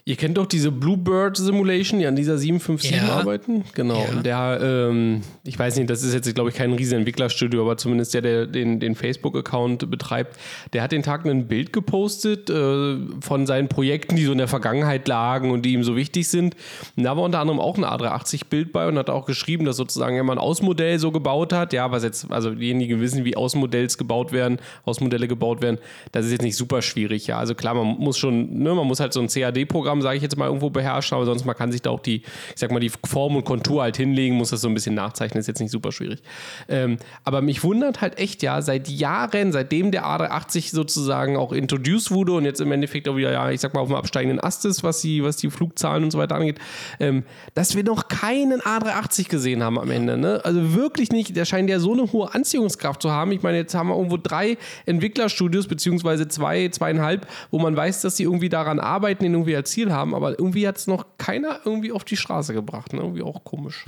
[0.05, 3.19] ihr kennt doch diese Bluebird Simulation, die an dieser 757 Ja.
[3.19, 3.65] arbeiten.
[3.75, 4.03] Genau.
[4.05, 4.11] Ja.
[4.11, 7.77] Und der, ähm, ich weiß nicht, das ist jetzt, glaube ich, kein riesen Entwicklerstudio, aber
[7.77, 10.37] zumindest der, der den, den Facebook-Account betreibt,
[10.73, 14.49] der hat den Tag ein Bild gepostet äh, von seinen Projekten, die so in der
[14.49, 16.57] Vergangenheit lagen und die ihm so wichtig sind.
[16.97, 20.17] Und da war unter anderem auch ein A380-Bild bei und hat auch geschrieben, dass sozusagen
[20.17, 21.73] er mal ein Ausmodell so gebaut hat.
[21.73, 25.79] Ja, was jetzt, also diejenigen wissen, wie Ausmodells gebaut werden, Ausmodelle gebaut werden,
[26.11, 27.29] das ist jetzt nicht super schwierig.
[27.29, 30.23] Ja, also klar, man muss schon, ne, man muss halt so ein CAD-Programm, sage ich
[30.23, 32.81] jetzt mal, irgendwo beherrschen, aber sonst man kann sich da auch die, ich sag mal,
[32.81, 35.71] die Form und Kontur halt hinlegen, muss das so ein bisschen nachzeichnen, ist jetzt nicht
[35.71, 36.23] super schwierig.
[36.69, 42.11] Ähm, aber mich wundert halt echt, ja, seit Jahren, seitdem der A380 sozusagen auch introduced
[42.11, 44.65] wurde und jetzt im Endeffekt auch wieder, ja, ich sag mal, auf dem absteigenden Ast
[44.65, 46.59] ist, was die, was die Flugzahlen und so weiter angeht,
[47.01, 47.25] ähm,
[47.55, 50.17] dass wir noch keinen A380 gesehen haben am Ende.
[50.17, 50.41] Ne?
[50.45, 53.33] Also wirklich nicht, der scheint ja so eine hohe Anziehungskraft zu haben.
[53.33, 58.17] Ich meine, jetzt haben wir irgendwo drei Entwicklerstudios, beziehungsweise zwei, zweieinhalb, wo man weiß, dass
[58.17, 61.61] sie irgendwie daran arbeiten, den irgendwie als Ziel haben, aber irgendwie hat es noch keiner
[61.65, 62.93] irgendwie auf die Straße gebracht.
[62.93, 63.01] Ne?
[63.01, 63.85] Irgendwie auch komisch.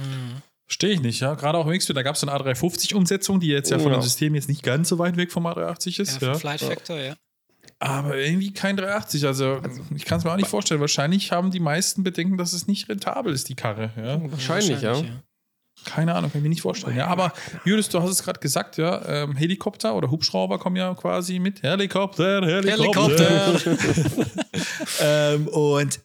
[0.67, 1.35] Verstehe ich nicht, ja.
[1.35, 3.99] Gerade auch im X-Wing, da gab es eine A350-Umsetzung, die jetzt ja von Ja.
[3.99, 6.21] dem System jetzt nicht ganz so weit weg vom A380 ist.
[6.23, 7.15] Ja, Ja, Flight Factor, ja.
[7.81, 9.27] Aber irgendwie kein 380.
[9.27, 9.61] Also,
[9.95, 10.81] ich kann es mir auch nicht vorstellen.
[10.81, 13.91] Wahrscheinlich haben die meisten Bedenken, dass es nicht rentabel ist, die Karre.
[13.97, 14.21] Ja.
[14.31, 14.95] Wahrscheinlich, ja.
[15.85, 16.97] Keine Ahnung, kann ich mir nicht vorstellen.
[16.97, 17.33] Ja, aber
[17.65, 21.63] Julius, du hast es gerade gesagt, ja, ähm, Helikopter oder Hubschrauber kommen ja quasi mit.
[21.63, 23.61] Helikopter, Helikopter.
[25.01, 26.01] ähm, und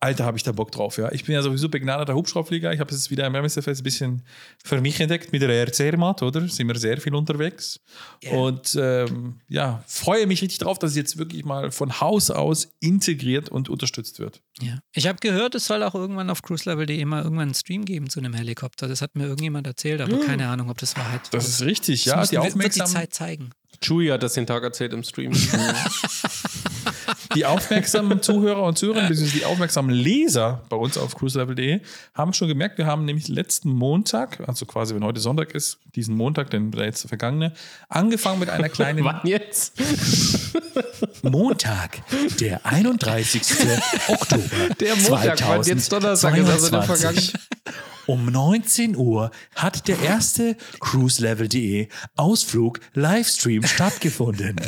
[0.00, 1.10] Alter, habe ich da Bock drauf, ja.
[1.10, 2.72] Ich bin ja sowieso begnadeter Hubschraubflieger.
[2.72, 4.22] Ich habe es jetzt wieder im MSFS ein bisschen
[4.64, 6.46] für mich entdeckt mit der RC-Mat, oder?
[6.48, 7.80] Sind wir sehr viel unterwegs.
[8.30, 12.68] Und ähm, ja, freue mich richtig drauf, dass es jetzt wirklich mal von Haus aus
[12.78, 14.40] integriert und unterstützt wird.
[14.60, 14.78] Ja.
[14.92, 18.20] Ich habe gehört, es soll auch irgendwann auf cruiselevel.de mal irgendwann einen Stream geben zu
[18.20, 18.86] einem Helikopter.
[18.86, 22.30] Das hat mir irgendjemand erzählt, aber keine Ahnung, ob das Wahrheit Das ist richtig, Das
[22.30, 22.40] ja.
[22.40, 23.50] muss- Die wird die Zeit zeigen.
[23.82, 25.32] Chewie hat das den Tag erzählt im Stream.
[27.34, 31.80] die aufmerksamen Zuhörer und Zuhörerinnen, beziehungsweise die aufmerksamen Leser bei uns auf cruiselevel.de
[32.14, 36.16] haben schon gemerkt, wir haben nämlich letzten Montag, also quasi wenn heute Sonntag ist, diesen
[36.16, 37.52] Montag, denn der jetzt vergangene,
[37.88, 39.74] angefangen mit einer kleinen Wann jetzt?
[41.22, 42.02] Montag,
[42.40, 43.42] der 31.
[44.08, 44.74] Oktober.
[44.80, 47.34] Der Montag, wann jetzt Donnerstag ist, also der 2022.
[48.06, 54.56] Um 19 Uhr hat der erste cruiselevel.de Ausflug Livestream stattgefunden.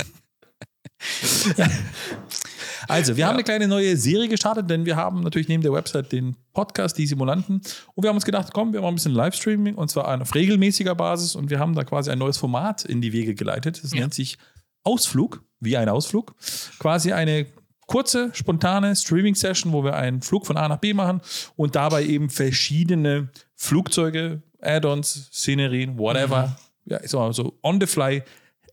[2.91, 6.13] Also, wir haben eine kleine neue Serie gestartet, denn wir haben natürlich neben der Website
[6.13, 7.63] den Podcast, die Simulanten.
[7.95, 10.95] Und wir haben uns gedacht, komm, wir machen ein bisschen Livestreaming und zwar auf regelmäßiger
[10.95, 11.35] Basis.
[11.35, 13.83] Und wir haben da quasi ein neues Format in die Wege geleitet.
[13.83, 14.01] Das Ja.
[14.01, 14.37] nennt sich
[14.85, 16.35] Ausflug, wie ein Ausflug.
[16.79, 17.47] Quasi eine
[17.87, 21.21] kurze, spontane Streaming-Session, wo wir einen Flug von A nach B machen
[21.57, 27.87] und dabei eben verschiedene Flugzeuge, Add-ons, Szenerien, whatever, ja, ich sag mal so on the
[27.87, 28.23] fly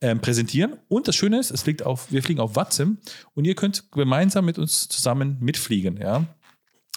[0.01, 0.77] ähm, präsentieren.
[0.87, 2.97] Und das Schöne ist, es fliegt auf, wir fliegen auf Watzim
[3.33, 6.25] und ihr könnt gemeinsam mit uns zusammen mitfliegen, ja,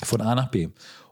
[0.03, 0.69] von A nach B.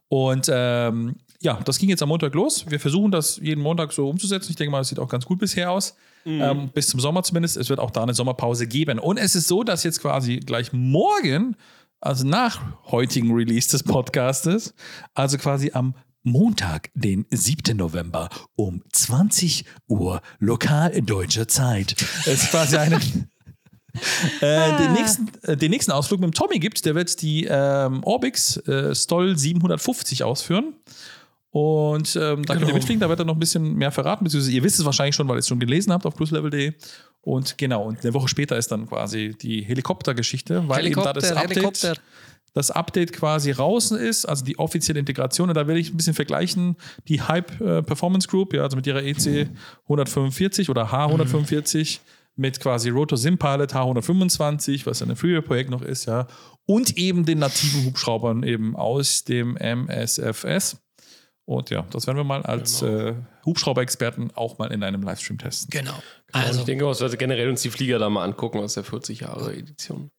[0.08, 2.64] Und ähm, ja, das ging jetzt am Montag los.
[2.68, 4.50] Wir versuchen das jeden Montag so umzusetzen.
[4.50, 5.94] Ich denke mal, das sieht auch ganz gut bisher aus.
[6.24, 7.56] Ähm, bis zum Sommer zumindest.
[7.56, 8.98] Es wird auch da eine Sommerpause geben.
[8.98, 11.56] Und es ist so, dass jetzt quasi gleich morgen,
[12.00, 12.60] also nach
[12.90, 14.74] heutigen Release des Podcastes,
[15.14, 15.94] also quasi am
[16.28, 17.76] Montag, den 7.
[17.76, 21.96] November um 20 Uhr lokal deutscher Zeit.
[22.26, 23.00] Es ist quasi eine
[24.40, 28.02] äh, den, nächsten, äh, den nächsten Ausflug mit dem Tommy gibt, der wird die ähm,
[28.04, 30.74] Orbix äh, Stoll 750 ausführen.
[31.50, 34.54] Und ähm, da könnt ihr mitfliegen, da wird er noch ein bisschen mehr verraten, beziehungsweise
[34.54, 36.74] ihr wisst es wahrscheinlich schon, weil ihr es schon gelesen habt auf pluslevel.de.
[37.22, 41.24] Und genau, und eine Woche später ist dann quasi die Helikoptergeschichte, weil eben da das
[41.24, 41.94] Helikopter, Update, Helikopter.
[42.54, 45.48] Das Update quasi draußen ist, also die offizielle Integration.
[45.48, 46.76] Und da werde ich ein bisschen vergleichen,
[47.08, 49.48] die Hype äh, Performance Group, ja, also mit ihrer EC
[49.84, 52.00] 145 oder H145
[52.36, 56.28] mit quasi Rotor Sim Pilot H125, was ja ein Freeware-Projekt noch ist, ja,
[56.66, 60.78] und eben den nativen Hubschraubern eben aus dem MSFS.
[61.44, 63.14] Und ja, das werden wir mal als äh,
[63.46, 65.70] Hubschrauber-Experten auch mal in einem Livestream testen.
[65.70, 66.00] Genau.
[66.30, 68.84] Also, Also, ich denke, wir sollten generell uns die Flieger da mal angucken aus der
[68.84, 70.10] 40 Jahre Edition.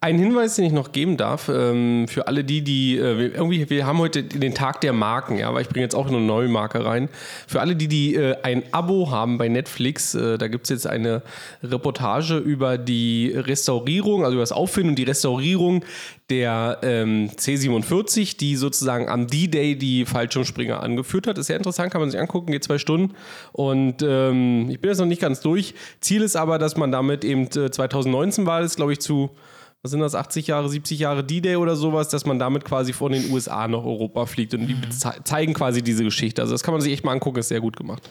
[0.00, 3.68] Ein Hinweis, den ich noch geben darf, ähm, für alle die, die äh, wir- irgendwie,
[3.68, 6.46] wir haben heute den Tag der Marken, ja, aber ich bringe jetzt auch eine neue
[6.46, 7.08] Marke rein.
[7.48, 10.86] Für alle die, die äh, ein Abo haben bei Netflix, äh, da gibt es jetzt
[10.86, 11.22] eine
[11.64, 15.84] Reportage über die Restaurierung, also über das Auffinden und die Restaurierung
[16.30, 21.36] der ähm, C47, die sozusagen am D-Day die Fallschirmspringer angeführt hat.
[21.38, 23.14] Ist sehr interessant, kann man sich angucken, geht zwei Stunden.
[23.52, 25.47] Und ähm, ich bin jetzt noch nicht ganz durch.
[26.00, 29.30] Ziel ist aber, dass man damit eben äh, 2019 war das, glaube ich, zu,
[29.82, 33.12] was sind das, 80 Jahre, 70 Jahre D-Day oder sowas, dass man damit quasi von
[33.12, 34.54] den USA nach Europa fliegt.
[34.54, 36.42] Und die ze- zeigen quasi diese Geschichte.
[36.42, 38.08] Also das kann man sich echt mal angucken, ist sehr gut gemacht.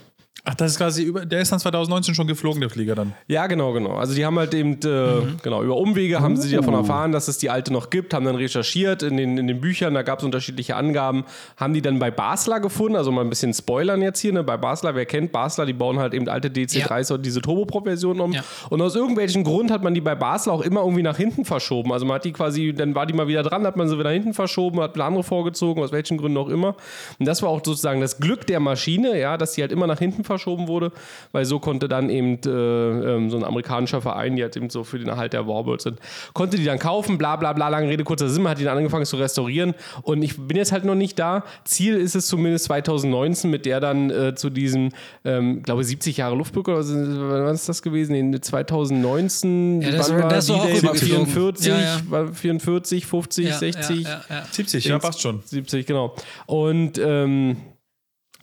[0.50, 3.12] Ach, das ist quasi über, der ist dann 2019 schon geflogen, der Flieger dann.
[3.28, 3.98] Ja, genau, genau.
[3.98, 7.38] Also die haben halt eben, äh, genau, über Umwege haben sie davon erfahren, dass es
[7.38, 10.24] die alte noch gibt, haben dann recherchiert in den, in den Büchern, da gab es
[10.26, 11.26] unterschiedliche Angaben,
[11.58, 14.42] haben die dann bei Basler gefunden, also mal ein bisschen spoilern jetzt hier, ne?
[14.42, 18.32] bei Basler, wer kennt Basler, die bauen halt eben alte DC3s und diese Turboprop-Versionen um.
[18.32, 18.42] Ja.
[18.70, 21.92] Und aus irgendwelchen Grund hat man die bei Basler auch immer irgendwie nach hinten verschoben.
[21.92, 24.06] Also man hat die quasi, dann war die mal wieder dran, hat man sie wieder
[24.06, 26.78] nach hinten verschoben, hat andere vorgezogen, aus welchen Gründen auch immer.
[27.20, 30.00] Und das war auch sozusagen das Glück der Maschine, ja, dass sie halt immer nach
[30.00, 30.37] hinten verschoben
[30.68, 30.92] wurde,
[31.32, 34.84] weil so konnte dann eben äh, ähm, so ein amerikanischer Verein, die halt eben so
[34.84, 36.00] für den Erhalt der Warbirds sind,
[36.34, 39.06] konnte die dann kaufen, bla bla bla, lange Rede, kurzer Sinn, hat die dann angefangen
[39.06, 39.74] zu restaurieren.
[40.04, 41.44] Und ich bin jetzt halt noch nicht da.
[41.66, 44.90] Ziel ist es zumindest 2019, mit der dann äh, zu diesem,
[45.26, 48.14] ähm, glaube 70 Jahre Luftbrücke, oder wann ist das gewesen?
[48.16, 50.84] In 2019, Ja, das wann war- das auch D-Day?
[50.84, 51.28] War rübergeflogen.
[51.28, 52.00] 44, Ja, ja.
[52.10, 54.04] war 44, 50, ja, 60.
[54.04, 54.44] Ja, ja, ja.
[54.52, 55.42] 70, ja, passt schon.
[55.46, 56.16] 70, genau.
[56.46, 57.58] Und ähm,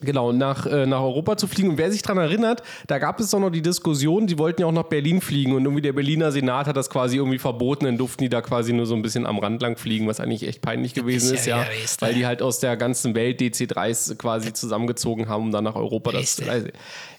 [0.05, 1.71] genau, nach, äh, nach Europa zu fliegen.
[1.71, 4.67] Und wer sich daran erinnert, da gab es doch noch die Diskussion, die wollten ja
[4.67, 5.55] auch nach Berlin fliegen.
[5.55, 8.73] Und irgendwie der Berliner Senat hat das quasi irgendwie verboten, dann durften die da quasi
[8.73, 11.55] nur so ein bisschen am Rand lang fliegen, was eigentlich echt peinlich gewesen ist ja
[11.63, 11.67] ja,
[12.01, 16.13] weil die halt aus der ganzen Welt DC3s quasi zusammengezogen haben, um dann nach Europa
[16.13, 16.69] das also,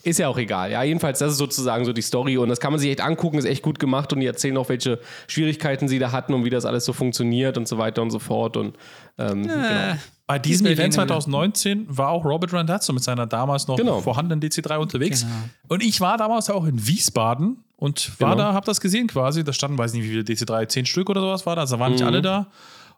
[0.03, 0.71] ist ja auch egal.
[0.71, 2.37] Ja, jedenfalls, das ist sozusagen so die Story.
[2.37, 4.13] Und das kann man sich echt angucken, ist echt gut gemacht.
[4.13, 7.57] Und die erzählen auch, welche Schwierigkeiten sie da hatten und wie das alles so funktioniert
[7.57, 8.57] und so weiter und so fort.
[8.57, 8.77] Und
[9.17, 9.95] ähm, genau.
[10.27, 11.19] Bei diesem Die Event Berliner.
[11.19, 14.01] 2019 war auch Robert Randazzo mit seiner damals noch Genau.
[14.01, 15.21] vorhandenen DC3 unterwegs.
[15.21, 15.33] Genau.
[15.67, 18.49] Und ich war damals auch in Wiesbaden und war Genau.
[18.49, 19.43] da, hab das gesehen quasi.
[19.43, 21.61] Da standen, weiß nicht wie viele DC3, zehn Stück oder sowas war da.
[21.61, 22.07] Also waren nicht Mhm.
[22.07, 22.47] alle da.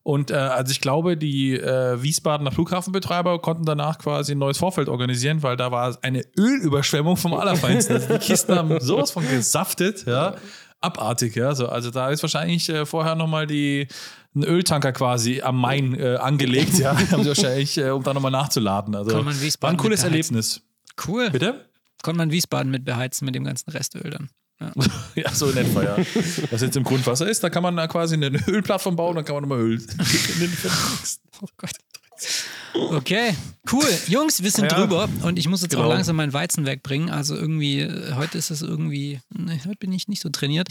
[0.03, 4.87] Und äh, also ich glaube, die äh, Wiesbadener Flughafenbetreiber konnten danach quasi ein neues Vorfeld
[4.87, 7.97] organisieren, weil da war eine Ölüberschwemmung vom Allerfeinsten.
[7.97, 10.35] Also die Kisten haben sowas von gesaftet, ja.
[10.79, 11.53] Abartig, ja.
[11.55, 13.87] So, also da ist wahrscheinlich äh, vorher nochmal die
[14.43, 16.97] einen Öltanker quasi am Main äh, angelegt, ja.
[17.11, 18.95] Haben sie wahrscheinlich, äh, um da nochmal nachzuladen.
[18.95, 20.03] Also war ein cooles.
[20.03, 20.61] Erlebnis.
[21.07, 21.29] Cool.
[21.29, 21.65] Bitte?
[22.03, 24.29] Konnte man Wiesbaden mit beheizen mit dem ganzen Restöl dann.
[24.59, 24.71] Ja.
[25.15, 25.97] Ja, so in etwa, ja.
[26.51, 29.35] Was jetzt im Grundwasser ist, da kann man da quasi eine Ölplattform bauen, dann kann
[29.35, 29.73] man nochmal Öl
[30.33, 30.57] in den
[31.41, 31.71] Oh Gott.
[32.91, 33.33] Okay,
[33.71, 33.83] cool.
[34.07, 34.77] Jungs, wir sind Ja.
[34.79, 35.93] drüber und ich muss jetzt auch Genau.
[35.93, 37.09] langsam mein Weizen wegbringen.
[37.09, 40.69] Also irgendwie, äh, heute ist es irgendwie, ne, heute bin ich nicht so trainiert.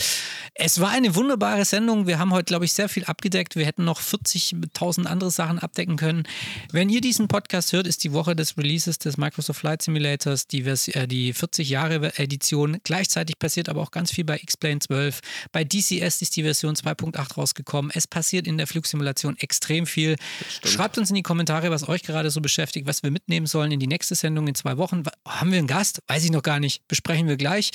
[0.54, 2.06] Es war eine wunderbare Sendung.
[2.06, 3.56] Wir haben heute, glaube ich, sehr viel abgedeckt.
[3.56, 6.24] Wir hätten noch 40.000 andere Sachen abdecken können.
[6.72, 10.62] Wenn ihr diesen Podcast hört, ist die Woche des Releases des Microsoft Flight Simulators, die,
[10.62, 12.78] Vers äh, die 40 Jahre Edition.
[12.84, 15.20] Gleichzeitig passiert aber auch ganz viel bei X-Plane 12.
[15.52, 17.90] Bei DCS ist die Version 2.8 rausgekommen.
[17.94, 20.16] Es passiert in der Flugsimulation extrem viel.
[20.64, 23.80] Schreibt uns in die Kommentare, was euch gerade so beschäftigt, was wir mitnehmen sollen in
[23.80, 25.02] die nächste Sendung in zwei Wochen.
[25.26, 26.02] Haben wir einen Gast?
[26.06, 26.86] Weiß ich noch gar nicht.
[26.88, 27.70] Besprechen wir gleich.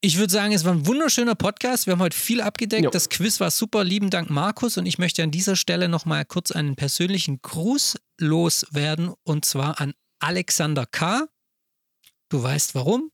[0.00, 1.86] Ich würde sagen, es war ein wunderschöner Podcast.
[1.86, 2.84] Wir haben heute viel abgedeckt.
[2.84, 2.90] Ja.
[2.90, 3.82] Das Quiz war super.
[3.82, 4.76] Lieben Dank, Markus.
[4.76, 9.12] Und ich möchte an dieser Stelle nochmal kurz einen persönlichen Gruß loswerden.
[9.24, 11.26] Und zwar an Alexander K.
[12.28, 13.10] Du weißt warum.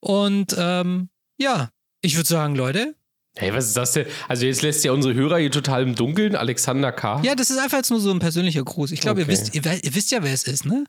[0.00, 2.94] Und ähm, ja, ich würde sagen, Leute,
[3.38, 4.06] Hey, was ist das denn?
[4.28, 6.34] Also jetzt lässt ja unsere Hörer hier total im Dunkeln.
[6.36, 7.20] Alexander K.
[7.22, 8.92] ja, das ist einfach jetzt nur so ein persönlicher Gruß.
[8.92, 9.32] Ich glaube, ihr, Okay.
[9.32, 10.84] wisst, ihr, ihr wisst ja, wer es ist, ne?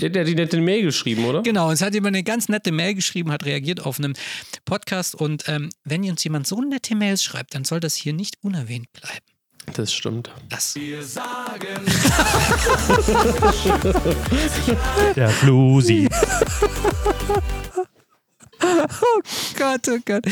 [0.00, 1.42] Der, der hat die nette Mail geschrieben, oder?
[1.42, 4.12] Genau, es hat jemand eine ganz nette Mail geschrieben, hat reagiert auf einem
[4.64, 5.16] Podcast.
[5.16, 8.86] Und ähm, wenn uns jemand so nette Mails schreibt, dann soll das hier nicht unerwähnt
[8.92, 9.24] bleiben.
[9.74, 10.30] Das stimmt.
[10.48, 10.74] Das.
[15.16, 16.08] Der Flusi.
[19.58, 20.24] Gott, oh Gott.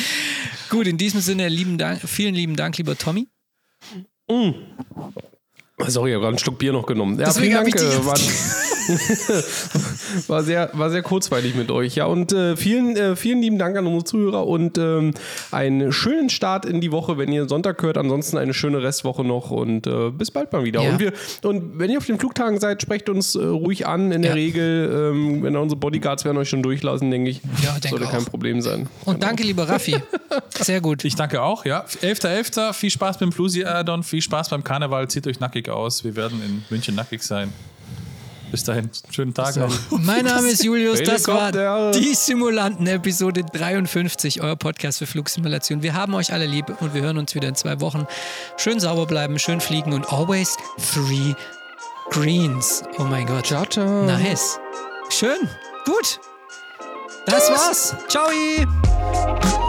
[0.69, 3.29] Gut, in diesem Sinne, lieben Dank, vielen lieben Dank, lieber Tommy.
[5.79, 7.19] Sorry, ich habe gerade einen Schluck Bier noch genommen.
[7.19, 7.69] Ja, Deswegen vielen Dank.
[7.69, 8.17] ich Äh, war,
[10.29, 11.97] war, sehr, war sehr kurzweilig mit euch.
[11.97, 15.13] Ja, und äh, vielen, äh, vielen lieben Dank an unsere Zuhörer und ähm,
[15.51, 17.99] einen schönen Start in die Woche, wenn ihr Sonntag hört.
[17.99, 20.81] Ansonsten eine schöne Restwoche noch und äh, bis bald mal wieder.
[20.83, 20.91] Ja.
[20.93, 21.13] Und, wir,
[21.43, 24.13] und wenn ihr auf den Flugtagen seid, sprecht uns äh, ruhig an.
[24.13, 24.35] In der Ja.
[24.35, 27.43] Regel, ähm, wenn unsere Bodyguards werden euch schon durchlassen, denke ich.
[27.63, 28.31] Ja, denke Sollte kein auch.
[28.31, 28.89] Problem sein.
[29.05, 29.97] Und danke, lieber Raffi.
[30.59, 31.05] Sehr gut.
[31.05, 31.85] Ich danke auch, ja.
[32.03, 32.73] 11.11.
[32.73, 35.09] Viel Spaß beim Flusi-Addon, viel Spaß beim Karneval.
[35.09, 36.05] Zieht euch nackig aus.
[36.05, 37.53] Wir werden in München nackig sein.
[38.51, 39.75] Bis dahin, schönen Tag noch.
[39.91, 41.51] Mein Name ist Julius, das war
[41.93, 45.83] die Simulanten, Episode 53, euer Podcast für Flugsimulation.
[45.83, 48.07] Wir haben euch alle lieb und wir hören uns wieder in zwei Wochen.
[48.57, 50.57] Schön sauber bleiben, schön fliegen und always
[50.95, 51.35] three
[52.11, 52.85] greens.
[52.99, 53.47] Oh mein Gott.
[53.47, 54.07] Ciao, ciao.
[54.07, 54.59] Nice.
[55.11, 55.49] Schön.
[55.85, 56.21] Gut.
[57.27, 57.97] Das war's.
[58.09, 59.66] Ciao.